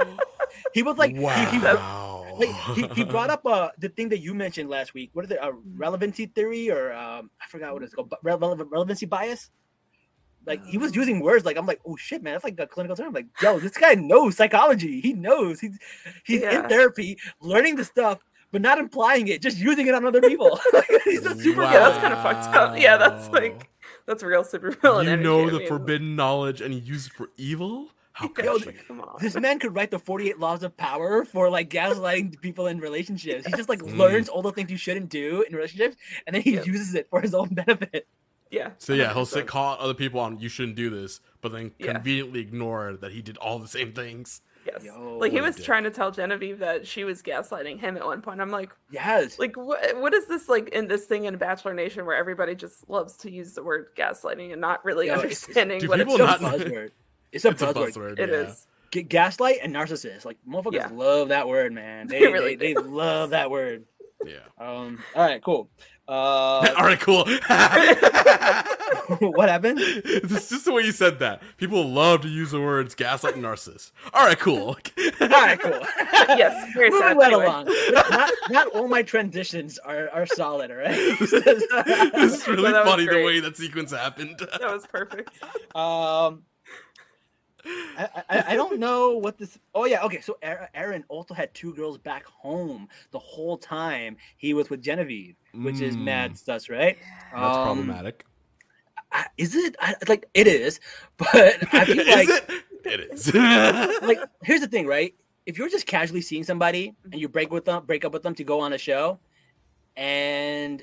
He 0.75 0.83
was 0.83 0.99
like 0.99 1.13
he- 1.13 1.17
he, 1.17 1.59
wow. 1.59 2.27
like 2.37 2.49
he, 2.75 2.83
he 2.89 3.05
brought 3.05 3.31
up 3.31 3.47
uh 3.47 3.71
the 3.79 3.89
thing 3.89 4.09
that 4.09 4.19
you 4.19 4.35
mentioned 4.35 4.69
last 4.69 4.95
week. 4.95 5.11
What 5.15 5.25
is 5.25 5.31
it? 5.31 5.39
A 5.41 5.53
relevancy 5.77 6.27
theory 6.27 6.71
or 6.71 6.93
um 6.93 7.31
I 7.41 7.47
forgot 7.49 7.73
what 7.73 7.83
it's 7.85 7.95
called. 7.95 8.11
But 8.11 8.23
rele- 8.25 8.67
relevancy 8.71 9.07
bias. 9.07 9.49
Like 10.47 10.65
he 10.65 10.79
was 10.79 10.97
using 10.97 11.21
words 11.21 11.45
like 11.45 11.57
I'm 11.57 11.67
like 11.67 11.81
oh 11.87 11.97
shit 11.97 12.23
man 12.23 12.35
that's 12.35 12.45
like 12.45 12.59
a 12.59 12.67
clinical 12.67 12.97
term. 12.97 13.13
like 13.13 13.27
yo 13.43 13.59
this 13.61 13.77
guy 13.77 13.95
knows 13.95 14.37
psychology. 14.37 15.01
He 15.01 15.13
knows 15.13 15.61
he's 15.61 15.79
he's 16.25 16.43
in 16.43 16.69
therapy 16.69 17.19
learning 17.41 17.77
the 17.77 17.85
stuff 17.85 18.25
but 18.53 18.61
not 18.63 18.79
implying 18.79 19.29
it, 19.29 19.41
just 19.43 19.59
using 19.59 19.87
it 19.87 19.95
on 19.95 20.05
other 20.05 20.21
people. 20.21 20.59
he's 21.05 21.25
a 21.25 21.37
super 21.37 21.63
Yeah, 21.63 21.79
that's 21.89 21.99
kind 21.99 22.13
of 22.13 22.21
fucked 22.21 22.53
up. 22.57 22.77
Yeah, 22.77 22.97
that's 22.97 23.31
like 23.33 23.69
that's 24.07 24.23
real 24.25 24.43
supervillain. 24.43 25.05
you 25.05 25.11
energy. 25.11 25.23
know 25.23 25.43
I 25.49 25.51
the 25.53 25.59
mean, 25.59 25.69
forbidden 25.69 26.17
knowledge 26.17 26.61
and 26.61 26.75
you 26.75 26.81
use 26.81 27.07
it 27.07 27.13
for 27.13 27.29
evil? 27.37 27.91
How 28.13 28.27
Yeah, 28.27 28.33
could 28.35 28.45
Yo, 28.45 28.59
come 28.89 29.01
on. 29.03 29.17
This 29.21 29.37
man 29.37 29.61
could 29.61 29.75
write 29.75 29.93
the 29.93 30.01
48 30.01 30.39
laws 30.41 30.63
of 30.65 30.77
power 30.77 31.25
for 31.25 31.49
like 31.49 31.71
gaslighting 31.71 32.41
people 32.43 32.67
in 32.67 32.81
relationships. 32.81 33.47
He 33.47 33.53
just 33.53 33.69
like 33.69 33.79
Mm. 33.81 33.97
learns 33.99 34.29
all 34.29 34.43
the 34.43 34.51
things 34.53 34.71
you 34.71 34.77
shouldn't 34.77 35.11
do 35.11 35.43
in 35.49 35.55
relationships 35.55 35.97
and 36.27 36.35
then 36.35 36.43
he 36.43 36.55
Yep. 36.55 36.67
uses 36.67 36.95
it 36.95 37.09
for 37.09 37.21
his 37.21 37.35
own 37.35 37.49
benefit. 37.51 38.09
Yeah. 38.51 38.71
So 38.79 38.93
yeah, 38.95 39.13
he'll 39.15 39.25
100%. 39.27 39.47
call 39.47 39.77
other 39.79 39.95
people 39.95 40.21
on 40.21 40.39
you 40.41 40.49
shouldn't 40.49 40.77
do 40.77 40.91
this, 40.91 41.21
but 41.41 41.53
then 41.53 41.73
Yeah. 41.79 41.93
conveniently 41.95 42.41
ignore 42.41 42.97
that 43.01 43.13
he 43.13 43.23
did 43.23 43.37
all 43.39 43.59
the 43.59 43.69
same 43.69 43.93
things. 43.93 44.41
Yes. 44.67 44.85
Yo, 44.85 45.17
like 45.19 45.33
he 45.33 45.41
was 45.41 45.57
dick. 45.57 45.65
trying 45.65 45.85
to 45.85 45.91
tell 45.91 46.11
Genevieve 46.11 46.59
that 46.59 46.87
she 46.87 47.03
was 47.05 47.23
gaslighting 47.23 47.81
him 47.81 47.97
at 47.97 48.05
one 48.05 48.21
point. 48.21 48.43
I'm 48.43 48.51
like, 48.51 48.71
Yes. 48.91 49.39
like 49.39 49.57
what 49.57 49.97
what 49.97 50.13
is 50.13 50.27
this 50.27 50.49
like 50.51 50.69
in 50.69 50.87
this 50.87 51.07
thing 51.07 51.25
in 51.25 51.37
Bachelor 51.39 51.73
Nation 51.73 52.05
where 52.05 52.17
everybody 52.17 52.55
just 52.55 52.89
loves 52.91 53.17
to 53.19 53.31
use 53.31 53.55
the 53.55 53.63
word 53.63 53.87
gaslighting 53.97 54.53
and 54.53 54.61
not 54.61 54.85
really 54.85 55.07
Yo, 55.07 55.15
it's- 55.15 55.23
understanding 55.25 55.81
do 55.81 55.89
what 55.89 55.99
people 55.99 56.15
it's 56.17 56.25
it's 56.25 56.41
a 56.41 56.43
not- 56.43 56.53
buzzword. 56.61 56.91
It's 57.33 57.45
a 57.45 57.49
It's 57.51 57.63
a 57.63 57.67
buzzword. 57.67 57.93
buzzword. 57.95 58.19
It 58.19 58.29
yeah. 58.29 58.35
is. 58.37 58.67
G- 58.91 59.03
gaslight 59.05 59.59
and 59.63 59.73
narcissist. 59.75 60.25
Like 60.25 60.37
motherfuckers 60.47 60.73
Yeah. 60.75 60.89
love 60.93 61.29
that 61.29 61.49
word, 61.49 61.73
man. 61.73 62.09
They, 62.09 62.19
They 62.19 62.27
they, 62.27 62.33
really 62.33 62.57
they, 62.57 62.75
do. 62.75 62.81
love 62.81 63.31
that 63.31 63.51
word. 63.51 63.85
Yeah. 64.27 64.41
Um 64.59 65.03
all 65.15 65.25
right, 65.25 65.43
cool. 65.43 65.71
Uh 66.11 66.75
all 66.77 66.85
right, 66.85 66.99
cool. 66.99 67.25
what 69.31 69.49
happened? 69.49 69.79
It's 69.81 70.49
just 70.49 70.65
the 70.65 70.73
way 70.73 70.83
you 70.83 70.91
said 70.91 71.21
that. 71.21 71.41
People 71.57 71.89
love 71.89 72.23
to 72.23 72.29
use 72.29 72.51
the 72.51 72.61
words 72.61 72.97
gaslight 72.97 73.37
and 73.37 73.45
narcissist. 73.45 73.93
All 74.13 74.27
right, 74.27 74.39
cool. 74.39 74.71
All 75.21 75.29
right, 75.29 75.61
cool. 75.61 75.79
yes, 76.37 76.73
very 76.75 76.91
Moving 76.91 77.21
sad. 77.21 77.23
Anyway. 77.23 77.45
along. 77.45 77.67
Not, 77.93 78.31
not 78.51 78.67
all 78.75 78.89
my 78.89 79.03
transitions 79.03 79.79
are, 79.79 80.09
are 80.11 80.27
solid, 80.27 80.73
all 80.73 80.79
right? 80.79 80.91
it's 80.97 82.49
really 82.49 82.73
that 82.73 82.85
was 82.85 82.91
funny 82.93 83.07
the 83.07 83.25
way 83.25 83.39
that 83.39 83.57
sequence 83.57 83.93
happened. 83.93 84.41
That 84.41 84.63
was 84.73 84.87
perfect. 84.89 85.31
um, 85.77 86.43
I, 87.65 88.09
I, 88.29 88.45
I 88.49 88.57
don't 88.57 88.79
know 88.79 89.17
what 89.19 89.37
this. 89.39 89.59
Oh 89.75 89.85
yeah, 89.85 90.03
okay. 90.05 90.21
So 90.21 90.39
Aaron- 90.43 90.69
Aaron 90.75 91.05
also 91.09 91.35
had 91.35 91.53
two 91.55 91.75
girls 91.75 91.99
back 91.99 92.25
home 92.27 92.89
the 93.11 93.19
whole 93.19 93.59
time 93.59 94.17
he 94.37 94.55
was 94.55 94.71
with 94.71 94.81
Genevieve, 94.83 95.37
which 95.55 95.81
is 95.81 95.97
Mm. 95.97 96.05
mad 96.05 96.39
sus, 96.39 96.69
right? 96.69 96.97
That's 97.33 97.57
Um, 97.57 97.65
problematic. 97.65 98.25
I- 99.13 99.27
Is 99.37 99.55
it? 99.57 99.77
I, 99.81 99.95
like 100.09 100.27
it 100.35 100.47
is, 100.47 100.81
but 101.19 101.29
I 101.75 101.85
feel 101.85 102.07
like 102.07 102.29
it? 102.29 102.65
It 102.85 103.01
is. 103.13 103.35
like 104.03 104.19
here's 104.43 104.61
the 104.61 104.69
thing, 104.69 104.87
right? 104.87 105.15
If 105.47 105.59
you're 105.59 105.69
just 105.69 105.87
casually 105.87 106.21
seeing 106.21 106.45
somebody 106.45 106.95
and 107.11 107.21
you 107.21 107.29
break 107.29 107.51
with 107.51 107.65
them, 107.65 107.85
break 107.87 108.05
up 108.05 108.13
with 108.13 108.23
them 108.23 108.35
to 108.37 108.45
go 108.45 108.61
on 108.61 108.73
a 108.73 108.79
show, 108.79 109.19
and 109.97 110.83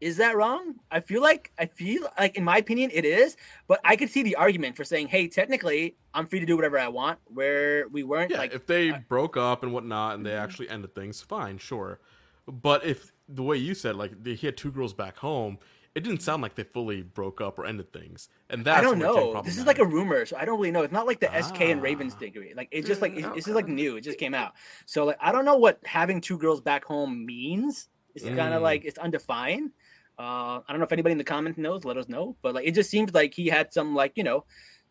is 0.00 0.16
that 0.18 0.36
wrong? 0.36 0.76
I 0.90 1.00
feel 1.00 1.20
like 1.22 1.50
I 1.58 1.66
feel 1.66 2.02
like 2.18 2.36
in 2.36 2.44
my 2.44 2.58
opinion 2.58 2.90
it 2.92 3.04
is, 3.04 3.36
but 3.66 3.80
I 3.84 3.96
could 3.96 4.10
see 4.10 4.22
the 4.22 4.36
argument 4.36 4.76
for 4.76 4.84
saying, 4.84 5.08
hey, 5.08 5.26
technically 5.28 5.96
I'm 6.14 6.26
free 6.26 6.40
to 6.40 6.46
do 6.46 6.56
whatever 6.56 6.78
I 6.78 6.88
want. 6.88 7.18
Where 7.26 7.88
we 7.88 8.02
weren't 8.04 8.30
yeah, 8.30 8.38
like 8.38 8.54
if 8.54 8.66
they 8.66 8.92
I- 8.92 8.98
broke 9.08 9.36
up 9.36 9.62
and 9.62 9.72
whatnot 9.72 10.14
and 10.16 10.24
they 10.26 10.30
Mhm. 10.30 10.40
actually 10.42 10.68
ended 10.70 10.94
things, 10.94 11.20
fine, 11.20 11.58
sure. 11.58 12.00
But 12.46 12.84
if 12.84 13.12
the 13.28 13.42
way 13.42 13.56
you 13.56 13.74
said, 13.74 13.96
like 13.96 14.24
he 14.24 14.46
had 14.46 14.56
two 14.56 14.70
girls 14.70 14.94
back 14.94 15.16
home, 15.18 15.58
it 15.94 16.04
didn't 16.04 16.22
sound 16.22 16.42
like 16.42 16.54
they 16.54 16.62
fully 16.62 17.02
broke 17.02 17.40
up 17.40 17.58
or 17.58 17.66
ended 17.66 17.92
things, 17.92 18.28
and 18.50 18.64
that's 18.64 18.78
I 18.78 18.82
don't 18.82 18.98
know. 19.00 19.42
This 19.42 19.58
is 19.58 19.66
like 19.66 19.80
a 19.80 19.84
rumor, 19.84 20.24
so 20.26 20.36
I 20.36 20.44
don't 20.44 20.58
really 20.58 20.70
know. 20.70 20.82
It's 20.82 20.92
not 20.92 21.06
like 21.06 21.18
the 21.18 21.34
SK 21.34 21.72
and 21.72 21.82
Ravens 21.82 22.14
Ah. 22.16 22.20
degree. 22.20 22.54
Like 22.54 22.68
it's 22.70 22.86
just 22.86 23.02
like 23.02 23.14
it's, 23.16 23.26
this 23.34 23.48
is 23.48 23.54
like 23.54 23.66
new. 23.66 23.96
It 23.96 24.02
just 24.02 24.18
came 24.18 24.32
out. 24.32 24.52
So 24.86 25.04
like 25.06 25.18
I 25.20 25.32
don't 25.32 25.44
know 25.44 25.56
what 25.56 25.80
having 25.84 26.20
two 26.20 26.38
girls 26.38 26.60
back 26.60 26.84
home 26.84 27.26
means. 27.26 27.88
It's 28.14 28.24
kind 28.24 28.38
Mm. 28.38 28.56
of 28.56 28.62
like 28.62 28.84
it's 28.84 28.98
undefined. 28.98 29.72
Uh, 30.18 30.58
I 30.58 30.64
don't 30.68 30.78
know 30.78 30.84
if 30.84 30.92
anybody 30.92 31.12
in 31.12 31.18
the 31.18 31.24
comments 31.24 31.58
knows. 31.58 31.84
Let 31.84 31.96
us 31.96 32.08
know. 32.08 32.36
But 32.42 32.54
like 32.54 32.66
it 32.66 32.74
just 32.74 32.90
seems 32.90 33.14
like 33.14 33.34
he 33.34 33.46
had 33.46 33.72
some 33.72 33.94
like 33.94 34.12
you 34.16 34.24
know 34.24 34.44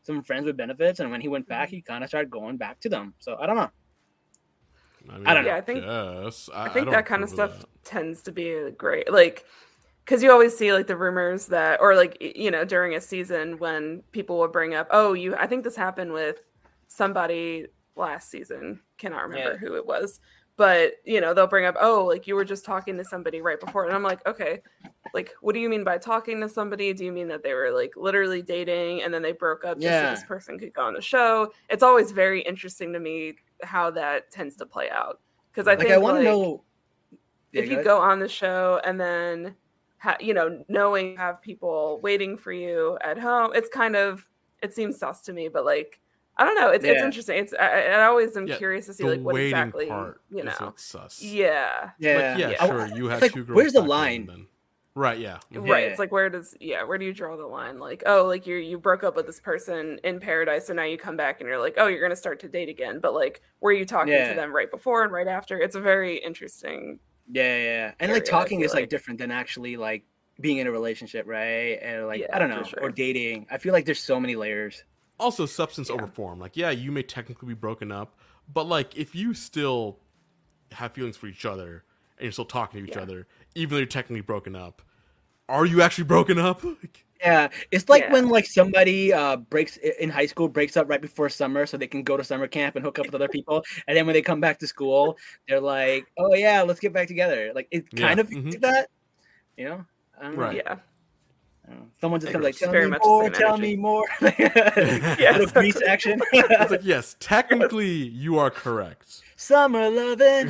some 0.03 0.23
friends 0.23 0.45
with 0.45 0.55
benefits, 0.57 0.99
and 0.99 1.11
when 1.11 1.19
he 1.21 1.27
went 1.27 1.47
back, 1.47 1.69
he 1.69 1.81
kind 1.81 2.03
of 2.03 2.09
started 2.09 2.31
going 2.31 2.57
back 2.57 2.79
to 2.81 2.89
them. 2.89 3.13
So 3.19 3.37
I 3.39 3.45
don't 3.45 3.57
know. 3.57 3.69
I, 5.09 5.17
mean, 5.17 5.27
I 5.27 5.33
don't 5.33 5.43
know. 5.43 5.49
Yeah, 5.51 5.55
I 5.57 5.61
think- 5.61 5.83
guess. 5.83 6.49
I, 6.53 6.65
I 6.65 6.69
think 6.69 6.85
don't 6.85 6.93
that 6.93 7.05
kind 7.05 7.23
of 7.23 7.29
stuff 7.29 7.59
that. 7.59 7.83
tends 7.85 8.21
to 8.23 8.31
be 8.31 8.71
great. 8.77 9.11
Like, 9.11 9.45
because 10.03 10.21
you 10.23 10.31
always 10.31 10.57
see 10.57 10.73
like 10.73 10.87
the 10.87 10.97
rumors 10.97 11.45
that, 11.47 11.79
or 11.81 11.95
like 11.95 12.17
you 12.21 12.51
know, 12.51 12.63
during 12.65 12.95
a 12.95 13.01
season 13.01 13.57
when 13.59 14.03
people 14.11 14.37
will 14.37 14.47
bring 14.47 14.75
up, 14.75 14.87
oh, 14.91 15.13
you, 15.13 15.35
I 15.35 15.47
think 15.47 15.63
this 15.63 15.75
happened 15.75 16.11
with 16.13 16.41
somebody 16.87 17.67
last 17.95 18.29
season. 18.29 18.79
Cannot 18.97 19.23
remember 19.23 19.51
Yeah. 19.53 19.57
who 19.57 19.75
it 19.75 19.85
was, 19.85 20.19
but 20.57 20.93
you 21.05 21.21
know, 21.21 21.33
they'll 21.33 21.47
bring 21.47 21.65
up, 21.65 21.75
oh, 21.79 22.03
like 22.05 22.27
you 22.27 22.35
were 22.35 22.43
just 22.43 22.65
talking 22.65 22.97
to 22.97 23.05
somebody 23.05 23.41
right 23.41 23.59
before, 23.59 23.85
and 23.85 23.93
I'm 23.93 24.03
like, 24.03 24.25
okay, 24.27 24.61
like 25.13 25.31
what 25.41 25.53
do 25.53 25.59
you 25.59 25.69
mean 25.69 25.83
by 25.83 25.97
talking 25.97 26.41
to 26.41 26.49
somebody? 26.49 26.91
Do 26.93 27.05
you 27.05 27.11
mean 27.11 27.27
that 27.29 27.43
they 27.43 27.53
were 27.53 27.71
like 27.71 27.93
literally 27.95 28.41
dating 28.41 29.03
and 29.03 29.13
then 29.13 29.21
they 29.21 29.31
broke 29.31 29.63
up 29.63 29.79
just 29.79 29.93
so 30.03 30.09
this 30.11 30.23
person 30.23 30.59
could 30.59 30.73
go 30.73 30.81
on 30.81 30.93
the 30.93 31.01
show? 31.01 31.53
It's 31.69 31.83
always 31.83 32.11
very 32.11 32.41
interesting 32.41 32.91
to 32.93 32.99
me 32.99 33.35
how 33.63 33.89
that 33.91 34.29
tends 34.31 34.55
to 34.57 34.65
play 34.65 34.89
out 34.89 35.21
because 35.51 35.67
I 35.67 35.71
Like 35.71 35.79
think 35.79 35.91
I 35.91 35.97
want 35.97 36.17
to 36.17 36.19
like, 36.19 36.25
know. 36.25 36.63
Yeah, 37.53 37.61
if 37.61 37.69
you 37.69 37.81
go 37.83 37.99
on 38.01 38.19
the 38.19 38.27
show 38.27 38.81
and 38.83 38.99
then 38.99 39.55
ha- 39.99 40.17
you 40.19 40.33
know 40.33 40.63
knowing 40.67 41.11
you 41.11 41.17
have 41.17 41.41
people 41.41 41.99
waiting 42.03 42.37
for 42.37 42.51
you 42.51 42.97
at 43.01 43.17
home 43.17 43.51
it's 43.55 43.69
kind 43.69 43.95
of 43.95 44.27
it 44.61 44.73
seems 44.73 44.97
sus 44.97 45.21
to 45.21 45.33
me 45.33 45.47
but 45.47 45.63
like 45.65 45.99
i 46.37 46.45
don't 46.45 46.55
know 46.55 46.69
it's, 46.69 46.85
it's 46.85 47.01
interesting 47.01 47.37
it's 47.37 47.53
I, 47.53 47.81
I 47.87 48.05
always 48.05 48.35
am 48.37 48.47
Yeah, 48.47 48.57
curious 48.57 48.85
to 48.87 48.93
see 48.93 49.03
the 49.03 49.09
like 49.11 49.21
what 49.21 49.35
exactly 49.41 49.87
part 49.87 50.21
you 50.31 50.43
know 50.43 50.53
what's 50.59 50.83
sus. 50.83 51.21
yeah 51.21 51.91
yeah, 51.99 52.15
Like, 52.15 52.39
yeah, 52.39 52.49
Yeah. 52.51 52.65
sure. 52.67 52.87
You 52.95 53.07
had 53.07 53.21
like, 53.21 53.33
two 53.33 53.43
girls. 53.43 53.55
where's 53.55 53.73
the 53.73 53.81
line? 53.81 54.25
then. 54.27 54.47
Right. 54.95 55.19
Yeah. 55.19 55.37
Right 55.53 55.83
it's 55.83 55.99
like 55.99 56.11
where 56.11 56.27
does 56.29 56.55
yeah 56.59 56.83
where 56.83 56.97
do 56.97 57.05
you 57.05 57.13
draw 57.13 57.37
the 57.37 57.45
line 57.45 57.77
like 57.77 58.01
oh 58.07 58.25
like 58.25 58.47
you 58.47 58.55
you 58.55 58.79
broke 58.79 59.03
up 59.03 59.15
with 59.15 59.27
this 59.27 59.39
person 59.39 59.99
in 60.03 60.19
paradise 60.19 60.65
so 60.67 60.73
now 60.73 60.83
you 60.85 60.97
come 60.97 61.15
back 61.15 61.39
and 61.39 61.47
you're 61.47 61.59
like 61.59 61.75
oh 61.77 61.85
you're 61.85 62.01
gonna 62.01 62.15
start 62.15 62.39
to 62.39 62.47
date 62.47 62.67
again 62.67 62.99
but 62.99 63.13
like 63.13 63.41
were 63.61 63.71
you 63.71 63.85
talking 63.85 64.13
Yeah. 64.13 64.29
to 64.29 64.35
them 64.35 64.51
right 64.55 64.71
before 64.71 65.03
and 65.03 65.11
right 65.11 65.27
after 65.27 65.59
it's 65.59 65.75
a 65.75 65.81
very 65.81 66.17
interesting 66.17 66.99
Yeah, 67.31 67.57
yeah, 67.57 67.91
and 67.99 68.11
like 68.11 68.21
area, 68.23 68.27
I 68.27 68.39
talking 68.39 68.61
is 68.61 68.71
like, 68.73 68.81
like. 68.83 68.89
different 68.89 69.19
than 69.19 69.29
actually 69.31 69.77
like 69.77 70.03
being 70.41 70.57
in 70.59 70.65
a 70.67 70.71
relationship, 70.71 71.25
right? 71.27 71.77
And 71.81 72.07
like 72.07 72.23
I 72.33 72.39
don't 72.39 72.49
know, 72.49 72.63
sure. 72.63 72.79
or 72.81 72.89
dating. 72.89 73.47
I 73.51 73.57
feel 73.57 73.73
like 73.73 73.85
there's 73.85 73.99
so 73.99 74.19
many 74.19 74.35
layers. 74.35 74.83
Also, 75.19 75.45
substance 75.45 75.89
Yeah. 75.89 76.05
over 76.05 76.07
form. 76.07 76.39
Like, 76.39 76.55
yeah, 76.55 76.69
you 76.69 76.91
may 76.91 77.03
technically 77.03 77.47
be 77.47 77.53
broken 77.55 77.91
up, 77.91 78.19
but 78.51 78.65
like, 78.67 78.95
if 78.95 79.15
you 79.15 79.33
still 79.33 79.99
have 80.73 80.93
feelings 80.93 81.17
for 81.17 81.27
each 81.27 81.45
other 81.45 81.85
and 82.17 82.25
you're 82.25 82.31
still 82.33 82.45
talking 82.45 82.79
to 82.81 82.85
each 82.85 82.95
Yeah. 82.95 82.97
other, 82.97 83.27
even 83.55 83.71
though 83.71 83.77
you're 83.79 83.87
technically 83.87 84.21
broken 84.21 84.55
up, 84.55 84.81
are 85.49 85.65
you 85.65 85.81
actually 85.81 86.05
broken 86.05 86.39
up? 86.39 86.63
Like, 86.65 87.05
Yeah, 87.19 87.49
it's 87.71 87.89
like 87.89 88.07
Yeah. 88.07 88.09
when 88.09 88.29
like 88.29 88.45
somebody 88.45 89.11
uh 89.11 89.37
breaks 89.37 89.77
in 89.77 90.09
high 90.11 90.27
school 90.27 90.47
breaks 90.47 90.77
up 90.77 90.87
right 90.87 91.01
before 91.01 91.29
summer 91.29 91.65
so 91.65 91.75
they 91.75 91.87
can 91.87 92.03
go 92.03 92.15
to 92.15 92.23
summer 92.23 92.47
camp 92.47 92.75
and 92.75 92.85
hook 92.85 92.99
up 92.99 93.07
with 93.07 93.15
other 93.15 93.27
people, 93.29 93.63
and 93.87 93.97
then 93.97 94.05
when 94.05 94.13
they 94.13 94.21
come 94.21 94.39
back 94.39 94.59
to 94.59 94.67
school, 94.67 95.17
they're 95.47 95.59
like, 95.59 96.05
"Oh 96.19 96.35
yeah, 96.35 96.61
let's 96.61 96.79
get 96.79 96.93
back 96.93 97.07
together." 97.07 97.51
Like 97.55 97.67
it 97.71 97.85
Yeah, 97.91 97.95
kind 97.95 98.19
of 98.19 98.29
mhm. 98.29 98.51
like 98.51 98.61
that, 98.61 98.89
you 99.57 99.65
know. 99.65 99.85
I. 100.21 100.29
Right. 100.33 100.51
yeah 100.51 100.63
I 100.67 100.75
don't 100.75 100.77
know. 100.77 100.83
Someone 101.99 102.19
just 102.19 102.29
I 102.29 102.33
kind 102.33 102.43
like, 102.43 102.55
"Tell 102.57 102.71
me 102.71 102.87
more, 103.03 103.29
tell 103.29 103.53
energy. 103.55 103.75
me 103.75 103.75
more." 103.75 104.05
Yeah, 104.21 104.31
Little 105.31 105.41
exactly. 105.43 105.45
grease 105.53 105.81
action. 105.87 106.21
it's 106.31 106.71
like, 106.71 106.79
yes, 106.83 107.15
technically 107.19 107.89
you 107.89 108.37
are 108.39 108.49
correct. 108.49 109.21
Summer 109.35 109.89
loving. 109.89 110.47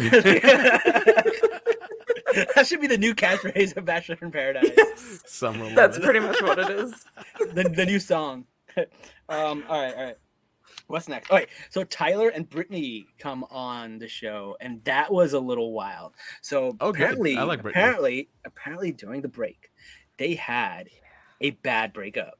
that 2.45 2.65
should 2.67 2.81
be 2.81 2.87
the 2.87 2.97
new 2.97 3.15
catchphrase 3.15 3.75
of 3.77 3.85
Bachelor 3.85 4.17
in 4.21 4.31
Paradise. 4.31 5.21
Summer. 5.25 5.73
that's 5.73 5.97
pretty 5.99 6.19
much 6.19 6.41
what 6.41 6.59
it 6.59 6.69
is 6.69 7.05
the, 7.53 7.63
the 7.75 7.85
new 7.85 7.99
song. 7.99 8.45
um, 9.29 9.63
all 9.69 9.81
right, 9.81 9.95
all 9.95 10.03
right. 10.03 10.15
What's 10.87 11.07
next? 11.09 11.29
All 11.31 11.37
right, 11.37 11.49
so 11.69 11.83
Tyler 11.83 12.29
and 12.29 12.49
Brittany 12.49 13.07
come 13.19 13.43
on 13.49 13.97
the 13.99 14.07
show, 14.07 14.55
and 14.61 14.81
that 14.85 15.11
was 15.11 15.33
a 15.33 15.39
little 15.39 15.73
wild. 15.73 16.13
So 16.41 16.77
Oh, 16.79 16.89
apparently, 16.89 17.35
I 17.37 17.43
like 17.43 17.59
apparently, 17.59 18.29
apparently, 18.45 18.91
during 18.93 19.21
the 19.21 19.27
break, 19.27 19.71
they 20.17 20.35
had 20.35 20.87
a 21.41 21.51
bad 21.51 21.93
breakup. 21.93 22.39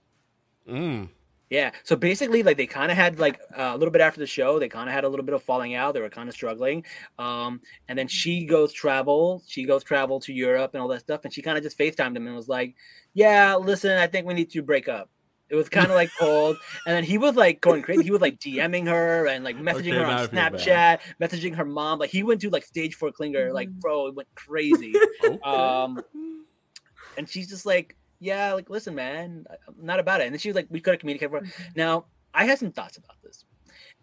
Mm. 0.67 1.09
Yeah. 1.49 1.71
So 1.83 1.95
basically, 1.95 2.43
like 2.43 2.57
they 2.57 2.67
kind 2.67 2.91
of 2.91 2.97
had 2.97 3.19
like 3.19 3.39
uh, 3.57 3.71
a 3.73 3.77
little 3.77 3.91
bit 3.91 4.01
after 4.01 4.19
the 4.19 4.27
show, 4.27 4.59
they 4.59 4.67
kind 4.67 4.89
of 4.89 4.93
had 4.93 5.05
a 5.05 5.09
little 5.09 5.25
bit 5.25 5.33
of 5.33 5.41
falling 5.43 5.75
out. 5.75 5.93
They 5.93 6.01
were 6.01 6.09
kind 6.09 6.27
of 6.27 6.35
struggling. 6.35 6.83
Um, 7.17 7.61
and 7.87 7.97
then 7.97 8.09
she 8.09 8.45
goes 8.45 8.73
travel. 8.73 9.41
She 9.47 9.63
goes 9.63 9.83
travel 9.83 10.19
to 10.21 10.33
Europe 10.33 10.71
and 10.73 10.81
all 10.81 10.89
that 10.89 10.99
stuff. 10.99 11.21
And 11.23 11.33
she 11.33 11.41
kind 11.41 11.57
of 11.57 11.63
just 11.63 11.77
Facetimed 11.77 12.17
him 12.17 12.27
and 12.27 12.35
was 12.35 12.49
like, 12.49 12.75
"Yeah, 13.13 13.55
listen, 13.55 13.97
I 13.97 14.07
think 14.07 14.27
we 14.27 14.33
need 14.33 14.49
to 14.51 14.61
break 14.61 14.89
up." 14.89 15.09
It 15.49 15.55
was 15.55 15.69
kind 15.69 15.87
of 15.87 15.95
like 15.95 16.09
cold. 16.19 16.57
And 16.85 16.93
then 16.93 17.05
he 17.05 17.17
was 17.17 17.35
like 17.37 17.61
going 17.61 17.81
crazy. 17.81 18.03
He 18.03 18.11
was 18.11 18.19
like 18.19 18.39
DMing 18.39 18.85
her 18.87 19.27
and 19.27 19.45
like 19.45 19.55
messaging 19.55 19.75
Okay, 19.75 19.91
her 19.91 20.05
on 20.05 20.11
I 20.11 20.27
feel 20.27 20.29
bad. 20.31 20.53
Snapchat, 20.53 20.99
messaging 21.21 21.55
her 21.55 21.63
mom. 21.63 21.99
Like 21.99 22.09
he 22.09 22.23
went 22.23 22.41
to 22.41 22.49
like 22.49 22.65
stage 22.65 22.95
four 22.95 23.11
clinger. 23.13 23.53
Like 23.53 23.69
Mhm. 23.69 23.79
bro, 23.79 24.07
it 24.07 24.15
went 24.15 24.27
crazy. 24.35 24.93
Okay. 25.23 25.39
Um, 25.43 26.03
and 27.17 27.27
she's 27.29 27.47
just 27.47 27.65
like, 27.65 27.95
"Yeah, 28.19 28.53
like 28.53 28.69
listen, 28.69 28.95
man, 28.95 29.45
I'm 29.67 29.85
not 29.85 29.99
about 29.99 30.21
it." 30.21 30.25
And 30.25 30.33
then 30.33 30.39
she 30.39 30.49
was 30.49 30.55
like, 30.55 30.67
"We 30.69 30.79
could 30.81 30.91
have 30.93 30.99
communicated." 30.99 31.31
more." 31.31 31.43
Now, 31.75 32.05
I 32.33 32.45
have 32.45 32.59
some 32.59 32.71
thoughts 32.71 32.97
about 32.97 33.17
this, 33.23 33.45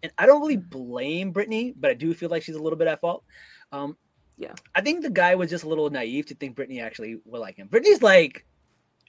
and 0.03 0.11
I 0.17 0.25
don't 0.25 0.41
really 0.41 0.57
blame 0.57 1.31
Brittany, 1.31 1.73
but 1.77 1.91
I 1.91 1.93
do 1.93 2.13
feel 2.13 2.29
like 2.29 2.43
she's 2.43 2.55
a 2.55 2.61
little 2.61 2.77
bit 2.77 2.87
at 2.87 2.99
fault. 3.01 3.23
Um, 3.71 3.97
Yeah. 4.37 4.53
I 4.75 4.81
think 4.81 5.01
the 5.01 5.09
guy 5.09 5.35
was 5.35 5.49
just 5.49 5.63
a 5.63 5.69
little 5.69 5.89
naive 5.89 6.25
to 6.27 6.35
think 6.35 6.55
Brittany 6.55 6.81
actually 6.81 7.17
would 7.25 7.39
like 7.39 7.55
him. 7.55 7.67
Brittany's 7.67 8.01
like 8.01 8.45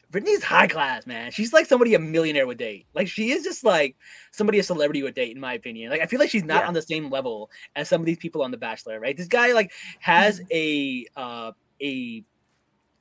Brittany's 0.08 0.44
high 0.44 0.68
class, 0.68 1.04
man. 1.04 1.32
She's 1.32 1.52
like 1.52 1.66
somebody 1.66 1.94
a 1.94 1.98
millionaire 1.98 2.46
would 2.46 2.58
date. 2.58 2.86
Like 2.94 3.08
she 3.08 3.32
is 3.32 3.42
just 3.42 3.64
like 3.64 3.96
somebody 4.30 4.60
a 4.60 4.62
celebrity 4.62 5.02
would 5.02 5.14
date, 5.14 5.34
in 5.34 5.40
my 5.40 5.54
opinion. 5.54 5.90
Like 5.90 6.00
I 6.00 6.06
feel 6.06 6.20
like 6.20 6.30
she's 6.30 6.44
not 6.44 6.62
Yeah. 6.62 6.68
on 6.68 6.74
the 6.74 6.82
same 6.82 7.10
level 7.10 7.50
as 7.74 7.88
some 7.88 8.00
of 8.00 8.06
these 8.06 8.18
people 8.18 8.42
on 8.42 8.52
The 8.52 8.56
Bachelor, 8.56 9.00
right? 9.00 9.16
This 9.16 9.26
guy 9.26 9.52
like 9.52 9.72
has 9.98 10.38
Mm-hmm. 10.38 10.46
a 10.52 11.06
uh 11.20 11.52
a 11.82 12.24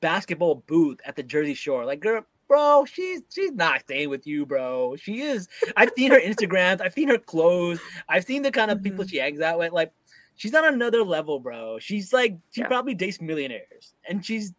basketball 0.00 0.56
booth 0.66 0.98
at 1.04 1.16
the 1.16 1.22
Jersey 1.22 1.54
Shore. 1.54 1.84
Like, 1.84 2.00
girl, 2.00 2.24
bro, 2.48 2.84
she's 2.84 3.22
she's 3.32 3.52
not 3.52 3.80
staying 3.80 4.08
with 4.10 4.26
you, 4.26 4.46
bro. 4.46 4.96
She 4.96 5.20
is. 5.22 5.48
I've 5.76 5.90
seen 5.96 6.10
her 6.12 6.20
Instagrams. 6.20 6.80
I've 6.80 6.92
seen 6.92 7.08
her 7.08 7.18
clothes. 7.18 7.80
I've 8.08 8.24
seen 8.24 8.42
the 8.42 8.50
kind 8.52 8.70
of 8.70 8.82
people 8.82 9.04
Mhm. 9.04 9.10
she 9.10 9.16
hangs 9.18 9.40
out 9.40 9.58
with. 9.58 9.72
Like, 9.72 9.92
she's 10.36 10.54
on 10.54 10.64
another 10.66 11.02
level, 11.02 11.40
bro. 11.40 11.78
She's 11.78 12.12
like 12.12 12.36
she 12.50 12.60
Yeah. 12.62 12.68
probably 12.68 12.94
dates 12.94 13.20
millionaires, 13.20 13.94
and 14.08 14.24
she's 14.24 14.52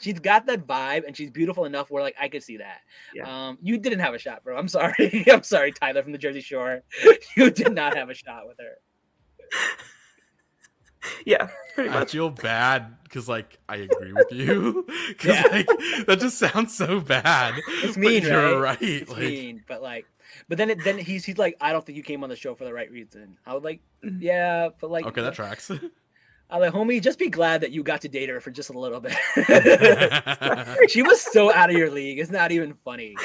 she's 0.00 0.18
got 0.20 0.44
that 0.46 0.66
vibe, 0.66 1.06
and 1.06 1.16
she's 1.16 1.30
beautiful 1.30 1.64
enough 1.64 1.90
where 1.90 2.02
like 2.02 2.16
I 2.20 2.28
could 2.28 2.42
see 2.42 2.58
that. 2.58 2.80
Yeah. 3.14 3.48
Um, 3.48 3.58
you 3.62 3.78
didn't 3.78 4.00
have 4.00 4.12
a 4.14 4.18
shot, 4.18 4.44
bro. 4.44 4.56
I'm 4.56 4.68
sorry. 4.68 5.24
I'm 5.32 5.42
sorry, 5.42 5.72
Tyler 5.72 6.02
from 6.02 6.12
the 6.12 6.18
Jersey 6.18 6.40
Shore. 6.40 6.82
You 7.36 7.50
did 7.50 7.72
not 7.72 7.96
have 7.96 8.10
a 8.10 8.14
shot 8.14 8.46
with 8.46 8.58
her. 8.58 8.76
Yeah, 11.26 11.48
pretty 11.74 11.90
I 11.90 12.04
feel 12.04 12.30
bad 12.30 12.96
because 13.04 13.28
like 13.28 13.58
I 13.68 13.76
agree 13.76 14.12
with 14.12 14.30
you 14.32 14.84
because 15.08 15.36
Yeah. 15.36 15.42
like 15.50 15.66
that 16.06 16.18
just 16.20 16.38
sounds 16.38 16.74
so 16.76 17.00
bad. 17.00 17.54
It's 17.82 17.96
But 17.96 18.22
you're 18.22 18.60
right? 18.60 18.78
right. 18.80 18.82
It's 18.82 19.10
like, 19.10 19.20
mean, 19.20 19.62
but 19.68 19.82
like, 19.82 20.06
but 20.48 20.58
then 20.58 20.70
it, 20.70 20.84
then 20.84 20.98
he's 20.98 21.24
he's 21.24 21.38
like, 21.38 21.56
I 21.60 21.72
don't 21.72 21.84
think 21.84 21.96
you 21.96 22.02
came 22.02 22.22
on 22.24 22.30
the 22.30 22.36
show 22.36 22.54
for 22.54 22.64
the 22.64 22.72
right 22.72 22.90
reason. 22.90 23.36
I 23.46 23.54
was 23.54 23.62
like, 23.64 23.80
yeah, 24.18 24.68
but 24.80 24.90
like, 24.90 25.04
okay, 25.06 25.22
that 25.22 25.34
tracks. 25.34 25.70
I 26.50 26.58
was 26.58 26.72
like, 26.72 26.74
homie, 26.74 27.00
just 27.02 27.18
be 27.18 27.30
glad 27.30 27.62
that 27.62 27.72
you 27.72 27.82
got 27.82 28.02
to 28.02 28.08
date 28.08 28.28
her 28.28 28.38
for 28.38 28.50
just 28.50 28.68
a 28.70 28.78
little 28.78 29.00
bit. 29.00 29.14
she 30.90 31.02
was 31.02 31.20
so 31.20 31.52
out 31.52 31.70
of 31.70 31.76
your 31.76 31.90
league. 31.90 32.18
It's 32.18 32.30
not 32.30 32.52
even 32.52 32.74
funny. 32.74 33.16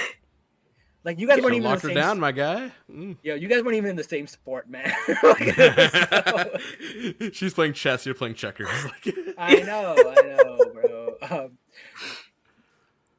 Like 1.10 1.20
you 1.20 1.26
guys 1.26 1.38
weren't 1.42 1.56
Should've 1.56 1.56
even 1.56 1.58
in 1.58 1.64
the 1.64 1.70
locked 1.70 1.82
her 1.82 1.88
same. 1.88 1.96
down, 1.96 2.20
my 2.20 2.32
guy. 2.32 2.72
Mm. 2.88 3.18
Yo, 3.24 3.34
you 3.34 3.48
guys 3.48 3.64
weren't 3.64 3.78
even 3.78 3.90
in 3.90 3.96
the 3.96 4.04
same 4.04 4.28
sport, 4.28 4.70
man. 4.70 4.94
Like, 5.24 5.56
so- 5.56 7.32
She's 7.34 7.52
playing 7.56 7.74
chess. 7.74 8.06
You're 8.06 8.14
playing 8.14 8.36
checkers. 8.36 8.68
I 9.40 9.56
know, 9.56 9.96
I 9.98 10.22
know, 10.22 10.60
bro. 10.72 11.16
Um, 11.28 11.58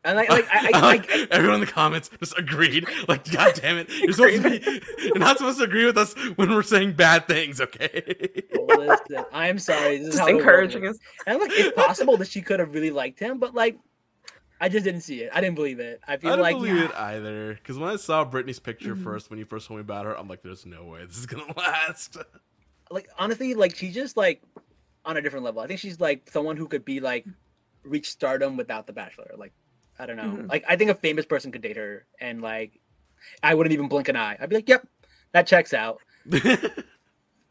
and 0.05 0.17
like, 0.17 0.29
like 0.31 0.47
I, 0.53 0.71
I, 0.73 0.81
like, 0.81 1.11
I, 1.11 1.27
everyone 1.33 1.57
in 1.57 1.61
the 1.63 1.67
comments 1.67 2.11
just 2.21 2.39
agreed. 2.39 2.87
Like, 3.09 3.29
god 3.33 3.55
damn 3.57 3.79
it, 3.79 3.89
you're 3.91 4.13
supposed 4.13 4.41
to 4.41 4.51
be. 4.61 4.83
You're 5.07 5.19
not 5.19 5.39
supposed 5.39 5.59
to 5.59 5.65
agree 5.65 5.85
with 5.85 5.99
us 5.99 6.15
when 6.37 6.51
we're 6.51 6.63
saying 6.63 6.93
bad 6.93 7.27
things. 7.27 7.61
Okay. 7.61 8.45
listen, 8.55 9.25
I'm 9.33 9.59
sorry. 9.59 9.99
This 9.99 10.07
is 10.11 10.15
Just 10.15 10.21
how 10.21 10.29
encouraging 10.29 10.85
works. 10.85 10.99
us. 11.01 11.05
And 11.27 11.41
like, 11.41 11.51
it's 11.55 11.75
possible 11.75 12.17
that 12.19 12.29
she 12.29 12.41
could 12.41 12.61
have 12.61 12.73
really 12.73 12.93
liked 12.93 13.19
him, 13.19 13.41
but 13.41 13.53
like, 13.53 13.81
I 14.61 14.69
just 14.69 14.85
didn't 14.85 15.01
see 15.01 15.23
it. 15.23 15.31
I 15.33 15.41
didn't 15.41 15.55
believe 15.57 15.81
it. 15.81 16.01
I 16.07 16.17
feel 16.19 16.31
I 16.31 16.33
feel 16.33 16.37
don't 16.37 16.43
like 16.43 16.57
believe 16.57 16.77
it 16.85 16.95
either. 16.97 17.55
Because 17.55 17.79
when 17.79 17.89
I 17.89 17.97
saw 17.97 18.25
Britney's 18.25 18.59
picture 18.59 18.95
Mm-hmm. 18.95 19.05
first, 19.05 19.31
when 19.31 19.39
you 19.39 19.45
first 19.47 19.69
told 19.69 19.79
me 19.79 19.83
about 19.83 20.05
her, 20.07 20.19
I'm 20.19 20.29
like, 20.29 20.43
there's 20.43 20.67
no 20.67 20.85
way 20.85 21.05
this 21.07 21.17
is 21.19 21.27
gonna 21.27 21.53
last. 21.57 22.17
like 22.91 23.09
honestly, 23.19 23.55
like 23.55 23.75
she's 23.77 23.95
just 23.95 24.17
like 24.17 24.43
on 25.05 25.17
a 25.17 25.23
different 25.23 25.45
level. 25.45 25.63
I 25.63 25.67
think 25.67 25.81
she's 25.81 25.99
like 26.01 26.29
someone 26.31 26.57
who 26.57 26.69
could 26.69 26.85
be 26.85 27.01
like 27.01 27.25
reach 27.85 28.11
stardom 28.11 28.57
without 28.59 28.87
the 28.87 28.93
Bachelor. 28.93 29.33
Like 29.39 29.53
I 29.99 30.07
don't 30.07 30.17
know. 30.17 30.25
Mhm. 30.25 30.49
Like 30.51 30.65
I 30.69 30.77
think 30.77 30.91
a 30.91 30.95
famous 30.95 31.25
person 31.25 31.53
could 31.53 31.63
date 31.63 31.77
her, 31.79 32.05
and 32.21 32.43
like 32.43 32.79
I 33.43 33.55
wouldn't 33.55 33.73
even 33.73 33.89
blink 33.89 34.09
an 34.09 34.17
eye. 34.17 34.37
I'd 34.41 34.49
be 34.51 34.57
like, 34.57 34.69
yep, 34.69 34.87
that 35.33 35.47
checks 35.47 35.73
out. 35.73 36.01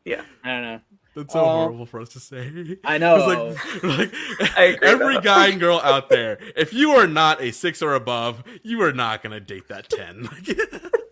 Yeah. 0.05 0.22
I 0.43 0.47
don't 0.49 0.62
know. 0.64 0.80
That's 1.16 1.34
so 1.34 1.39
Uh, 1.39 1.43
horrible 1.55 1.86
for 1.86 1.99
us 2.01 2.10
to 2.10 2.20
say. 2.20 2.78
I 2.84 2.97
know. 2.97 3.55
It's 3.84 3.84
like, 3.84 4.14
like 4.43 4.57
I 4.57 4.78
every 4.84 5.16
though. 5.16 5.22
guy 5.22 5.47
and 5.47 5.60
girl 5.60 5.80
out 5.84 6.10
there, 6.16 6.38
if 6.55 6.72
you 6.74 6.91
are 6.91 7.07
not 7.07 7.41
a 7.41 7.51
six 7.51 7.82
or 7.82 7.93
above, 7.95 8.43
you 8.64 8.82
are 8.84 8.93
not 8.93 9.24
gonna 9.24 9.39
date 9.39 9.68
that 9.70 9.89
ten. 9.89 10.30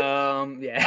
Um, 0.00 0.58
yeah, 0.62 0.86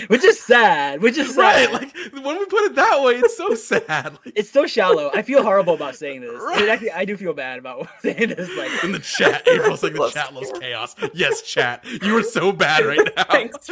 which 0.08 0.24
is 0.24 0.40
sad. 0.40 1.00
Which 1.02 1.16
is 1.16 1.34
sad. 1.34 1.70
right? 1.70 1.72
Like 1.72 1.96
when 2.24 2.38
we 2.38 2.44
put 2.46 2.62
it 2.64 2.74
that 2.76 3.02
way, 3.02 3.14
it's 3.16 3.36
so 3.36 3.54
sad. 3.70 4.18
Like, 4.24 4.32
it's 4.36 4.50
so 4.50 4.66
shallow. 4.66 5.10
I 5.14 5.22
feel 5.22 5.42
horrible 5.42 5.74
about 5.74 5.96
saying 5.96 6.20
this. 6.22 6.40
Right. 6.40 6.62
It 6.62 6.68
actually, 6.68 6.92
I 6.92 7.04
do 7.04 7.16
feel 7.16 7.32
bad 7.32 7.58
about 7.58 7.88
saying 8.02 8.28
this. 8.30 8.50
Like, 8.56 8.84
in 8.84 8.92
the 8.92 8.98
chat, 8.98 9.46
April's 9.48 9.82
like 9.82 9.94
the 9.94 10.10
chat 10.10 10.34
loves 10.34 10.52
chaos. 10.58 10.94
chaos. 10.94 11.10
Yes, 11.14 11.42
chat, 11.42 11.84
you 12.02 12.16
are 12.16 12.22
so 12.22 12.52
bad 12.52 12.84
right 12.84 13.08
now. 13.16 13.24
Thanks. 13.24 13.68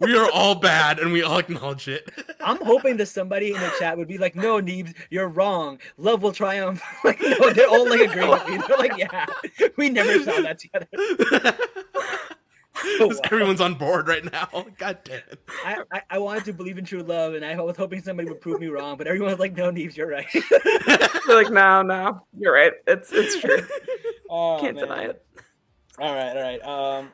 we 0.00 0.16
are 0.16 0.30
all 0.32 0.54
bad, 0.54 0.98
and 0.98 1.12
we 1.12 1.22
all 1.22 1.38
acknowledge 1.38 1.88
it. 1.88 2.10
I'm 2.40 2.58
hoping 2.64 2.96
that 2.98 3.06
somebody 3.06 3.52
in 3.54 3.60
the 3.60 3.72
chat 3.78 3.96
would 3.98 4.08
be 4.08 4.18
like, 4.18 4.34
"No, 4.34 4.60
Neebs, 4.60 4.94
you're 5.10 5.28
wrong. 5.28 5.78
Love 5.98 6.22
will 6.22 6.32
triumph." 6.32 6.82
like, 7.04 7.20
no, 7.20 7.50
they're 7.50 7.68
all 7.68 7.88
like 7.88 8.00
agreeing 8.00 8.30
with 8.30 8.48
me. 8.48 8.58
They're 8.68 8.76
like, 8.78 8.96
"Yeah, 8.96 9.26
we 9.76 9.88
never 9.90 10.22
saw 10.22 10.40
that 10.42 10.58
together." 10.58 10.86
Just 12.98 13.24
Everyone's 13.26 13.60
on 13.60 13.74
board 13.74 14.08
right 14.08 14.24
now. 14.30 14.48
God 14.78 14.98
damn 15.04 15.18
it. 15.30 15.38
I, 15.64 15.82
I, 15.92 16.02
I 16.10 16.18
wanted 16.18 16.44
to 16.46 16.52
believe 16.52 16.78
in 16.78 16.84
true 16.84 17.02
love, 17.02 17.34
and 17.34 17.44
I 17.44 17.60
was 17.60 17.76
hoping 17.76 18.02
somebody 18.02 18.28
would 18.28 18.40
prove 18.40 18.60
me 18.60 18.68
wrong, 18.68 18.96
but 18.96 19.06
everyone 19.06 19.30
was 19.30 19.38
like, 19.38 19.56
"No, 19.56 19.70
Neebs, 19.70 19.96
you're 19.96 20.08
right." 20.08 20.26
They're 21.26 21.36
like, 21.36 21.50
no, 21.50 21.82
no, 21.82 22.26
you're 22.38 22.52
right. 22.52 22.72
It's 22.86 23.12
it's 23.12 23.40
true. 23.40 23.58
oh, 24.28 24.58
Can't 24.60 24.76
man. 24.76 24.84
deny 24.88 25.02
it. 25.04 25.24
All 25.98 26.14
right, 26.14 26.36
all 26.36 26.42
right. 26.42 26.62
Um, 27.00 27.10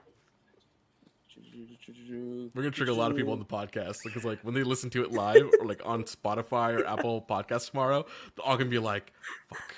We're 2.54 2.62
gonna 2.62 2.70
trigger 2.70 2.92
a 2.92 2.94
lot 2.94 3.10
of 3.10 3.16
people 3.16 3.32
on 3.32 3.38
the 3.38 3.44
podcast 3.44 3.98
because, 4.04 4.24
like, 4.24 4.40
when 4.42 4.54
they 4.54 4.62
listen 4.62 4.90
to 4.90 5.02
it 5.02 5.12
live 5.12 5.50
or 5.60 5.66
like 5.66 5.80
on 5.84 6.04
Spotify 6.04 6.78
or 6.80 6.86
Apple 6.86 7.24
Podcasts 7.28 7.70
tomorrow, 7.70 8.06
they're 8.36 8.44
all 8.46 8.56
gonna 8.56 8.70
be 8.70 8.78
like, 8.78 9.12
"Fuck, 9.48 9.74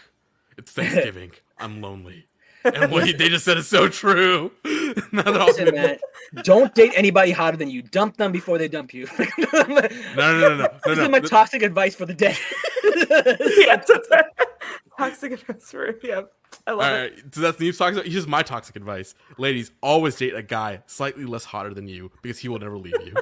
it's 0.56 0.72
Thanksgiving. 0.72 1.32
I'm 1.58 1.80
lonely." 1.80 2.26
And 2.74 2.92
what 2.92 3.06
he- 3.06 3.12
they 3.12 3.28
just 3.28 3.44
said 3.44 3.56
is 3.58 3.68
so 3.68 3.88
true. 3.88 4.50
now 5.12 5.22
all 5.26 5.46
Listen, 5.46 5.66
gonna 5.66 5.72
man, 5.76 5.98
don't 6.42 6.74
date 6.74 6.92
anybody 6.94 7.30
hotter 7.30 7.56
than 7.56 7.70
you. 7.70 7.82
Dump 7.82 8.16
them 8.16 8.32
before 8.32 8.58
they 8.58 8.68
dump 8.68 8.92
you. 8.94 9.06
no, 9.18 9.62
no, 9.68 9.88
no, 10.16 10.38
no, 10.40 10.56
no, 10.56 10.68
This 10.84 10.96
no. 10.98 11.04
is 11.04 11.08
my 11.10 11.18
no. 11.18 11.28
toxic 11.28 11.62
advice 11.62 11.94
for 11.94 12.06
the 12.06 12.14
day. 12.14 12.36
yeah, 13.58 13.76
that's 13.76 13.90
toxic 14.98 15.32
advisory. 15.32 15.94
Yeah, 16.02 16.22
I 16.66 16.72
love 16.72 16.80
All 16.92 16.94
it. 16.98 17.34
so 17.34 17.40
that's 17.40 17.58
Neve's 17.60 17.78
toxic. 17.78 18.06
Here's 18.06 18.26
my 18.26 18.42
toxic 18.42 18.76
advice, 18.76 19.14
ladies: 19.38 19.70
always 19.82 20.16
date 20.16 20.34
a 20.34 20.42
guy 20.42 20.82
slightly 20.86 21.24
less 21.24 21.44
hotter 21.44 21.72
than 21.74 21.88
you 21.88 22.10
because 22.22 22.38
he 22.38 22.48
will 22.48 22.58
never 22.58 22.76
leave 22.78 22.94
you. 23.04 23.14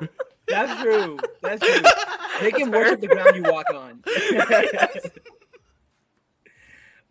That's 0.49 0.81
true. 0.83 1.19
That's 1.43 1.61
true. 1.65 1.83
They 2.41 2.51
can 2.53 2.71
fair. 2.71 2.81
worship 2.83 3.01
the 3.01 3.09
ground 3.09 3.37
you 3.37 3.43
walk 3.51 3.67
on. 3.75 4.03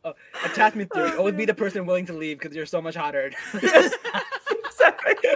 oh, 0.44 0.46
attachment 0.46 0.92
theory. 0.94 1.12
Always 1.18 1.36
be 1.36 1.46
the 1.46 1.54
person 1.54 1.86
willing 1.86 2.06
to 2.08 2.14
leave 2.14 2.40
because 2.40 2.56
you're 2.56 2.66
so 2.66 2.82
much 2.82 2.96
hotter. 2.96 3.32
Exactly. 3.54 5.16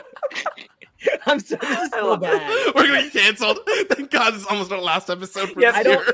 I'm 1.25 1.39
so 1.39 1.55
this 1.55 1.79
is 1.79 1.89
so 1.91 2.17
bad. 2.17 2.73
We're 2.75 2.87
gonna 2.87 3.03
get 3.03 3.13
canceled. 3.13 3.59
Thank 3.89 4.11
God, 4.11 4.33
this 4.33 4.41
is 4.41 4.47
almost 4.47 4.71
our 4.71 4.81
last 4.81 5.09
episode 5.09 5.49
for 5.51 5.61
this 5.61 5.73
I 5.73 5.83
don't-. 5.83 6.07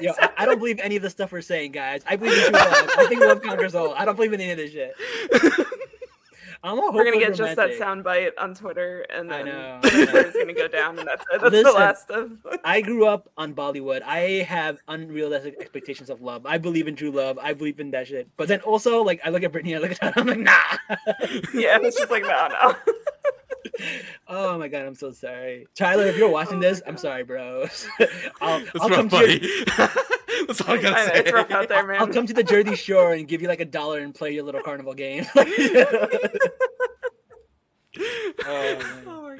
Yo, 0.00 0.12
I, 0.20 0.30
I 0.38 0.46
don't 0.46 0.58
believe 0.58 0.78
any 0.80 0.96
of 0.96 1.02
the 1.02 1.10
stuff 1.10 1.32
we're 1.32 1.40
saying, 1.40 1.72
guys. 1.72 2.02
I 2.06 2.16
believe 2.16 2.36
in 2.36 2.52
true 2.52 2.52
love. 2.52 2.90
I 2.98 3.06
think 3.08 3.20
love 3.22 3.42
conquers 3.42 3.74
all. 3.74 3.94
I 3.94 4.04
don't 4.04 4.16
believe 4.16 4.32
in 4.32 4.40
any 4.40 4.52
of 4.52 4.58
this 4.58 4.72
shit. 4.72 4.94
I'm 6.62 6.78
a 6.78 6.90
We're 6.92 7.04
gonna 7.04 7.18
get 7.18 7.34
just 7.34 7.56
that 7.56 7.74
sound 7.76 8.04
bite 8.04 8.36
on 8.36 8.54
Twitter, 8.54 9.06
and 9.08 9.32
I 9.32 9.42
then. 9.42 9.80
Twitter's 9.80 10.34
gonna 10.38 10.52
go 10.52 10.68
down, 10.68 10.98
and 10.98 11.08
that's 11.08 11.24
it. 11.32 11.40
That's 11.40 11.52
Listen, 11.52 11.64
the 11.64 11.78
last 11.78 12.10
of. 12.10 12.32
I 12.64 12.82
grew 12.82 13.06
up 13.06 13.30
on 13.38 13.54
Bollywood. 13.54 14.02
I 14.02 14.44
have 14.46 14.78
unrealistic 14.86 15.56
expectations 15.58 16.10
of 16.10 16.20
love. 16.20 16.44
I 16.44 16.58
believe 16.58 16.86
in 16.86 16.96
true 16.96 17.12
love. 17.12 17.38
I 17.38 17.54
believe 17.54 17.80
in 17.80 17.90
that 17.92 18.08
shit. 18.08 18.28
But 18.36 18.48
then 18.48 18.60
also, 18.60 19.02
like, 19.02 19.20
I 19.24 19.30
look 19.30 19.42
at 19.42 19.52
Brittany, 19.52 19.74
I 19.74 19.78
look 19.78 19.92
at 19.92 19.98
her, 20.02 20.12
I'm 20.16 20.26
like, 20.26 20.38
nah. 20.38 20.52
Yeah, 21.54 21.78
it's 21.80 21.96
just 21.98 22.10
like 22.10 22.24
no, 22.24 22.48
no. 22.48 22.74
Oh 24.28 24.58
my 24.58 24.68
god, 24.68 24.82
I'm 24.86 24.94
so 24.94 25.12
sorry, 25.12 25.66
Tyler. 25.74 26.06
If 26.06 26.16
you're 26.16 26.28
watching 26.30 26.58
Oh 26.58 26.60
this, 26.60 26.82
I'm 26.86 26.96
sorry, 26.96 27.24
bro. 27.24 27.66
I'll, 28.40 28.60
That's 28.60 28.70
I'll 28.80 28.88
come 28.88 29.08
rough, 29.08 29.22
to 29.22 29.38
your, 29.38 29.38
buddy. 29.38 29.64
That's 30.46 30.60
all 30.62 30.74
I 30.74 30.82
gotta 30.82 30.96
I 30.96 31.06
know, 31.06 31.12
say. 31.12 31.20
it's 31.20 31.32
rough 31.32 31.50
out 31.50 31.68
there, 31.68 31.86
man. 31.86 32.00
I'll 32.00 32.08
come 32.08 32.26
to 32.26 32.32
the 32.34 32.42
Jersey 32.44 32.76
Shore 32.76 33.12
and 33.14 33.26
give 33.28 33.42
you 33.42 33.48
like 33.48 33.60
a 33.60 33.64
dollar 33.64 34.00
and 34.00 34.14
play 34.14 34.32
your 34.32 34.44
little 34.44 34.62
carnival 34.62 34.94
game. 34.94 35.26
oh. 35.36 35.46
Oh 38.46 39.36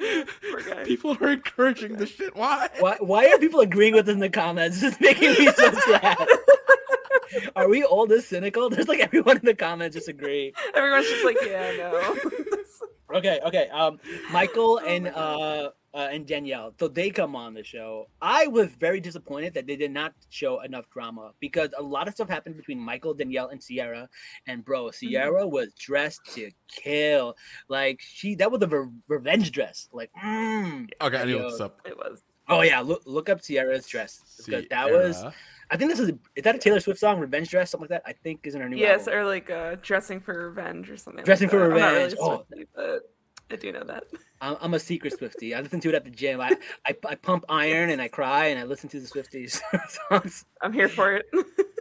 my 0.53 0.61
god. 0.61 0.85
People 0.85 1.17
are 1.21 1.29
encouraging 1.29 1.95
this 1.97 2.09
shit. 2.09 2.35
Why? 2.35 2.69
Why, 2.79 2.97
why 2.99 3.27
are 3.29 3.37
people 3.37 3.59
agreeing 3.61 3.93
with 3.93 4.07
us 4.09 4.13
in 4.13 4.19
the 4.19 4.29
comments? 4.29 4.81
It's 4.81 4.99
making 4.99 5.31
me 5.31 5.47
so 5.51 5.71
sad. 5.71 6.17
Are 7.55 7.69
we 7.69 7.83
all 7.83 8.07
this 8.07 8.27
cynical? 8.27 8.69
There's 8.69 8.87
like 8.87 8.99
everyone 8.99 9.37
in 9.37 9.45
the 9.45 9.55
comments 9.55 9.95
just 9.95 10.07
agree. 10.09 10.53
Everyone's 10.73 11.07
just 11.07 11.23
like, 11.23 11.37
yeah, 11.45 11.71
no. 11.77 12.17
Okay, 13.13 13.39
okay. 13.45 13.69
Um, 13.69 13.99
Michael 14.31 14.79
Oh 14.83 14.87
and 14.87 15.07
uh, 15.07 15.69
uh 15.93 16.07
and 16.11 16.25
Danielle, 16.25 16.73
so 16.79 16.87
they 16.87 17.09
come 17.09 17.35
on 17.35 17.53
the 17.53 17.63
show. 17.63 18.07
I 18.21 18.47
was 18.47 18.69
very 18.79 18.99
disappointed 18.99 19.53
that 19.55 19.67
they 19.67 19.75
did 19.75 19.91
not 19.91 20.13
show 20.29 20.61
enough 20.61 20.89
drama 20.89 21.31
because 21.39 21.69
a 21.77 21.81
lot 21.81 22.07
of 22.07 22.13
stuff 22.13 22.29
happened 22.29 22.55
between 22.57 22.79
Michael, 22.79 23.13
Danielle, 23.13 23.49
and 23.49 23.61
Sierra. 23.61 24.07
And 24.47 24.63
bro, 24.63 24.85
Mm-hmm. 24.85 25.07
Sierra 25.07 25.47
was 25.47 25.73
dressed 25.73 26.21
to 26.35 26.51
kill. 26.67 27.35
Like 27.67 27.99
she, 28.01 28.35
that 28.35 28.51
was 28.51 28.61
a 28.61 28.67
re- 28.67 28.87
revenge 29.07 29.51
dress. 29.51 29.89
Like, 29.91 30.11
mm. 30.23 30.89
Okay, 31.01 31.17
I 31.17 31.25
need 31.25 31.31
to 31.33 31.37
Yo. 31.37 31.43
look 31.43 31.51
this 31.51 31.61
up. 31.61 31.81
it 31.85 31.97
was. 31.97 32.23
Oh 32.47 32.61
yeah, 32.61 32.81
look 32.81 33.03
look 33.05 33.29
up 33.29 33.41
Sierra's 33.41 33.87
dress 33.87 34.41
because 34.45 34.65
that 34.69 34.89
was. 34.89 35.23
Sierra. 35.71 35.75
I 35.75 35.77
think 35.77 35.91
this 35.91 35.99
is 35.99 36.09
is 36.35 36.43
that 36.43 36.55
a 36.55 36.59
Taylor 36.59 36.79
Swift 36.79 36.99
song, 36.99 37.19
Revenge 37.19 37.49
Dress, 37.49 37.71
something 37.71 37.89
like 37.89 38.03
that. 38.03 38.09
I 38.09 38.13
think 38.13 38.41
is 38.45 38.55
in 38.55 38.61
her 38.61 38.69
new 38.69 38.77
Yes, 38.77 39.07
album. 39.07 39.13
or 39.13 39.25
like 39.25 39.49
uh, 39.49 39.75
dressing 39.81 40.19
for 40.19 40.47
revenge 40.49 40.89
or 40.89 40.97
something. 40.97 41.23
Dressing 41.23 41.47
like 41.47 41.51
for 41.51 41.59
that. 41.69 41.73
I'm 41.73 41.79
not 41.79 41.93
Revenge. 41.93 42.13
Really 42.13 42.29
Oh. 42.29 42.45
Swiftie, 42.51 42.67
but 42.75 43.01
I 43.51 43.55
do 43.57 43.71
know 43.71 43.83
that. 43.83 44.03
I'm, 44.41 44.57
I'm 44.61 44.73
a 44.73 44.79
secret 44.79 45.17
Swifty. 45.17 45.53
I 45.53 45.61
listen 45.61 45.79
to 45.81 45.89
it 45.89 45.95
at 45.95 46.03
the 46.05 46.09
gym. 46.11 46.39
I, 46.41 46.55
I 46.85 46.95
I 47.07 47.15
pump 47.15 47.45
iron 47.49 47.89
and 47.89 48.01
I 48.01 48.07
cry 48.07 48.47
and 48.47 48.59
I 48.59 48.63
listen 48.63 48.89
to 48.89 48.99
the 48.99 49.07
Swifties 49.07 49.59
songs. 50.09 50.45
I'm 50.61 50.73
here 50.73 50.87
for 50.89 51.13
it. 51.13 51.25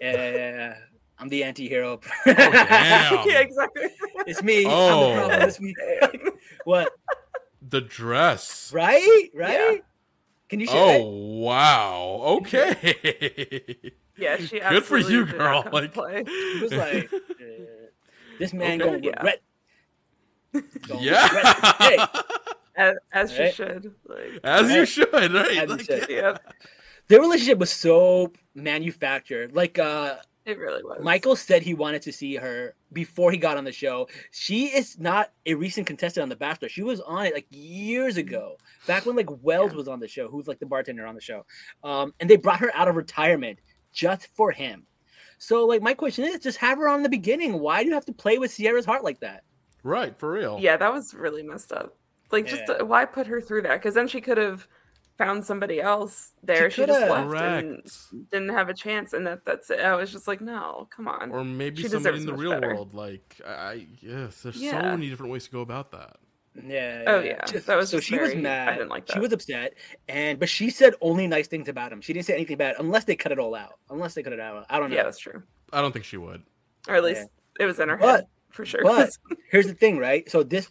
Yeah, 0.01 0.13
yeah, 0.13 0.31
yeah. 0.35 0.75
I'm 1.19 1.29
the 1.29 1.45
anti-hero. 1.45 2.01
Oh, 2.03 2.33
damn. 2.35 3.29
yeah, 3.29 3.41
exactly. 3.41 3.85
it's 4.27 4.43
me. 4.43 4.65
I'm 4.65 4.71
Oh. 4.73 5.11
the 5.11 5.17
problem. 5.21 5.43
It's 5.49 5.61
me. 5.61 5.75
what? 6.65 6.91
The 7.69 7.83
dress. 7.83 8.73
Right? 8.73 9.29
Right? 9.35 9.83
Can 10.51 10.61
you 10.61 10.67
share 10.67 10.85
Oh 10.85 10.91
it? 10.91 11.07
wow. 11.45 12.21
Okay. 12.41 13.93
Yeah, 14.17 14.37
she 14.37 14.61
Good 14.61 14.85
for 14.85 14.99
you, 14.99 15.25
girl. 15.25 15.63
not 15.63 15.65
come 15.65 15.73
to 15.73 15.81
Like, 15.81 15.93
play. 15.95 16.25
It 16.27 16.61
was 16.61 16.75
like, 16.75 17.11
uh, 17.41 17.45
this 18.39 18.53
man 18.53 18.79
Okay. 18.79 18.79
gonna 18.79 18.99
Yeah. 19.03 19.11
regret. 19.13 19.41
gonna 20.89 21.01
regret 21.01 21.51
yeah. 21.51 21.77
this 21.81 22.09
as, 22.77 22.97
as 23.13 23.33
she 23.33 23.43
Right. 23.45 23.55
should. 23.55 23.95
Like, 24.07 24.41
As 24.45 24.71
you 24.71 24.85
should, 24.85 25.13
right? 25.13 25.31
As 25.57 25.71
you 25.71 25.77
Like, 25.77 25.87
should. 25.87 26.07
yeah, 26.11 26.37
Their 27.09 27.21
relationship 27.21 27.59
was 27.59 27.71
so 27.73 28.33
manufactured. 28.55 29.55
Like 29.55 29.79
uh 29.79 30.17
it 30.51 30.59
really 30.59 30.83
was. 30.83 30.99
Michael 31.03 31.37
said 31.37 31.63
he 31.63 31.75
wanted 31.75 32.03
to 32.03 32.13
see 32.13 32.35
her 32.37 32.75
before 32.93 33.31
he 33.33 33.39
got 33.39 33.57
on 33.57 33.65
the 33.65 33.73
show. 33.73 34.09
She 34.33 34.67
is 34.67 34.99
not 34.99 35.31
a 35.47 35.55
recent 35.55 35.87
contestant 35.87 36.23
on 36.23 36.29
The 36.29 36.37
Bachelor. 36.37 36.69
She 36.69 36.83
was 36.83 37.01
on 37.01 37.27
it 37.27 37.35
like 37.35 37.47
years 37.51 38.17
ago, 38.17 38.57
back 38.87 39.07
when 39.07 39.17
like 39.17 39.29
Wells 39.43 39.71
Yeah. 39.73 39.77
was 39.79 39.89
on 39.89 40.01
the 40.01 40.09
show, 40.09 40.29
who's 40.29 40.47
like 40.49 40.59
the 40.59 40.67
bartender 40.67 41.07
on 41.07 41.15
the 41.15 41.21
show. 41.21 41.47
Um, 41.85 42.13
and 42.21 42.29
they 42.29 42.37
brought 42.37 42.61
her 42.61 42.71
out 42.75 42.89
of 42.89 42.97
retirement 42.97 43.59
just 43.93 44.29
for 44.37 44.51
him. 44.53 44.87
So 45.39 45.65
like 45.67 45.81
my 45.83 45.95
question 45.95 46.25
is, 46.25 46.41
just 46.41 46.59
have 46.59 46.79
her 46.79 46.89
on 46.89 47.03
the 47.03 47.09
beginning. 47.09 47.59
Why 47.61 47.83
do 47.83 47.89
you 47.89 47.95
have 47.95 48.05
to 48.07 48.13
play 48.13 48.39
with 48.39 48.51
Sierra's 48.51 48.85
heart 48.85 49.05
like 49.05 49.21
that? 49.21 49.45
right, 49.83 50.15
for 50.19 50.31
real. 50.33 50.59
Yeah, 50.61 50.77
that 50.77 50.93
was 50.93 51.15
really 51.15 51.43
messed 51.43 51.73
up. 51.73 51.97
Like, 52.31 52.47
just 52.47 52.69
uh, 52.69 52.85
why 52.85 53.07
put 53.07 53.27
her 53.27 53.41
through 53.41 53.63
that? 53.63 53.81
Because 53.81 53.95
then 53.95 54.07
she 54.07 54.21
could 54.21 54.37
have 54.37 54.69
found 55.21 55.45
somebody 55.45 55.81
else 55.81 56.33
there. 56.43 56.71
She, 56.71 56.87
just 56.87 57.01
left 57.01 57.29
Correct. 57.29 57.67
and 57.67 58.29
didn't 58.31 58.49
have 58.49 58.69
a 58.71 58.75
chance, 58.75 59.13
and 59.13 59.27
that 59.27 59.45
that's 59.45 59.69
it. 59.71 59.81
I 59.81 59.95
was 59.95 60.11
just 60.11 60.27
like, 60.27 60.41
no, 60.41 60.89
come 60.95 61.07
on. 61.09 61.31
Or 61.31 61.45
maybe 61.45 61.83
She 61.83 61.89
somebody 61.89 62.17
deserves 62.17 62.21
in 62.21 62.27
the 62.27 62.43
real 62.43 62.53
better. 62.53 62.69
world. 62.75 62.95
Like, 62.95 63.41
I, 63.47 63.51
I 63.51 63.87
yes, 64.01 64.43
there's 64.43 64.59
so 64.61 64.81
many 64.83 65.11
different 65.11 65.31
ways 65.33 65.45
to 65.45 65.51
go 65.51 65.61
about 65.61 65.91
that. 65.93 66.17
Yeah. 66.67 67.05
Oh, 67.07 67.21
yeah. 67.21 67.45
That 67.67 67.77
was 67.77 67.91
so 67.91 67.99
just 67.99 68.09
she 68.09 68.19
was 68.19 68.31
very- 68.31 68.41
I 68.41 68.43
mad. 68.43 68.73
didn't 68.79 68.89
like 68.89 69.07
that. 69.07 69.13
She 69.15 69.21
was 69.21 69.33
upset, 69.33 69.75
and 70.09 70.39
but 70.41 70.49
she 70.49 70.71
said 70.71 70.95
only 71.01 71.27
nice 71.27 71.47
things 71.49 71.69
about 71.69 71.93
him. 71.93 72.01
She 72.01 72.13
didn't 72.13 72.27
say 72.27 72.35
anything 72.35 72.57
bad, 72.57 72.75
unless 72.79 73.05
they 73.05 73.15
cut 73.15 73.31
it 73.33 73.39
all 73.39 73.55
out. 73.55 73.79
Unless 73.91 74.15
they 74.15 74.23
cut 74.23 74.33
it 74.33 74.41
out. 74.41 74.67
I 74.71 74.79
don't 74.81 74.91
know. 74.91 74.97
yeah, 74.97 75.05
that's 75.05 75.19
true. 75.19 75.43
I 75.73 75.81
don't 75.81 75.93
think 75.93 76.05
she 76.05 76.17
would. 76.17 76.43
Or 76.89 76.97
at 76.97 77.05
least 77.05 77.29
it 77.61 77.67
was 77.67 77.79
in 77.79 77.89
her 77.89 77.97
But- 77.97 78.07
head 78.21 78.27
for 78.51 78.65
sure. 78.65 78.81
but- 78.83 79.11
Here's 79.51 79.67
the 79.67 79.75
thing, 79.75 79.99
right? 79.99 80.29
So 80.31 80.43
this 80.43 80.69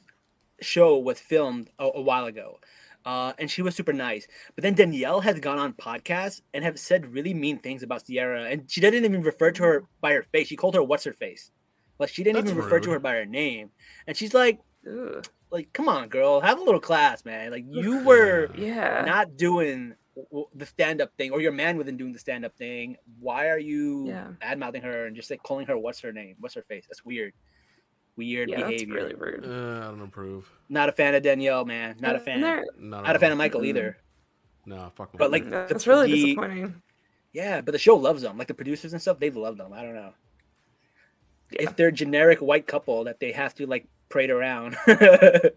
show 0.62 0.97
was 0.97 1.18
filmed 1.20 1.70
a, 1.80 1.86
a 1.95 2.02
while 2.02 2.26
ago, 2.26 2.60
uh, 3.06 3.34
and 3.39 3.50
she 3.50 3.62
was 3.62 3.76
super 3.76 3.93
nice. 3.93 4.28
But 4.56 4.64
then 4.64 4.76
Danielle 4.76 5.22
has 5.22 5.39
gone 5.39 5.58
on 5.58 5.74
podcasts 5.74 6.41
and 6.54 6.64
have 6.64 6.80
said 6.80 7.14
really 7.14 7.34
mean 7.34 7.58
things 7.60 7.84
about 7.84 8.06
Sierra, 8.06 8.43
and 8.45 8.70
she 8.70 8.82
didn't 8.82 9.06
even 9.06 9.22
refer 9.22 9.52
to 9.52 9.64
her 9.64 9.84
by 10.02 10.14
her 10.14 10.24
face. 10.32 10.47
She 10.47 10.56
called 10.56 10.76
her 10.76 10.84
"what's 10.84 11.04
her 11.06 11.14
face," 11.14 11.52
like 12.00 12.10
she 12.10 12.24
didn't 12.24 12.41
That's 12.43 12.52
even 12.52 12.64
refer 12.64 12.80
to 12.82 12.91
her 12.91 13.00
by 13.00 13.16
her 13.16 13.26
name. 13.26 13.72
And 14.08 14.16
she's 14.18 14.34
like, 14.34 14.60
Ugh. 14.88 15.26
"Like, 15.52 15.72
come 15.74 15.88
on, 15.89 16.10
girl, 16.10 16.39
have 16.41 16.60
a 16.60 16.64
little 16.64 16.80
class, 16.82 17.26
man. 17.26 17.52
Like 17.52 17.66
you 17.68 18.04
were." 18.04 18.50
yeah, 18.58 19.04
not 19.06 19.38
doing 19.38 19.93
w- 20.16 20.28
w- 20.30 20.47
the 20.56 20.66
stand 20.66 21.02
up 21.02 21.12
thing, 21.18 21.32
or 21.32 21.39
your 21.41 21.52
man 21.54 21.78
wasn't 21.78 21.97
doing 21.97 22.12
the 22.14 22.20
stand 22.20 22.43
up 22.45 22.56
thing. 22.58 22.97
Why 23.20 23.50
are 23.50 23.60
you 23.60 24.08
Yeah. 24.08 24.28
bad 24.41 24.60
mouthing 24.60 24.82
her 24.82 25.06
and 25.06 25.16
just 25.16 25.30
like 25.32 25.41
calling 25.43 25.68
her 25.68 25.78
what's 25.78 26.02
her 26.02 26.12
name? 26.12 26.36
What's 26.39 26.56
her 26.56 26.64
face? 26.64 26.86
That's 26.89 27.06
weird. 27.06 27.34
Weird 28.20 28.49
yeah, 28.49 28.57
that's 28.57 28.70
behavior. 28.84 28.93
really 28.95 29.15
rude. 29.15 29.45
Uh, 29.45 29.86
I 29.86 29.89
don't 29.91 30.01
approve. 30.01 30.51
Not 30.67 30.89
a 30.89 30.91
fan 30.91 31.15
of 31.15 31.24
Danielle, 31.24 31.63
man. 31.63 31.95
Not 32.01 32.17
a 32.17 32.20
fan. 32.20 32.41
Not, 32.41 32.63
Not 32.78 33.15
a 33.15 33.20
fan 33.20 33.32
of 33.32 33.34
of. 33.34 33.38
Michael 33.38 33.63
either. 33.63 33.95
No, 34.65 34.91
fuck. 34.95 35.11
But, 35.17 35.32
like, 35.32 35.45
the- 35.45 35.65
That's 35.70 35.88
really 35.88 36.11
the- 36.11 36.26
disappointing. 36.26 36.82
Yeah, 37.32 37.61
but 37.61 37.72
the 37.72 37.78
show 37.80 37.95
loves 37.95 38.22
them. 38.24 38.38
Like 38.38 38.47
the 38.47 38.53
producers 38.53 38.91
and 38.91 39.01
stuff, 39.01 39.20
they 39.20 39.30
love 39.30 39.55
them. 39.57 39.72
I 39.72 39.84
don't 39.84 39.95
know. 39.95 40.11
Yeah. 41.51 41.61
If 41.63 41.76
they're 41.78 41.91
generic 41.91 42.39
white 42.39 42.67
couple 42.67 43.05
that 43.05 43.20
they 43.22 43.32
have 43.32 43.55
to 43.55 43.65
like 43.67 43.88
parade 44.09 44.32
around. 44.32 44.76
the 44.86 45.53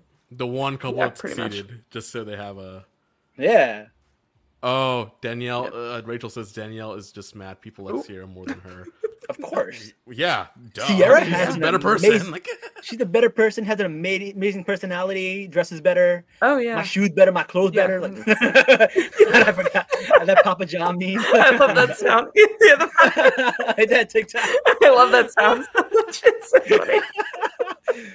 one 0.46 0.78
couple 0.78 0.98
Yeah, 0.98 1.06
that 1.08 1.18
pretty 1.18 1.40
much. 1.40 1.52
succeeded, 1.54 1.84
just 1.90 2.10
so 2.10 2.22
they 2.24 2.36
have 2.36 2.58
a. 2.58 2.84
yeah. 3.36 3.86
Oh, 4.62 5.10
Danielle. 5.20 5.64
Yep. 5.64 5.72
Uh, 5.74 6.02
Rachel 6.06 6.30
says 6.30 6.52
Danielle 6.52 6.92
is 6.94 7.10
just 7.10 7.34
mad. 7.34 7.60
People 7.60 7.86
like 7.86 7.94
Oop. 7.94 8.06
Sierra 8.06 8.26
more 8.28 8.46
than 8.46 8.60
her. 8.60 8.84
Of 9.28 9.40
course. 9.40 9.92
yeah, 10.10 10.46
duh. 10.74 10.86
Sierra 10.86 11.24
She's 11.24 11.32
has 11.34 11.56
a 11.56 11.60
better 11.60 11.78
person. 11.78 12.10
amazing- 12.10 12.30
Like, 12.32 12.48
She's 12.82 13.00
a 13.00 13.06
better 13.06 13.30
person, 13.30 13.64
has 13.64 13.78
an 13.80 13.86
amazing, 13.86 14.36
amazing 14.36 14.64
personality, 14.64 15.46
dresses 15.46 15.80
better. 15.80 16.24
Oh 16.42 16.56
yeah, 16.58 16.76
my 16.76 16.82
shoes 16.82 17.10
better, 17.10 17.30
my 17.32 17.44
clothes 17.44 17.72
Yeah. 17.74 17.86
better. 17.86 18.00
Like 18.00 18.12
I 18.28 19.52
forgot 19.52 19.86
that 20.26 20.40
Papa 20.44 20.66
John 20.66 20.98
meme. 20.98 21.18
I 21.18 21.56
love 21.56 21.74
that 21.76 21.96
sound. 21.98 22.28
yeah, 22.34 22.46
the- 22.76 23.86
that 23.88 24.10
TikTok. 24.10 24.42
I 24.82 24.90
love 24.90 25.12
that 25.12 25.30
sound. 25.32 25.66
it's 25.74 26.50
so 26.50 26.60
funny. 26.60 27.00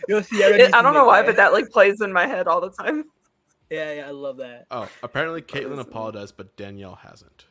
Yo, 0.08 0.22
Sierra 0.22 0.56
It- 0.58 0.74
I 0.76 0.82
don't 0.82 0.94
know 0.94 1.06
why, 1.06 1.22
that. 1.22 1.28
but 1.28 1.36
that 1.38 1.54
like 1.54 1.70
plays 1.70 2.02
in 2.02 2.12
my 2.14 2.28
head 2.28 2.48
all 2.48 2.62
the 2.62 2.70
time. 2.72 3.06
Yeah, 3.70 3.94
yeah, 3.94 4.08
I 4.08 4.12
love 4.12 4.38
that. 4.38 4.66
oh, 4.72 4.88
apparently 5.04 5.42
Caitlyn 5.42 5.80
apologized, 5.80 6.36
but 6.38 6.56
Danielle 6.56 6.96
hasn't. 6.96 7.47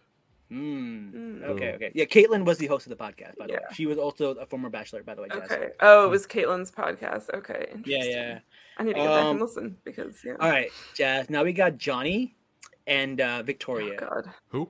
Mm. 0.52 1.12
Mm. 1.12 1.42
Okay, 1.44 1.72
okay. 1.74 1.90
Yeah, 1.94 2.04
Caitlin 2.04 2.44
was 2.44 2.58
the 2.58 2.66
host 2.66 2.86
of 2.86 2.90
the 2.90 3.02
podcast, 3.04 3.36
by 3.36 3.46
the 3.46 3.54
way. 3.54 3.58
She 3.72 3.86
was 3.86 3.98
also 3.98 4.30
a 4.34 4.46
former 4.46 4.70
bachelor, 4.70 5.02
by 5.02 5.14
the 5.14 5.22
way. 5.22 5.28
Jess. 5.32 5.50
Okay. 5.50 5.68
Oh, 5.80 6.06
it 6.06 6.10
was 6.10 6.26
Caitlin's 6.26 6.70
podcast. 6.70 7.30
Okay. 7.34 7.66
Yeah, 7.84 7.96
interesting. 7.96 8.12
yeah. 8.12 8.38
I 8.78 8.82
need 8.84 8.94
to 8.94 9.00
go 9.00 9.06
back 9.06 9.24
Um, 9.24 9.30
and 9.32 9.40
listen 9.40 9.76
because 9.84 10.22
yeah. 10.24 10.34
All 10.40 10.48
right, 10.50 10.70
Jazz. 10.94 11.30
Now 11.30 11.42
we 11.44 11.52
got 11.52 11.78
Johnny 11.78 12.36
and 12.86 13.20
uh, 13.20 13.38
Oh 13.40 13.42
Victoria. 13.42 13.96
God. 13.98 14.30
Who? 14.48 14.68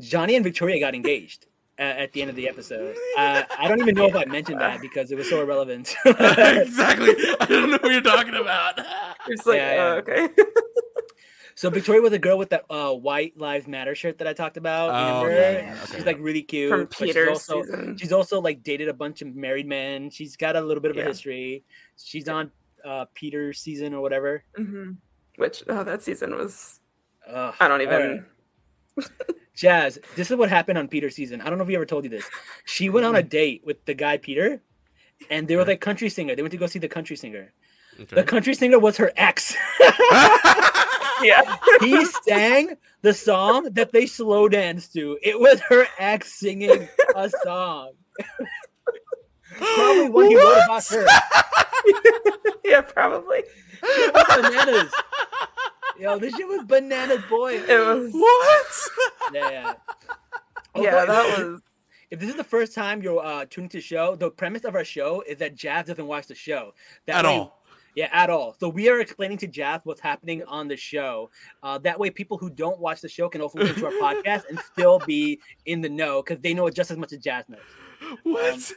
Johnny 0.00 0.34
and 0.34 0.42
Victoria 0.44 0.80
got 0.80 0.94
engaged 0.94 1.46
uh, 1.78 1.82
at 1.82 2.12
the 2.12 2.20
end 2.22 2.30
of 2.30 2.36
the 2.36 2.48
episode. 2.48 2.96
Uh, 3.16 3.44
I 3.56 3.68
don't 3.68 3.78
even 3.80 3.94
know 3.94 4.06
if 4.06 4.16
I 4.16 4.24
mentioned 4.24 4.60
that 4.60 4.80
because 4.80 5.12
it 5.12 5.16
was 5.16 5.30
so 5.30 5.40
irrelevant. 5.40 5.94
exactly. 6.04 7.14
I 7.40 7.46
don't 7.48 7.70
know 7.70 7.78
what 7.80 7.92
you're 7.92 8.00
talking 8.00 8.34
about. 8.34 8.80
It's 9.28 9.46
like, 9.46 9.58
Yeah, 9.58 9.76
oh, 9.78 9.98
okay. 9.98 10.28
So 11.56 11.70
Victoria 11.70 12.00
was 12.00 12.12
a 12.12 12.18
girl 12.18 12.36
with 12.36 12.50
that 12.50 12.64
uh, 12.68 12.92
White 12.92 13.38
Lives 13.38 13.68
Matter 13.68 13.94
shirt 13.94 14.18
that 14.18 14.26
I 14.26 14.32
talked 14.32 14.56
about. 14.56 14.90
Oh, 14.90 15.28
yeah, 15.28 15.52
yeah, 15.52 15.76
okay. 15.84 15.96
She's 15.96 16.06
like 16.06 16.18
really 16.18 16.42
cute. 16.42 16.70
From 16.70 16.84
but 16.84 16.96
she's 16.96 17.08
Peter's 17.08 17.28
also, 17.28 17.62
season. 17.62 17.96
She's 17.96 18.12
also 18.12 18.40
like 18.40 18.62
dated 18.62 18.88
a 18.88 18.92
bunch 18.92 19.22
of 19.22 19.34
married 19.36 19.66
men. 19.66 20.10
She's 20.10 20.36
got 20.36 20.56
a 20.56 20.60
little 20.60 20.80
bit 20.80 20.90
of 20.90 20.96
a 20.96 21.04
history. 21.04 21.64
She's 21.96 22.28
on 22.28 22.50
uh, 22.84 23.06
Peter's 23.14 23.60
season 23.60 23.94
or 23.94 24.00
whatever. 24.00 24.42
hmm 24.56 24.92
Which 25.36 25.62
oh, 25.68 25.84
that 25.84 26.02
season 26.02 26.34
was. 26.34 26.80
Ugh, 27.28 27.54
I 27.60 27.68
don't 27.68 27.80
even. 27.80 28.24
right. 28.96 29.06
Jazz, 29.56 29.98
this 30.16 30.30
is 30.30 30.36
what 30.36 30.48
happened 30.48 30.78
on 30.78 30.88
Peter's 30.88 31.14
season. 31.14 31.40
I 31.40 31.48
don't 31.48 31.58
know 31.58 31.62
if 31.62 31.68
we 31.68 31.76
ever 31.76 31.86
told 31.86 32.02
you 32.02 32.10
this. 32.10 32.28
She 32.64 32.88
went 32.90 33.06
on 33.06 33.14
a 33.14 33.22
date 33.22 33.62
with 33.64 33.84
the 33.84 33.94
guy 33.94 34.16
Peter, 34.18 34.60
and 35.30 35.46
they 35.46 35.54
were 35.54 35.64
like 35.64 35.80
country 35.80 36.08
singer. 36.08 36.34
They 36.34 36.42
went 36.42 36.52
to 36.52 36.58
go 36.58 36.66
see 36.66 36.80
the 36.80 36.88
country 36.88 37.16
singer. 37.16 37.52
The 38.10 38.24
country 38.24 38.54
singer 38.54 38.78
was 38.78 38.96
her 38.96 39.12
ex. 39.16 39.54
Yeah. 41.22 41.56
he 41.80 42.04
sang 42.26 42.76
the 43.02 43.14
song 43.14 43.70
that 43.72 43.92
they 43.92 44.04
slow 44.04 44.48
danced 44.48 44.92
to. 44.94 45.16
It 45.22 45.38
was 45.38 45.60
her 45.68 45.86
ex 45.98 46.34
singing 46.34 46.88
a 47.14 47.30
song. 47.44 47.92
Probably 49.56 50.10
what 50.10 50.28
he 50.28 50.36
wrote 50.36 50.60
about 50.64 50.84
her. 50.88 51.06
yeah, 52.64 52.80
probably. 52.82 53.44
Bananas. 54.12 54.92
Yo, 55.98 56.18
this 56.18 56.34
shit 56.36 56.48
was 56.48 56.64
bananas, 56.66 57.22
boy. 57.30 57.54
It 57.54 57.78
was. 57.86 58.12
what? 58.12 58.66
Yeah, 59.32 59.50
yeah. 59.50 59.74
Yeah, 60.76 61.04
that 61.06 61.38
was. 61.38 61.60
If 62.10 62.20
this 62.20 62.28
is 62.30 62.36
the 62.36 62.44
first 62.44 62.74
time 62.74 63.02
you're 63.02 63.24
uh, 63.24 63.44
tuning 63.48 63.70
to 63.70 63.78
the 63.78 63.82
show, 63.82 64.14
the 64.16 64.30
premise 64.30 64.64
of 64.64 64.74
our 64.74 64.84
show 64.84 65.22
is 65.26 65.38
that 65.38 65.54
Jazz 65.54 65.86
doesn't 65.86 66.06
watch 66.06 66.26
the 66.26 66.34
show. 66.34 66.74
That 67.06 67.20
At 67.20 67.24
way- 67.24 67.30
all. 67.38 67.60
Yeah, 67.94 68.08
at 68.12 68.28
all. 68.30 68.56
So 68.58 68.68
we 68.68 68.88
are 68.88 68.98
explaining 69.00 69.38
to 69.38 69.46
Jazz 69.46 69.80
what's 69.84 70.00
happening 70.00 70.42
on 70.44 70.66
the 70.68 70.76
show. 70.76 71.30
Uh, 71.62 71.78
that 71.78 71.98
way, 71.98 72.10
people 72.10 72.36
who 72.38 72.50
don't 72.50 72.80
watch 72.80 73.00
the 73.00 73.08
show 73.08 73.28
can 73.28 73.40
also 73.40 73.58
listen 73.60 73.76
to 73.76 73.86
our 73.86 73.92
podcast 74.14 74.42
and 74.48 74.58
still 74.58 74.98
be 75.06 75.38
in 75.66 75.80
the 75.80 75.88
know 75.88 76.22
because 76.22 76.40
they 76.42 76.54
know 76.54 76.66
it 76.66 76.74
just 76.74 76.90
as 76.90 76.96
much 76.96 77.12
as 77.12 77.20
Jazz 77.20 77.44
knows. 77.48 77.60
What? 78.24 78.72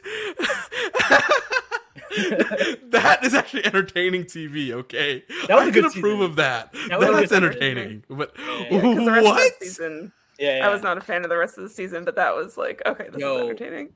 that 2.90 3.18
is 3.22 3.34
actually 3.34 3.64
entertaining 3.66 4.24
TV. 4.24 4.72
Okay, 4.72 5.24
That 5.46 5.56
was 5.56 5.64
I 5.64 5.68
a 5.68 5.72
can 5.72 5.82
good 5.82 5.84
approve 5.86 6.18
season. 6.18 6.22
of 6.22 6.36
that. 6.36 6.72
That 6.88 6.98
was 6.98 7.08
That's 7.08 7.28
good 7.30 7.42
entertaining. 7.44 8.04
But 8.08 8.32
Yeah, 8.38 8.64
Because 8.70 9.04
the 9.04 9.10
rest 9.12 9.24
what? 9.26 9.46
of 9.46 9.52
the 9.60 9.66
season, 9.66 10.12
Yeah, 10.38 10.60
I 10.66 10.68
was 10.72 10.82
not 10.82 10.96
a 10.98 11.00
fan 11.00 11.24
of 11.24 11.28
the 11.30 11.36
rest 11.36 11.58
of 11.58 11.64
the 11.64 11.70
season, 11.70 12.04
but 12.04 12.16
that 12.16 12.34
was 12.34 12.56
like, 12.56 12.82
okay, 12.86 13.08
this 13.10 13.20
Yo. 13.20 13.36
is 13.36 13.42
entertaining. 13.42 13.90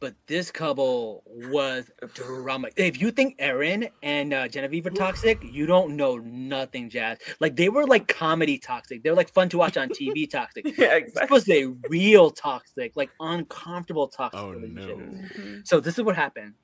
But 0.00 0.14
this 0.26 0.50
couple 0.50 1.24
was 1.26 1.90
drama. 2.14 2.68
If 2.76 3.00
you 3.00 3.10
think 3.10 3.34
Aaron 3.38 3.88
and 4.02 4.32
uh, 4.32 4.46
Genevieve 4.48 4.86
are 4.86 4.90
toxic, 4.90 5.38
you 5.42 5.66
don't 5.66 5.96
know 5.96 6.18
nothing, 6.18 6.88
Jazz. 6.88 7.18
Like 7.40 7.56
they 7.56 7.68
were 7.68 7.86
like 7.86 8.06
comedy 8.08 8.58
toxic. 8.58 9.02
They 9.02 9.10
were 9.10 9.16
like 9.16 9.30
fun 9.32 9.48
to 9.50 9.58
watch 9.58 9.76
on 9.76 9.88
TV 9.88 10.30
toxic. 10.30 10.66
Yeah, 10.66 10.98
This 11.00 11.08
exactly. 11.08 11.34
was 11.34 11.48
a 11.50 11.64
real 11.88 12.30
toxic, 12.30 12.92
like 12.96 13.10
uncomfortable 13.20 14.08
toxic 14.08 14.40
Oh 14.40 14.50
relationship. 14.50 14.98
no. 14.98 15.04
Mhm. 15.04 15.66
So 15.66 15.80
this 15.80 15.98
is 15.98 16.04
what 16.04 16.16
happened. 16.16 16.54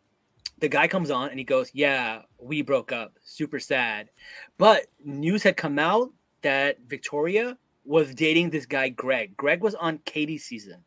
The 0.61 0.69
guy 0.69 0.87
comes 0.87 1.11
on 1.11 1.31
and 1.31 1.39
he 1.39 1.45
goes, 1.45 1.71
"Yeah, 1.75 2.23
we 2.39 2.63
broke 2.63 2.93
up. 2.93 3.15
Super 3.25 3.59
sad." 3.59 4.11
But 4.59 4.87
news 5.05 5.43
had 5.43 5.57
come 5.57 5.79
out 5.81 6.13
that 6.43 6.79
Victoria 6.87 7.59
was 7.85 8.15
dating 8.15 8.51
this 8.51 8.65
guy 8.65 8.89
Greg. 8.91 9.37
Greg 9.37 9.61
was 9.63 9.75
on 9.75 9.99
Katie's 10.05 10.45
season. 10.45 10.85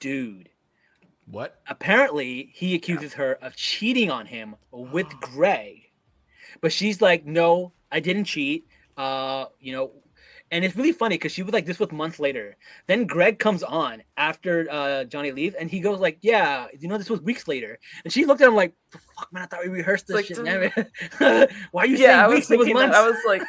Dude, 0.00 0.48
What? 1.30 1.60
apparently 1.66 2.50
he 2.54 2.74
accuses 2.74 3.14
her 3.14 3.34
of 3.42 3.54
cheating 3.56 4.10
on 4.10 4.26
him 4.26 4.56
with 4.72 5.08
Greg. 5.20 5.82
But 6.60 6.72
she's 6.72 7.00
like, 7.00 7.24
"No, 7.26 7.72
I 7.92 8.00
didn't 8.00 8.24
cheat." 8.24 8.66
Uh, 8.96 9.44
you 9.60 9.72
know, 9.72 9.92
and 10.50 10.64
it's 10.64 10.74
really 10.74 10.92
funny 10.92 11.14
because 11.16 11.30
she 11.30 11.42
was 11.42 11.52
like, 11.52 11.66
"This 11.66 11.78
was 11.78 11.92
months 11.92 12.18
later." 12.18 12.56
Then 12.86 13.04
Greg 13.06 13.38
comes 13.38 13.62
on 13.62 14.02
after 14.16 14.66
uh, 14.70 15.04
Johnny 15.04 15.30
leaves, 15.30 15.54
and 15.54 15.70
he 15.70 15.78
goes 15.80 16.00
like, 16.00 16.18
"Yeah, 16.22 16.66
you 16.80 16.88
know, 16.88 16.98
this 16.98 17.10
was 17.10 17.20
weeks 17.20 17.46
later." 17.46 17.78
And 18.02 18.12
she 18.12 18.24
looked 18.24 18.40
at 18.40 18.48
him 18.48 18.56
like, 18.56 18.74
"The 18.90 18.98
"Fuck, 18.98 19.32
man, 19.32 19.42
I 19.44 19.46
thought 19.46 19.60
we 19.62 19.68
rehearsed 19.68 20.06
this 20.08 20.16
Like, 20.16 20.24
shit, 20.24 20.36
dude. 20.36 20.46
man. 20.46 20.72
Why 21.70 21.82
are 21.82 21.86
you 21.86 21.96
Yeah, 21.98 22.22
saying 22.26 22.34
weeks? 22.34 22.50
It 22.50 22.58
was 22.58 22.66
thinking 22.66 22.76
that. 22.90 22.94
I 22.94 23.06
was 23.08 23.18
like, 23.26 23.42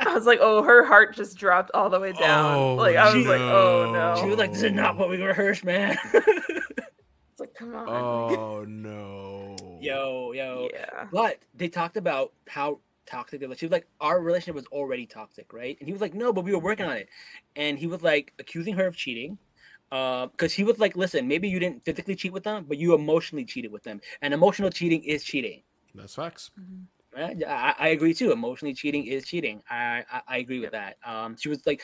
I 0.00 0.12
was 0.12 0.26
like, 0.26 0.40
oh, 0.42 0.62
her 0.62 0.84
heart 0.84 1.14
just 1.14 1.38
dropped 1.38 1.70
all 1.72 1.88
the 1.88 2.00
way 2.00 2.12
down. 2.12 2.54
Oh, 2.54 2.74
like 2.74 2.96
I 2.96 3.04
was 3.06 3.14
she- 3.14 3.28
like, 3.28 3.40
oh 3.40 3.90
no. 3.92 4.20
she 4.20 4.28
was 4.28 4.36
like, 4.36 4.52
"This 4.52 4.62
is 4.62 4.72
not 4.72 4.98
what 4.98 5.08
we 5.08 5.22
rehearsed, 5.22 5.64
man." 5.64 5.96
It's 7.58 7.68
like, 7.72 7.84
come 7.86 7.88
on. 7.88 7.88
Oh 7.88 8.64
no. 8.68 9.78
yo, 9.80 10.32
yo. 10.32 10.68
yeah. 10.72 11.06
But 11.12 11.38
they 11.54 11.68
talked 11.68 11.96
about 11.96 12.32
how 12.48 12.80
toxic 13.06 13.40
they 13.40 13.46
were. 13.46 13.54
She 13.54 13.66
was 13.66 13.72
like, 13.72 13.86
our 14.00 14.20
relationship 14.20 14.54
was 14.56 14.66
already 14.66 15.06
toxic, 15.06 15.52
right? 15.52 15.76
And 15.78 15.88
he 15.88 15.92
was 15.92 16.00
like, 16.02 16.14
no, 16.14 16.32
but 16.32 16.44
we 16.44 16.52
were 16.52 16.58
working 16.58 16.86
on 16.86 16.96
it. 16.96 17.08
And 17.56 17.78
he 17.78 17.86
was 17.86 18.02
like 18.02 18.32
accusing 18.38 18.74
her 18.76 18.86
of 18.86 18.96
cheating. 18.96 19.38
Uh 19.92 20.26
Because 20.26 20.52
he 20.52 20.64
was 20.64 20.78
like, 20.78 20.96
listen, 20.96 21.28
maybe 21.28 21.48
you 21.48 21.58
didn't 21.60 21.84
physically 21.84 22.16
cheat 22.16 22.32
with 22.32 22.44
them, 22.44 22.64
but 22.68 22.78
you 22.78 22.94
emotionally 22.94 23.44
cheated 23.44 23.72
with 23.72 23.84
them. 23.84 24.00
And 24.22 24.34
emotional 24.34 24.70
cheating 24.70 25.02
is 25.04 25.22
cheating. 25.24 25.62
That's 25.94 26.14
facts. 26.14 26.50
Right? 26.56 26.95
I, 27.16 27.74
I 27.78 27.88
agree 27.88 28.12
too. 28.14 28.30
Emotionally 28.32 28.74
cheating 28.74 29.06
is 29.06 29.24
cheating. 29.24 29.62
I 29.70 30.04
I, 30.10 30.20
I 30.28 30.36
agree 30.38 30.60
with 30.60 30.72
that. 30.72 30.96
Um, 31.04 31.36
she 31.36 31.48
was 31.48 31.66
like, 31.66 31.82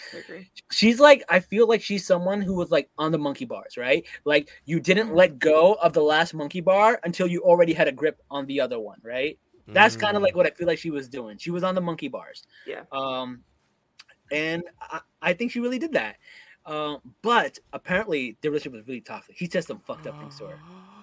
she's 0.70 1.00
like 1.00 1.22
i 1.28 1.40
feel 1.40 1.66
like 1.68 1.82
she's 1.82 2.06
someone 2.06 2.40
who 2.40 2.54
was 2.54 2.70
like 2.70 2.88
on 2.98 3.12
the 3.12 3.18
monkey 3.18 3.44
bars 3.44 3.76
right 3.76 4.06
like 4.24 4.50
you 4.64 4.80
didn't 4.80 5.14
let 5.14 5.38
go 5.38 5.74
of 5.74 5.92
the 5.92 6.00
last 6.02 6.34
monkey 6.34 6.60
bar 6.60 7.00
until 7.04 7.26
you 7.26 7.40
already 7.42 7.72
had 7.72 7.88
a 7.88 7.92
grip 7.92 8.20
on 8.30 8.46
the 8.46 8.60
other 8.60 8.78
one 8.78 8.98
right 9.02 9.38
that's 9.68 9.96
kind 9.96 10.16
of 10.16 10.20
Mm. 10.20 10.26
like 10.26 10.36
what 10.36 10.46
i 10.46 10.50
feel 10.50 10.66
like 10.66 10.78
she 10.78 10.90
was 10.90 11.08
doing 11.08 11.38
she 11.38 11.50
was 11.50 11.62
on 11.62 11.74
the 11.74 11.80
monkey 11.80 12.08
bars 12.08 12.42
Yeah. 12.66 12.82
um 12.92 13.42
and 14.30 14.62
i, 14.80 15.00
I 15.20 15.32
think 15.32 15.52
she 15.52 15.60
really 15.60 15.78
did 15.78 15.92
that 15.92 16.16
um 16.66 16.98
but 17.22 17.58
apparently 17.72 18.36
the 18.40 18.48
relationship 18.50 18.78
was 18.78 18.86
really 18.86 19.00
toxic 19.00 19.36
he 19.38 19.48
said 19.48 19.64
some 19.64 19.80
fucked 19.80 20.06
up 20.06 20.18
things 20.18 20.36
to 20.36 20.44
her 20.46 20.58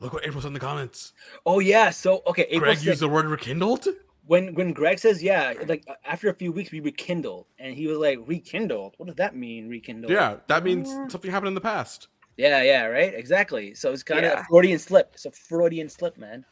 Look 0.00 0.12
what 0.14 0.24
April 0.26 0.40
said 0.40 0.48
in 0.48 0.54
the 0.54 0.60
comments. 0.60 1.12
oh 1.46 1.58
yeah 1.60 1.90
so 1.90 2.22
okay 2.26 2.42
April 2.44 2.60
Greg 2.60 2.78
said- 2.78 2.86
used 2.86 3.00
the 3.00 3.08
word 3.08 3.26
rekindled. 3.26 3.86
when 4.26 4.54
when 4.54 4.72
greg 4.72 4.98
says 4.98 5.22
yeah 5.22 5.54
like 5.66 5.84
after 6.04 6.28
a 6.30 6.34
few 6.34 6.52
weeks 6.52 6.70
we 6.72 6.80
rekindled 6.80 7.46
and 7.58 7.74
he 7.74 7.86
was 7.86 7.98
like 7.98 8.18
rekindled 8.26 8.94
what 8.98 9.06
does 9.06 9.16
that 9.16 9.34
mean 9.34 9.68
rekindled 9.68 10.10
Yeah, 10.12 10.36
that 10.46 10.62
means 10.64 10.88
something 11.12 11.30
happened 11.30 11.48
in 11.48 11.54
the 11.54 11.60
past. 11.60 12.08
Yeah, 12.36 12.62
yeah, 12.62 12.84
right. 12.86 13.12
Exactly. 13.12 13.74
So 13.74 13.92
it's 13.92 14.02
kind 14.02 14.24
of 14.24 14.32
Yeah. 14.32 14.40
a 14.40 14.44
Freudian 14.44 14.78
slip. 14.78 15.10
It's 15.12 15.26
a 15.26 15.30
Freudian 15.30 15.90
slip, 15.90 16.16
man. 16.16 16.44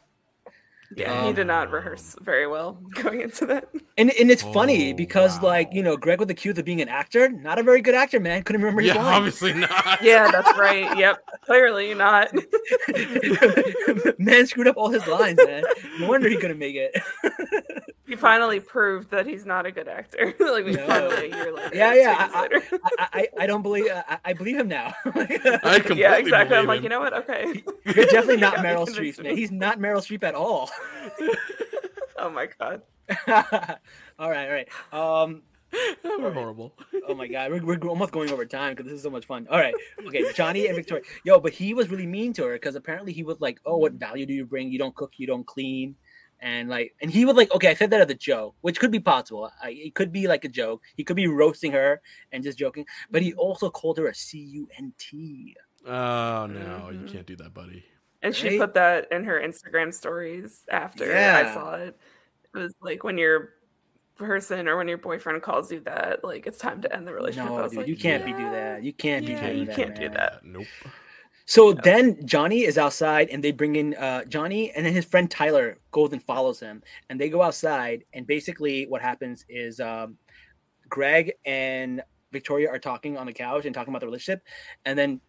Yeah, 0.95 1.27
he 1.27 1.33
did 1.33 1.45
not 1.47 1.67
Um, 1.67 1.73
rehearse 1.75 2.15
very 2.21 2.47
well 2.47 2.73
going 2.95 3.21
into 3.21 3.45
that. 3.47 3.69
And 3.97 4.11
and 4.19 4.31
it's 4.31 4.41
funny 4.41 4.91
Oh, 4.91 4.95
because 4.95 5.41
like 5.41 5.69
you 5.71 5.83
know 5.83 5.95
Greg 5.97 6.19
with 6.19 6.29
the 6.29 6.33
accused 6.33 6.57
of 6.57 6.65
being 6.65 6.81
an 6.81 6.89
actor, 6.89 7.29
not 7.29 7.59
a 7.59 7.63
very 7.63 7.81
good 7.81 7.95
actor, 7.95 8.19
man. 8.19 8.41
Couldn't 8.43 8.61
remember 8.61 8.81
his 8.81 8.93
Yeah, 8.95 9.03
lines. 9.03 9.17
obviously 9.17 9.53
not. 9.53 10.01
Yeah, 10.01 10.31
that's 10.31 10.57
right. 10.57 10.97
Yep. 10.97 11.23
Clearly 11.45 11.93
not. 11.93 12.31
man 14.19 14.47
screwed 14.47 14.67
up 14.67 14.77
all 14.77 14.89
his 14.89 15.05
lines, 15.07 15.39
man. 15.45 15.63
No 15.99 16.07
wonder 16.07 16.27
he 16.29 16.37
couldn't 16.37 16.59
make 16.59 16.75
it. 16.75 16.95
He 18.09 18.15
finally 18.15 18.59
proved 18.59 19.11
that 19.11 19.27
he's 19.27 19.45
not 19.45 19.67
a 19.67 19.71
good 19.71 19.87
actor. 19.87 20.33
like 20.39 20.65
we 20.65 20.71
No. 20.71 20.87
finally 20.87 21.29
a 21.31 21.35
year 21.35 21.53
later. 21.53 21.69
Yeah, 21.75 21.93
yeah, 21.93 22.23
years 22.49 22.61
later. 22.63 22.79
I, 22.97 23.07
I 23.13 23.27
I 23.43 23.45
don't 23.45 23.61
believe 23.61 23.85
I, 23.93 24.17
I 24.25 24.33
believe 24.33 24.57
him 24.57 24.67
now. 24.67 24.95
I 25.05 25.11
completely 25.77 25.99
yeah, 25.99 26.15
exactly. 26.15 26.57
I'm 26.57 26.65
believe 26.65 26.67
like, 26.67 26.81
you 26.81 26.89
know 26.89 27.01
what? 27.01 27.13
Okay. 27.13 27.63
You're 27.85 28.05
definitely 28.05 28.37
not 28.37 28.53
Yeah, 28.57 28.63
Meryl 28.63 28.87
Streep, 28.87 29.21
man. 29.21 29.37
He's 29.37 29.51
not 29.51 29.77
Meryl 29.77 29.99
Streep 30.01 30.23
at 30.23 30.33
all. 30.33 30.71
Oh 32.21 32.29
my 32.29 32.47
god. 32.59 32.81
all 34.19 34.29
right, 34.29 34.47
all 34.47 34.53
right. 34.53 34.67
Um, 34.91 35.41
We're 36.03 36.31
horrible. 36.33 36.73
Oh 37.07 37.13
my 37.15 37.27
god, 37.27 37.51
we're, 37.51 37.63
we're 37.63 37.87
almost 37.87 38.11
going 38.11 38.31
over 38.31 38.43
time 38.45 38.73
because 38.73 38.87
this 38.87 38.95
is 38.97 39.03
so 39.03 39.09
much 39.09 39.25
fun. 39.25 39.47
All 39.51 39.57
right, 39.59 39.73
okay, 40.07 40.23
Johnny 40.33 40.65
and 40.67 40.75
Victoria. 40.75 41.03
Yo, 41.23 41.39
but 41.39 41.53
he 41.53 41.73
was 41.75 41.89
really 41.89 42.07
mean 42.07 42.33
to 42.33 42.43
her 42.45 42.53
because 42.53 42.75
apparently 42.75 43.13
he 43.13 43.23
was 43.23 43.39
like, 43.39 43.59
"Oh, 43.65 43.77
what 43.77 43.93
value 43.93 44.25
do 44.25 44.33
you 44.33 44.45
bring? 44.45 44.71
You 44.71 44.79
don't 44.79 44.95
cook, 44.95 45.13
you 45.17 45.27
don't 45.27 45.45
clean," 45.45 45.95
and 46.39 46.69
like, 46.69 46.95
and 47.01 47.11
he 47.11 47.23
was 47.23 47.35
like, 47.35 47.53
"Okay, 47.53 47.67
I 47.69 47.75
said 47.75 47.91
that 47.91 48.01
as 48.01 48.09
a 48.09 48.15
joke, 48.15 48.55
which 48.61 48.79
could 48.79 48.91
be 48.91 48.99
possible. 48.99 49.51
I, 49.63 49.69
it 49.69 49.93
could 49.95 50.11
be 50.11 50.27
like 50.27 50.43
a 50.43 50.49
joke. 50.49 50.81
He 50.95 51.03
could 51.03 51.15
be 51.15 51.27
roasting 51.27 51.71
her 51.73 52.01
and 52.31 52.43
just 52.43 52.57
joking, 52.57 52.85
but 53.11 53.21
he 53.21 53.33
also 53.35 53.69
called 53.69 53.97
her 53.99 54.07
a 54.07 54.15
C 54.15 54.39
U 54.39 54.67
N 54.77 54.91
T. 54.97 55.55
Oh 55.85 56.47
no, 56.47 56.89
you 56.91 56.99
Mhm. 57.05 57.11
can't 57.11 57.27
do 57.27 57.35
that, 57.37 57.53
buddy. 57.53 57.85
And 58.21 58.35
she 58.35 58.49
Right? 58.49 58.59
put 58.59 58.73
that 58.73 59.11
in 59.11 59.23
her 59.23 59.39
Instagram 59.39 59.93
stories 59.93 60.63
after 60.69 61.05
Yeah. 61.05 61.37
I 61.37 61.53
saw 61.53 61.75
it. 61.75 61.97
It 62.53 62.57
was 62.57 62.73
like 62.81 63.03
when 63.03 63.17
your 63.17 63.49
person 64.17 64.67
or 64.67 64.75
when 64.77 64.87
your 64.87 64.97
boyfriend 64.97 65.41
calls 65.41 65.71
you 65.71 65.79
that, 65.81 66.23
like 66.23 66.45
it's 66.45 66.57
time 66.57 66.81
to 66.81 66.93
end 66.93 67.07
the 67.07 67.13
relationship. 67.13 67.45
I 67.45 67.55
No, 67.55 67.63
was 67.63 67.71
dude, 67.71 67.79
like, 67.79 67.87
you 67.87 67.95
can't 67.95 68.25
be 68.25 68.31
do 68.33 68.49
that. 68.51 68.83
You 68.83 68.93
can't 68.93 69.25
be 69.25 69.31
Yeah, 69.33 69.47
doing 69.47 69.59
you 69.59 69.65
that. 69.67 69.75
can't 69.75 69.95
do 69.95 70.09
that. 70.09 70.43
Nope. 70.43 70.67
So 71.45 71.73
then 71.73 72.23
Johnny 72.27 72.63
is 72.63 72.77
outside 72.77 73.29
and 73.29 73.43
they 73.43 73.51
bring 73.51 73.75
in 73.75 73.95
uh, 73.95 74.23
Johnny 74.25 74.71
and 74.71 74.85
then 74.85 74.93
his 74.93 75.05
friend 75.05 75.31
Tyler 75.31 75.77
goes 75.91 76.11
and 76.13 76.21
follows 76.21 76.59
him 76.59 76.83
and 77.09 77.19
they 77.19 77.27
go 77.27 77.41
outside 77.41 78.03
and 78.13 78.27
basically 78.27 78.85
what 78.85 79.01
happens 79.01 79.45
is 79.49 79.79
um, 79.79 80.17
Greg 80.89 81.33
and 81.45 82.03
Victoria 82.31 82.69
are 82.69 82.77
talking 82.77 83.17
on 83.17 83.25
the 83.25 83.33
couch 83.33 83.65
and 83.65 83.73
talking 83.73 83.91
about 83.91 84.01
the 84.01 84.05
relationship 84.05 84.43
and 84.85 84.99
then 84.99 85.21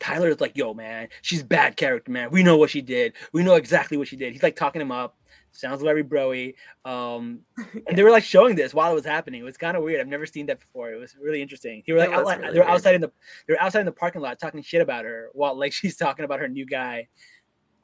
Tyler 0.00 0.28
is 0.28 0.40
like, 0.40 0.56
"Yo, 0.56 0.74
man, 0.74 1.08
she's 1.22 1.42
bad 1.42 1.76
character, 1.76 2.10
man. 2.10 2.30
We 2.30 2.42
know 2.42 2.56
what 2.56 2.70
she 2.70 2.82
did. 2.82 3.14
We 3.32 3.42
know 3.42 3.54
exactly 3.54 3.96
what 3.96 4.08
she 4.08 4.16
did." 4.16 4.32
He's 4.32 4.42
like 4.42 4.56
talking 4.56 4.80
him 4.80 4.92
up. 4.92 5.16
Sounds 5.52 5.82
very 5.82 6.02
broy. 6.02 6.54
Um, 6.84 7.40
and 7.86 7.96
they 7.96 8.02
were 8.02 8.10
like 8.10 8.24
showing 8.24 8.56
this 8.56 8.74
while 8.74 8.90
it 8.90 8.94
was 8.94 9.04
happening. 9.04 9.40
It 9.40 9.44
was 9.44 9.56
kind 9.56 9.76
of 9.76 9.84
weird. 9.84 10.00
I've 10.00 10.08
never 10.08 10.26
seen 10.26 10.46
that 10.46 10.58
before. 10.58 10.92
It 10.92 10.98
was 10.98 11.16
really 11.20 11.40
interesting. 11.40 11.82
They 11.86 11.92
were 11.92 12.00
like, 12.00 12.10
was 12.10 12.26
really 12.26 12.52
they 12.52 12.58
were 12.58 12.64
weird. 12.64 12.74
outside 12.74 12.94
in 12.96 13.00
the 13.00 13.12
they 13.46 13.54
were 13.54 13.62
outside 13.62 13.80
in 13.80 13.86
the 13.86 13.92
parking 13.92 14.20
lot 14.20 14.38
talking 14.38 14.62
shit 14.62 14.82
about 14.82 15.04
her 15.04 15.30
while 15.32 15.56
like 15.56 15.72
she's 15.78 15.96
talking 15.96 16.24
about 16.24 16.40
her 16.40 16.48
new 16.48 16.66
guy. 16.66 17.08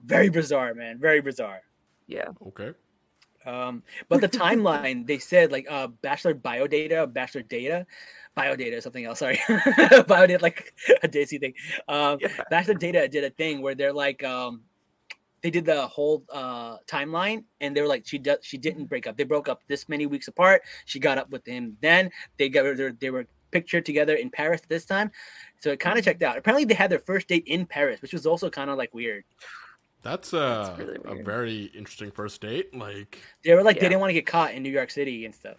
Very 0.04 0.30
bizarre, 0.30 0.74
man. 0.74 0.98
Very 0.98 1.20
bizarre. 1.20 1.60
Yeah. 2.06 2.28
Okay. 2.48 2.72
Um, 3.46 3.82
but 4.08 4.20
the 4.20 4.28
timeline 4.28 5.06
they 5.06 5.18
said 5.18 5.50
like 5.50 5.66
uh 5.70 5.88
bachelor 6.02 6.34
biodata, 6.34 7.10
bachelor 7.12 7.42
data, 7.42 7.86
biodata 8.36 8.72
is 8.72 8.84
something 8.84 9.04
else. 9.04 9.20
Sorry, 9.20 9.36
biodata 9.48 10.42
like 10.42 10.74
a 11.02 11.08
Daisy 11.08 11.38
thing. 11.38 11.54
Um, 11.88 12.18
Yeah. 12.20 12.28
Bachelor 12.50 12.74
Data 12.74 13.08
did 13.08 13.24
a 13.24 13.30
thing 13.30 13.62
where 13.62 13.74
they're 13.74 13.92
like, 13.92 14.22
um, 14.22 14.62
they 15.42 15.50
did 15.50 15.64
the 15.64 15.86
whole 15.86 16.24
uh 16.30 16.76
timeline, 16.86 17.44
and 17.60 17.74
they 17.74 17.80
were 17.80 17.88
like, 17.88 18.06
she 18.06 18.18
does, 18.18 18.38
she 18.42 18.58
didn't 18.58 18.86
break 18.86 19.06
up. 19.06 19.16
They 19.16 19.24
broke 19.24 19.48
up 19.48 19.62
this 19.68 19.88
many 19.88 20.06
weeks 20.06 20.28
apart. 20.28 20.62
She 20.84 20.98
got 20.98 21.16
up 21.16 21.30
with 21.30 21.46
him. 21.46 21.76
Then 21.80 22.10
they 22.36 22.48
got 22.50 22.64
they 22.76 22.84
were, 22.84 22.92
they 22.92 23.10
were 23.10 23.26
pictured 23.50 23.86
together 23.86 24.14
in 24.14 24.30
Paris 24.30 24.60
this 24.68 24.84
time, 24.84 25.10
so 25.60 25.70
it 25.70 25.80
kind 25.80 25.98
of 25.98 26.04
checked 26.04 26.22
out. 26.22 26.36
Apparently, 26.36 26.66
they 26.66 26.74
had 26.74 26.90
their 26.90 26.98
first 27.00 27.28
date 27.28 27.44
in 27.46 27.64
Paris, 27.64 28.02
which 28.02 28.12
was 28.12 28.26
also 28.26 28.50
kind 28.50 28.68
of 28.68 28.76
like 28.76 28.92
weird. 28.92 29.24
That's, 30.02 30.32
uh, 30.32 30.74
really 30.78 30.98
a 31.04 31.22
very 31.22 31.64
interesting 31.74 32.10
first 32.10 32.40
date. 32.40 32.74
Like, 32.74 33.18
They 33.44 33.54
were 33.54 33.62
like 33.62 33.76
they 33.80 33.88
didn't 33.88 34.00
want 34.00 34.10
to 34.10 34.14
get 34.14 34.26
caught 34.26 34.54
in 34.54 34.62
New 34.62 34.70
York 34.70 34.90
City 34.90 35.24
and 35.26 35.34
stuff. 35.34 35.58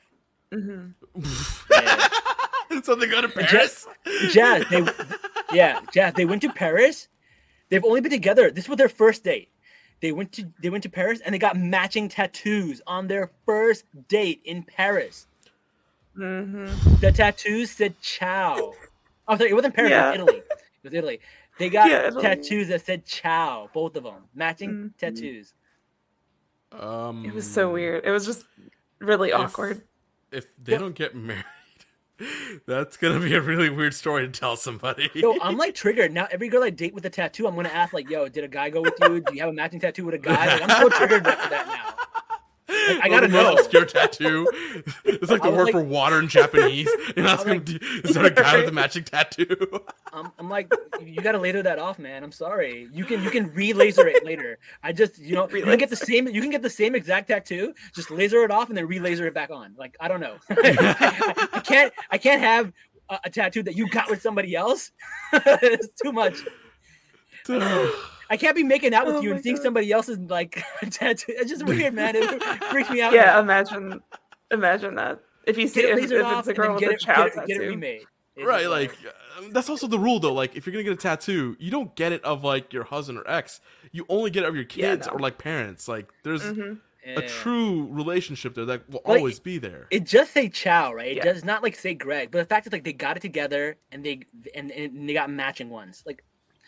Mm-hmm. 0.51 1.21
so 2.83 2.95
they 2.95 3.07
go 3.07 3.21
to 3.21 3.27
But 3.27 3.45
Paris. 3.45 3.87
Jazz, 4.31 4.65
they 4.69 4.85
yeah, 5.53 5.79
Jazz, 5.93 6.13
they 6.15 6.25
went 6.25 6.41
to 6.41 6.49
Paris. 6.49 7.07
They've 7.69 7.83
only 7.85 8.01
been 8.01 8.11
together. 8.11 8.51
This 8.51 8.67
was 8.67 8.77
their 8.77 8.89
first 8.89 9.23
date. 9.23 9.49
They 10.01 10.11
went 10.11 10.31
to 10.33 10.51
they 10.61 10.69
went 10.69 10.83
to 10.83 10.89
Paris 10.89 11.21
and 11.23 11.33
they 11.33 11.39
got 11.39 11.55
matching 11.55 12.09
tattoos 12.09 12.81
on 12.87 13.07
their 13.07 13.31
first 13.45 13.85
date 14.07 14.41
in 14.43 14.63
Paris. 14.63 15.27
hmm 16.15 16.65
The 16.99 17.11
tattoos 17.15 17.71
said 17.71 17.93
"ciao." 18.01 18.73
Oh, 19.27 19.37
sorry, 19.37 19.51
it 19.51 19.53
wasn't 19.53 19.75
Paris. 19.75 19.91
Yeah. 19.91 20.13
It 20.13 20.19
was 20.19 20.27
Italy. 20.29 20.37
It 20.39 20.83
was 20.83 20.93
Italy. 20.93 21.19
They 21.59 21.69
got 21.69 21.89
Yeah, 21.89 22.09
tattoos 22.09 22.69
that 22.69 22.85
said 22.85 23.05
"Ciao," 23.05 23.69
both 23.73 23.95
of 23.95 24.03
them, 24.03 24.23
matching 24.33 24.69
Mhm. 24.71 24.97
tattoos. 24.97 25.53
Um, 26.71 27.25
It 27.25 27.33
was 27.33 27.49
so 27.51 27.71
weird. 27.71 28.05
It 28.05 28.11
was 28.11 28.25
just 28.25 28.45
really 28.99 29.29
If- 29.29 29.35
awkward. 29.35 29.83
If 30.31 30.45
they 30.63 30.77
don't 30.77 30.95
get 30.95 31.13
married, 31.15 31.43
That's 32.67 32.97
gonna 32.97 33.19
be 33.19 33.33
a 33.35 33.41
really 33.41 33.69
weird 33.69 33.93
story 33.95 34.27
to 34.27 34.31
tell 34.31 34.55
somebody. 34.55 35.09
Yo, 35.15 35.35
I'm 35.41 35.57
like 35.57 35.73
triggered 35.73 36.13
now. 36.13 36.27
Every 36.29 36.49
girl 36.49 36.63
I 36.63 36.69
date 36.69 36.93
with 36.93 37.03
a 37.05 37.09
tattoo, 37.09 37.47
I'm 37.47 37.55
gonna 37.55 37.69
ask 37.69 37.93
like, 37.93 38.09
"Yo, 38.11 38.29
did 38.29 38.43
a 38.43 38.47
guy 38.47 38.69
go 38.69 38.81
with 38.81 38.93
you? 39.01 39.21
Do 39.21 39.33
you 39.33 39.39
have 39.41 39.49
a 39.49 39.53
matching 39.53 39.79
tattoo 39.79 40.05
with 40.05 40.13
a 40.15 40.19
guy?" 40.19 40.45
Like, 40.45 40.61
I'm 40.61 40.81
so 40.81 40.89
triggered 40.89 41.23
for 41.25 41.49
that 41.49 41.67
now. 41.67 42.00
I 42.71 43.07
gotta 43.09 43.27
the 43.27 43.33
most 43.33 43.43
know. 43.43 43.53
obscure 43.59 43.85
tattoo. 43.85 44.47
It's 45.05 45.29
like 45.29 45.41
the 45.41 45.49
I'm 45.49 45.55
word 45.55 45.65
like- 45.65 45.73
for 45.73 45.83
water 45.83 46.19
in 46.19 46.27
Japanese. 46.27 46.89
And 47.17 47.27
I 47.27 47.33
was 47.33 47.41
I'm 47.41 47.47
gonna 47.47 47.59
like- 47.59 47.65
do, 47.65 47.79
is 48.03 48.15
there 48.15 48.25
a 48.25 48.29
guy 48.31 48.57
with 48.57 48.69
a 48.69 48.71
matching 48.81 49.03
tattoo? 49.03 49.55
I'm, 50.13 50.31
I'm 50.39 50.49
like, 50.49 50.71
you 51.03 51.21
gotta 51.21 51.37
laser 51.37 51.61
that 51.63 51.77
off, 51.79 51.99
man. 51.99 52.23
I'm 52.23 52.31
sorry. 52.31 52.87
You 52.93 53.03
can 53.05 53.21
you 53.23 53.29
can 53.29 53.51
re-laser 53.53 54.07
it 54.07 54.25
later. 54.25 54.59
I 54.83 54.93
just 54.93 55.19
you 55.19 55.35
know 55.35 55.49
you 55.49 55.63
can 55.63 55.77
get 55.77 55.89
the 55.89 55.95
same 55.95 56.27
you 56.27 56.41
can 56.41 56.49
get 56.51 56.61
the 56.61 56.69
same 56.69 56.95
exact 56.95 57.27
tattoo, 57.27 57.73
just 57.93 58.11
laser 58.11 58.43
it 58.43 58.51
off 58.51 58.69
and 58.69 58.77
then 58.77 58.87
re-laser 58.87 59.27
it 59.27 59.33
back 59.33 59.49
on. 59.51 59.75
Like 59.77 59.95
I 59.99 60.07
don't 60.07 60.19
know. 60.21 60.35
I 60.49 61.61
can't 61.63 61.93
I 62.09 62.17
can't 62.17 62.41
have 62.41 62.71
a, 63.09 63.19
a 63.25 63.29
tattoo 63.29 63.63
that 63.63 63.75
you 63.75 63.89
got 63.89 64.09
with 64.09 64.21
somebody 64.21 64.55
else. 64.55 64.91
it's 65.33 65.89
too 66.01 66.11
much. 66.11 66.37
I 68.31 68.37
can't 68.37 68.55
be 68.55 68.63
making 68.63 68.93
out 68.93 69.05
with 69.05 69.15
Oh 69.17 69.21
you 69.21 69.29
my 69.29 69.35
and 69.35 69.43
seeing 69.43 69.57
God. 69.57 69.63
somebody 69.63 69.91
else's 69.91 70.17
like 70.19 70.63
tattoo. 70.89 71.33
It's 71.37 71.49
just 71.51 71.65
weird, 71.67 71.93
man. 71.93 72.15
It 72.15 72.41
freaks 72.71 72.89
me 72.89 73.01
out. 73.01 73.13
Yeah, 73.13 73.39
imagine, 73.39 74.01
imagine 74.49 74.95
that. 74.95 75.19
If 75.45 75.57
you 75.57 75.67
see 75.67 75.81
Get 75.81 75.97
it 75.97 76.03
if, 76.05 76.09
lasered 76.09 76.31
if 76.33 76.39
it's 76.39 76.47
a 76.47 76.53
girl 76.53 76.71
with 76.73 76.79
get 76.79 76.91
a 76.91 76.93
it, 76.93 76.99
child 77.01 77.31
get 77.35 77.43
it, 77.43 77.47
get 77.47 77.57
it 77.61 77.67
remade. 77.67 78.03
It's 78.37 78.47
right, 78.47 78.67
like 78.69 78.95
um, 79.37 79.51
that's 79.51 79.69
also 79.69 79.85
the 79.87 79.99
rule 79.99 80.19
though. 80.19 80.33
Like 80.33 80.55
if 80.55 80.65
you're 80.65 80.71
gonna 80.71 80.83
get 80.83 80.93
a 80.93 80.95
tattoo, 80.95 81.57
you 81.59 81.69
don't 81.69 81.93
get 81.95 82.11
it 82.13 82.23
of 82.23 82.43
like 82.43 82.71
your 82.71 82.85
husband 82.85 83.17
or 83.19 83.29
ex. 83.29 83.59
You 83.91 84.05
only 84.07 84.31
get 84.31 84.43
it 84.43 84.47
of 84.49 84.55
your 84.55 84.63
Yeah, 84.73 84.95
kids 84.95 85.07
no. 85.07 85.13
or 85.13 85.19
like 85.19 85.37
parents. 85.37 85.87
Like 85.89 86.07
there's 86.23 86.41
Mhm. 86.43 86.79
a 87.17 87.21
true 87.23 87.87
relationship 87.91 88.53
there 88.55 88.63
that 88.65 88.89
will 88.89 89.01
Like, 89.05 89.17
always 89.17 89.39
be 89.41 89.57
there. 89.57 89.87
it 89.91 90.05
just 90.05 90.31
say 90.31 90.47
Ciao, 90.47 90.93
right? 90.93 91.07
It 91.11 91.17
Yeah. 91.17 91.23
does 91.23 91.43
not 91.43 91.63
like 91.63 91.75
say 91.75 91.93
Greg, 91.93 92.29
but 92.31 92.37
the 92.39 92.45
fact 92.45 92.67
is 92.67 92.71
like 92.71 92.85
they 92.85 92.93
got 92.93 93.17
it 93.17 93.19
together 93.21 93.75
and 93.91 94.05
they 94.05 94.21
and, 94.55 94.71
and 94.71 95.09
they 95.09 95.13
got 95.13 95.29
matching 95.29 95.69
ones. 95.69 96.03
Like, 96.05 96.23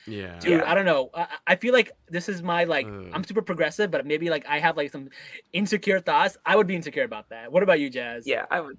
yeah. 0.07 0.39
dude, 0.39 0.51
Yeah. 0.59 0.71
I 0.71 0.75
don't 0.75 0.85
know. 0.85 1.09
I, 1.13 1.27
I 1.47 1.55
feel 1.55 1.73
like 1.73 1.91
this 2.09 2.29
is 2.29 2.41
my 2.43 2.63
like 2.65 2.87
Ugh. 2.87 3.09
I'm 3.13 3.23
super 3.23 3.41
progressive, 3.41 3.91
but 3.91 4.05
maybe 4.05 4.29
like 4.29 4.45
I 4.47 4.59
have 4.59 4.77
like 4.77 4.91
some 4.91 5.09
insecure 5.51 5.99
thoughts. 5.99 6.37
I 6.45 6.55
would 6.55 6.67
be 6.67 6.75
insecure 6.75 7.03
about 7.03 7.29
that. 7.29 7.51
What 7.51 7.63
about 7.63 7.79
you, 7.79 7.89
Jazz? 7.89 8.27
Yeah, 8.27 8.45
I 8.51 8.61
would. 8.61 8.77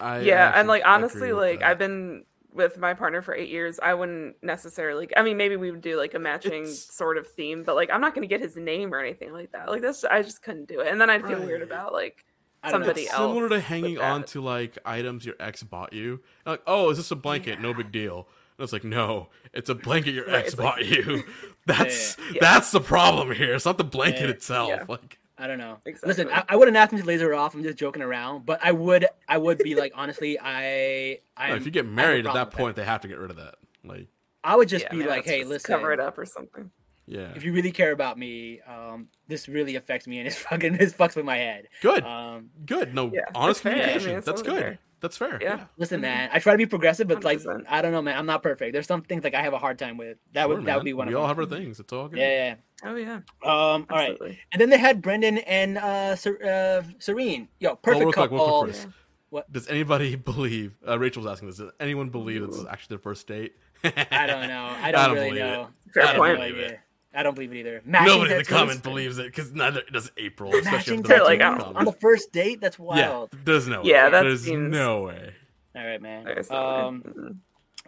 I 0.00 0.20
yeah, 0.20 0.46
actually 0.46 0.60
and 0.60 0.68
like 0.68 0.82
honestly, 0.86 1.32
like 1.32 1.60
that. 1.60 1.68
I've 1.70 1.78
been 1.78 2.24
with 2.52 2.78
my 2.78 2.94
partner 2.94 3.22
for 3.22 3.34
eight 3.34 3.48
years. 3.50 3.78
I 3.82 3.94
wouldn't 3.94 4.36
necessarily. 4.42 5.08
I 5.16 5.22
mean, 5.22 5.36
maybe 5.36 5.56
we 5.56 5.70
would 5.70 5.80
do 5.80 5.96
like 5.96 6.14
a 6.14 6.18
matching 6.18 6.62
It's- 6.62 6.94
sort 6.94 7.18
of 7.18 7.26
theme, 7.26 7.62
but 7.64 7.74
like 7.76 7.90
I'm 7.90 8.00
not 8.00 8.14
going 8.14 8.28
to 8.28 8.32
get 8.32 8.40
his 8.40 8.56
name 8.56 8.92
or 8.92 8.98
anything 9.00 9.32
like 9.32 9.52
that. 9.52 9.68
Like 9.68 9.82
this, 9.82 10.04
I 10.04 10.22
just 10.22 10.42
couldn't 10.42 10.68
do 10.68 10.80
it, 10.80 10.88
and 10.88 11.00
then 11.00 11.10
I'd 11.10 11.26
feel 11.26 11.40
weird 11.40 11.62
about 11.62 11.92
like 11.92 12.24
I 12.62 12.70
don't 12.70 12.80
know. 12.80 12.86
somebody 12.86 13.02
it's 13.02 13.12
else. 13.12 13.30
similar 13.30 13.48
to 13.50 13.60
hanging 13.60 13.98
on 13.98 14.24
to 14.24 14.40
like 14.40 14.78
items 14.84 15.24
your 15.24 15.36
ex 15.38 15.62
bought 15.62 15.92
you. 15.92 16.20
Like, 16.44 16.62
oh, 16.66 16.90
is 16.90 16.96
this 16.96 17.10
a 17.10 17.16
blanket? 17.16 17.60
No 17.60 17.72
big 17.74 17.92
deal. 17.92 18.28
And 18.58 18.64
it's 18.64 18.72
like, 18.72 18.84
no, 18.84 19.28
it's 19.52 19.70
a 19.70 19.74
blanket 19.74 20.12
your 20.14 20.26
Right, 20.28 20.36
ex 20.36 20.48
it's 20.52 20.58
like- 20.58 20.74
bought 20.76 20.84
you. 20.86 21.22
That's 21.66 22.16
Yeah. 22.32 22.38
that's 22.40 22.70
the 22.70 22.80
problem 22.80 23.32
here. 23.32 23.54
It's 23.54 23.66
not 23.66 23.76
the 23.78 23.84
blanket 23.84 24.22
Yeah. 24.24 24.28
itself. 24.30 24.68
Yeah. 24.70 24.84
Like, 24.88 25.18
I 25.36 25.46
don't 25.46 25.58
know. 25.58 25.76
Exactly. 25.84 26.08
Listen, 26.08 26.28
I, 26.32 26.42
I 26.48 26.56
wouldn't 26.56 26.76
ask 26.78 26.92
him 26.92 26.98
to 26.98 27.04
laser 27.04 27.30
it 27.32 27.36
off. 27.36 27.54
I'm 27.54 27.62
just 27.62 27.76
joking 27.78 28.02
around, 28.02 28.46
but 28.46 28.58
I 28.62 28.72
would. 28.72 29.06
I 29.28 29.36
would 29.38 29.58
be 29.58 29.74
like, 29.74 29.92
honestly, 29.94 30.38
I. 30.40 31.20
I 31.36 31.50
no, 31.50 31.54
if 31.56 31.64
you 31.66 31.70
get 31.70 31.84
I 31.84 31.88
have 31.88 31.92
a 31.92 31.94
married 31.96 32.26
at 32.26 32.32
that 32.34 32.46
with 32.48 32.56
point, 32.56 32.76
they 32.76 32.84
have 32.84 33.02
to 33.02 33.08
get 33.08 33.18
rid 33.18 33.30
of 33.30 33.36
that. 33.36 33.56
Like, 33.84 34.08
I 34.42 34.56
would 34.56 34.68
just 34.68 34.84
Yeah, 34.86 34.90
be 34.90 34.96
man, 34.98 35.08
like, 35.08 35.16
let's 35.26 35.30
hey, 35.30 35.44
listen, 35.44 35.74
cover 35.74 35.92
it 35.92 36.00
up 36.00 36.16
or 36.18 36.24
something. 36.24 36.70
yeah, 37.06 37.32
if 37.36 37.44
you 37.44 37.52
really 37.52 37.70
care 37.70 37.92
about 37.92 38.18
me, 38.18 38.60
um, 38.62 39.08
this 39.28 39.46
really 39.48 39.76
affects 39.76 40.06
me 40.08 40.18
and 40.18 40.26
it's 40.26 40.36
fucking 40.36 40.76
this 40.78 40.92
fucks 40.94 41.14
with 41.14 41.24
my 41.26 41.36
head. 41.36 41.68
good, 41.82 42.02
Um, 42.02 42.50
good. 42.64 42.94
No, 42.94 43.12
Yeah, 43.12 43.20
honest 43.34 43.62
that's 43.62 43.74
fair. 43.76 43.84
I 43.84 43.86
mean, 43.86 43.98
communication. 44.00 44.22
That's 44.24 44.42
good. 44.42 44.58
fair. 44.60 44.78
That's 45.00 45.16
fair. 45.16 45.38
Yeah. 45.40 45.56
Yeah. 45.56 45.64
listen, 45.76 46.00
man, 46.00 46.28
I 46.32 46.38
try 46.40 46.52
to 46.52 46.58
be 46.58 46.66
progressive, 46.66 47.06
but 47.08 47.22
like 47.24 47.38
100%. 47.38 47.64
I 47.68 47.82
don't 47.82 47.92
know, 47.92 48.02
man, 48.02 48.16
I'm 48.18 48.26
not 48.26 48.42
perfect. 48.42 48.72
There's 48.72 48.86
some 48.86 49.02
things 49.02 49.22
like 49.24 49.34
I 49.34 49.42
have 49.42 49.52
a 49.52 49.58
hard 49.58 49.78
time 49.78 49.96
with. 49.96 50.18
That 50.32 50.46
Sure, 50.46 50.56
would 50.56 50.64
that 50.66 50.76
would 50.76 50.84
be 50.84 50.92
one 50.92 51.06
of. 51.08 51.12
we 51.12 51.14
of 51.14 51.20
all 51.22 51.28
them. 51.28 51.36
have 51.36 51.52
our 51.52 51.58
things. 51.58 51.78
It's 51.80 51.92
all 51.92 52.08
good. 52.08 52.18
Yeah, 52.18 52.54
Oh 52.84 52.94
yeah, 52.96 53.20
yeah. 53.44 53.50
Um, 53.50 53.86
all 53.90 53.96
right, 53.96 54.16
and 54.52 54.60
then 54.60 54.70
they 54.70 54.78
had 54.78 55.00
Brandon 55.02 55.38
and 55.38 55.78
uh, 55.78 56.14
Ser- 56.16 56.42
uh 56.44 56.88
Serene. 56.98 57.48
Yo, 57.60 57.70
Oh, 57.70 57.76
perfect 57.76 58.00
real 58.04 58.12
quick, 58.12 58.30
real 58.30 58.38
couple. 58.40 58.58
quick, 58.62 58.70
Chris. 58.72 58.84
Yeah. 58.84 58.90
What? 59.30 59.52
Does 59.52 59.68
anybody 59.68 60.16
believe? 60.32 60.74
Uh, 60.86 60.98
Rachel 60.98 61.22
was 61.22 61.30
asking 61.30 61.48
this. 61.48 61.58
Does 61.58 61.70
anyone 61.80 62.08
believe 62.08 62.40
that 62.42 62.48
this 62.52 62.60
is 62.60 62.66
actually 62.66 62.94
their 62.96 63.02
first 63.02 63.26
date? 63.26 63.54
I 63.84 64.26
don't 64.26 64.48
know. 64.48 64.74
I 64.82 64.90
don't, 64.90 65.14
really 65.14 65.38
know. 65.38 65.68
It. 65.86 65.92
Fair 65.94 66.02
I 66.04 66.06
don't 66.12 66.16
point. 66.16 66.34
know 66.38 66.44
believe 66.44 66.58
it. 66.58 66.64
either. 66.66 66.82
I 67.14 67.22
don't 67.22 67.34
believe 67.34 67.52
it 67.52 67.58
either. 67.58 67.82
Matching 67.84 68.06
Nobody 68.08 68.32
in 68.32 68.38
the 68.38 68.44
comment 68.44 68.82
believes 68.82 69.18
it 69.18 69.26
because 69.26 69.52
neither 69.52 69.82
does 69.92 70.10
April. 70.18 70.50
Especially 70.54 70.70
Matching 70.72 70.98
after 71.00 71.08
They're 71.08 71.18
the 71.18 71.24
like, 71.24 71.40
comment. 71.40 71.60
Tattoos 71.62 71.76
on 71.76 71.84
the 71.86 71.92
first 71.92 72.32
date? 72.32 72.60
That's 72.60 72.78
Yeah, 72.78 72.84
wild. 72.84 73.30
there's 73.44 73.66
no 73.66 73.82
way. 73.82 73.88
Yeah, 73.90 74.10
that 74.10 74.22
there's 74.22 74.42
seems- 74.44 74.70
no 74.72 75.02
way. 75.02 75.34
All 75.74 75.86
right, 75.86 76.02
man. 76.02 76.26
Um, 76.50 77.02
way. 77.04 77.12
Mhm. 77.12 77.36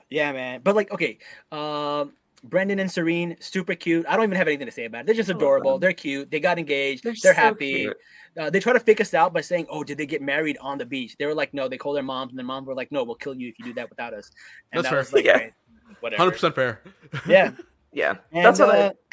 Yeah, 0.08 0.32
man. 0.32 0.60
But 0.64 0.74
like, 0.74 0.90
okay, 0.92 1.18
um, 1.52 2.12
Brandon 2.42 2.78
and 2.78 2.90
Serene, 2.90 3.36
super 3.40 3.74
cute. 3.74 4.06
I 4.08 4.16
don't 4.16 4.24
even 4.24 4.36
have 4.36 4.48
anything 4.48 4.66
to 4.66 4.72
say 4.72 4.86
about 4.86 5.00
it. 5.00 5.06
They're 5.06 5.14
just 5.14 5.28
adorable. 5.28 5.78
They're 5.78 5.92
cute. 5.92 6.30
They 6.30 6.40
got 6.40 6.58
engaged. 6.58 7.04
They're, 7.04 7.12
They're 7.22 7.34
so 7.34 7.40
happy. 7.40 7.74
cute. 7.82 7.96
Uh, 8.38 8.48
they 8.48 8.60
try 8.60 8.72
to 8.72 8.80
fake 8.80 9.00
us 9.00 9.12
out 9.12 9.32
by 9.34 9.40
saying, 9.42 9.66
"Oh, 9.68 9.82
did 9.84 9.98
they 9.98 10.06
get 10.06 10.22
married 10.22 10.56
on 10.60 10.78
the 10.78 10.86
beach?" 10.86 11.16
They 11.18 11.26
were 11.26 11.34
like, 11.34 11.52
"No." 11.52 11.68
They 11.68 11.76
called 11.76 11.96
their 11.96 12.02
moms, 12.02 12.30
and 12.30 12.38
their 12.38 12.46
moms 12.46 12.66
were 12.66 12.74
like, 12.74 12.90
"No, 12.92 13.02
we'll 13.04 13.16
kill 13.16 13.34
you 13.34 13.48
if 13.48 13.58
you 13.58 13.64
do 13.66 13.74
that 13.74 13.90
without 13.90 14.14
us." 14.14 14.30
And 14.72 14.78
That's 14.78 14.84
that 14.84 14.90
fair. 14.90 14.98
was 15.00 15.12
like, 15.12 15.24
Yeah. 15.24 15.32
"Alright, 15.32 15.52
whatever. 16.00 16.18
Hundred 16.22 16.32
percent 16.32 16.54
fair. 16.54 16.80
Yeah, 17.26 17.50
Yeah, 17.92 18.14
and, 18.32 18.44
that's 18.44 18.60
what 18.60 18.68
uh, 18.70 18.72
I. 18.72 19.09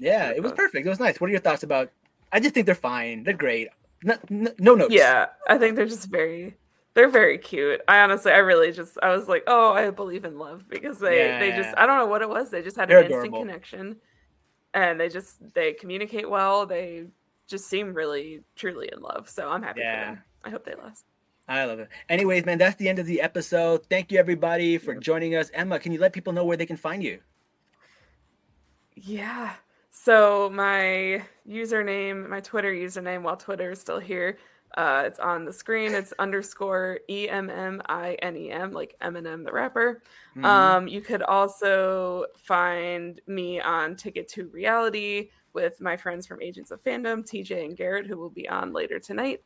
Yeah, 0.00 0.30
it 0.30 0.42
was 0.42 0.52
perfect. 0.52 0.86
It 0.86 0.88
was 0.88 0.98
nice. 0.98 1.20
What 1.20 1.28
are 1.28 1.32
your 1.32 1.40
thoughts 1.40 1.62
about? 1.62 1.90
I 2.32 2.40
just 2.40 2.54
think 2.54 2.66
they're 2.66 2.74
fine. 2.74 3.22
They're 3.22 3.34
great. 3.34 3.68
No, 4.02 4.16
no, 4.30 4.50
no 4.58 4.74
notes. 4.74 4.94
Yeah, 4.94 5.26
I 5.46 5.58
think 5.58 5.76
they're 5.76 5.86
just 5.86 6.08
very. 6.08 6.56
They're 6.94 7.08
very 7.08 7.38
cute. 7.38 7.80
I 7.86 8.00
honestly, 8.00 8.32
I 8.32 8.38
really 8.38 8.72
just, 8.72 8.98
I 9.00 9.14
was 9.14 9.28
like, 9.28 9.44
oh, 9.46 9.72
I 9.72 9.90
believe 9.90 10.24
in 10.24 10.38
love 10.38 10.68
because 10.68 10.98
they, 10.98 11.38
they 11.38 11.52
just, 11.56 11.72
I 11.78 11.86
don't 11.86 11.98
know 11.98 12.06
what 12.06 12.20
it 12.20 12.28
was. 12.28 12.50
They 12.50 12.62
just 12.62 12.76
had 12.76 12.88
They're 12.88 12.98
an 13.02 13.12
instant 13.12 13.32
connection, 13.32 13.96
and 14.74 14.98
they 15.00 15.08
just, 15.08 15.36
they 15.54 15.72
communicate 15.72 16.28
well. 16.28 16.66
They 16.66 17.04
just 17.46 17.68
seem 17.68 17.94
really, 17.94 18.42
truly 18.56 18.90
in 18.92 19.00
love. 19.00 19.28
So 19.28 19.48
I'm 19.48 19.62
happy 19.62 19.82
Yeah. 19.82 20.00
for 20.00 20.14
them. 20.16 20.24
I 20.44 20.50
hope 20.50 20.64
they 20.64 20.74
last. 20.74 21.04
I 21.46 21.64
love 21.64 21.78
it. 21.78 21.88
Anyways, 22.08 22.44
man, 22.44 22.58
that's 22.58 22.76
the 22.76 22.88
end 22.88 22.98
of 22.98 23.06
the 23.06 23.20
episode. 23.20 23.86
Thank 23.86 24.10
you 24.10 24.18
everybody 24.18 24.76
for 24.76 24.94
joining 24.96 25.36
us. 25.36 25.48
Emma, 25.54 25.78
can 25.78 25.92
you 25.92 26.00
let 26.00 26.12
people 26.12 26.32
know 26.32 26.44
where 26.44 26.56
they 26.56 26.66
can 26.66 26.76
find 26.76 27.04
you? 27.04 27.20
Yeah. 28.96 29.52
So 30.02 30.48
my 30.54 31.22
username, 31.46 32.26
my 32.28 32.40
Twitter 32.40 32.72
username, 32.72 33.22
while 33.22 33.36
Twitter 33.36 33.72
is 33.72 33.80
still 33.80 33.98
here, 33.98 34.38
uh, 34.78 35.02
it's 35.04 35.18
on 35.18 35.44
the 35.44 35.52
screen. 35.52 35.92
It's 35.92 36.14
underscore 36.18 37.00
E 37.10 37.28
M 37.28 37.50
M 37.50 37.82
I 37.86 38.14
N 38.22 38.34
E 38.36 38.50
M, 38.50 38.72
like 38.72 38.96
Eminem 39.02 39.44
the 39.44 39.52
rapper. 39.52 40.00
Mhm. 40.36 40.44
Um, 40.44 40.88
you 40.88 41.02
could 41.02 41.20
also 41.22 42.24
find 42.38 43.20
me 43.26 43.60
on 43.60 43.94
Ticket 43.94 44.26
to 44.28 44.46
Reality 44.48 45.28
with 45.52 45.80
my 45.82 45.96
friends 45.98 46.26
from 46.26 46.40
Agents 46.40 46.70
of 46.70 46.82
Fandom, 46.82 47.22
TJ 47.22 47.64
and 47.66 47.76
Garrett, 47.76 48.06
who 48.06 48.16
will 48.16 48.30
be 48.30 48.48
on 48.48 48.72
later 48.72 48.98
tonight. 49.00 49.42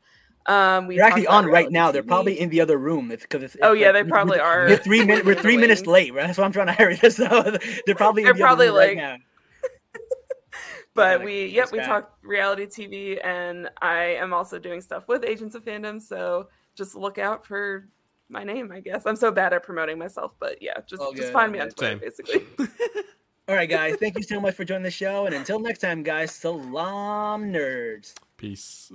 Um, 0.47 0.87
we 0.87 0.97
They're 0.97 1.07
actually 1.07 1.27
on 1.27 1.47
right 1.47 1.71
now. 1.71 1.91
They're 1.91 2.03
probably 2.05 2.39
in 2.39 2.51
the 2.51 2.61
other 2.61 2.77
room. 2.79 3.11
It's 3.11 3.23
because 3.23 3.43
it's, 3.43 3.57
Oh, 3.63 3.73
yeah, 3.73 3.87
like- 3.87 4.05
they 4.05 4.09
probably 4.09 4.37
we- 4.37 4.41
are 4.43 4.67
We're 4.69 4.77
three 4.77 5.05
minutes. 5.05 5.27
We're 5.27 5.35
three 5.43 5.57
minutes 5.57 5.87
late. 5.87 6.13
Right? 6.15 6.27
That's 6.27 6.39
why 6.39 6.45
I'm 6.45 6.53
trying 6.53 6.67
to 6.69 6.75
hurry 6.75 6.95
this 6.97 7.19
up. 7.19 7.61
They're 7.87 7.95
probably 7.97 8.23
in 8.23 8.27
They're 8.27 8.35
the 8.35 8.39
other 8.41 8.45
probably 8.45 8.67
room 8.69 8.77
right 8.77 8.89
like- 8.89 8.97
now. 8.99 9.17
But 10.95 11.19
like, 11.19 11.27
we 11.27 11.45
this 11.47 11.53
yep 11.53 11.73
we 11.73 11.79
guy. 11.79 11.87
talk 11.87 12.17
reality 12.23 12.67
tv 12.67 13.25
and 13.25 13.69
i 13.83 13.97
am 13.97 14.33
also 14.33 14.59
doing 14.59 14.81
stuff 14.81 15.09
with 15.09 15.25
agents 15.25 15.55
of 15.55 15.65
fandom 15.65 16.01
so 16.01 16.49
just 16.77 16.95
look 16.95 17.19
out 17.19 17.45
for 17.45 17.89
my 18.29 18.45
name 18.45 18.71
i 18.73 18.81
guess 18.81 19.05
i'm 19.05 19.17
so 19.17 19.33
bad 19.33 19.53
at 19.53 19.63
promoting 19.65 19.99
myself 19.99 20.33
but 20.39 20.63
yeah 20.63 20.75
just 20.87 21.03
All 21.03 21.13
just 21.13 21.25
good, 21.25 21.33
find 21.33 21.51
me 21.53 21.59
on 21.59 21.69
twitter 21.71 21.93
Same. 21.93 21.99
basically 21.99 22.47
All 23.47 23.55
right, 23.55 23.69
guys. 23.69 23.97
Thank 23.97 24.17
you 24.17 24.23
so 24.23 24.41
much 24.41 24.55
for 24.55 24.65
joining 24.65 24.85
the 24.85 24.91
show. 24.91 25.27
And 25.27 25.35
until 25.35 25.59
next 25.59 25.81
time, 25.81 26.03
guys, 26.03 26.33
Salaam 26.33 27.53
Nerds. 27.53 28.15
Peace. 28.39 28.91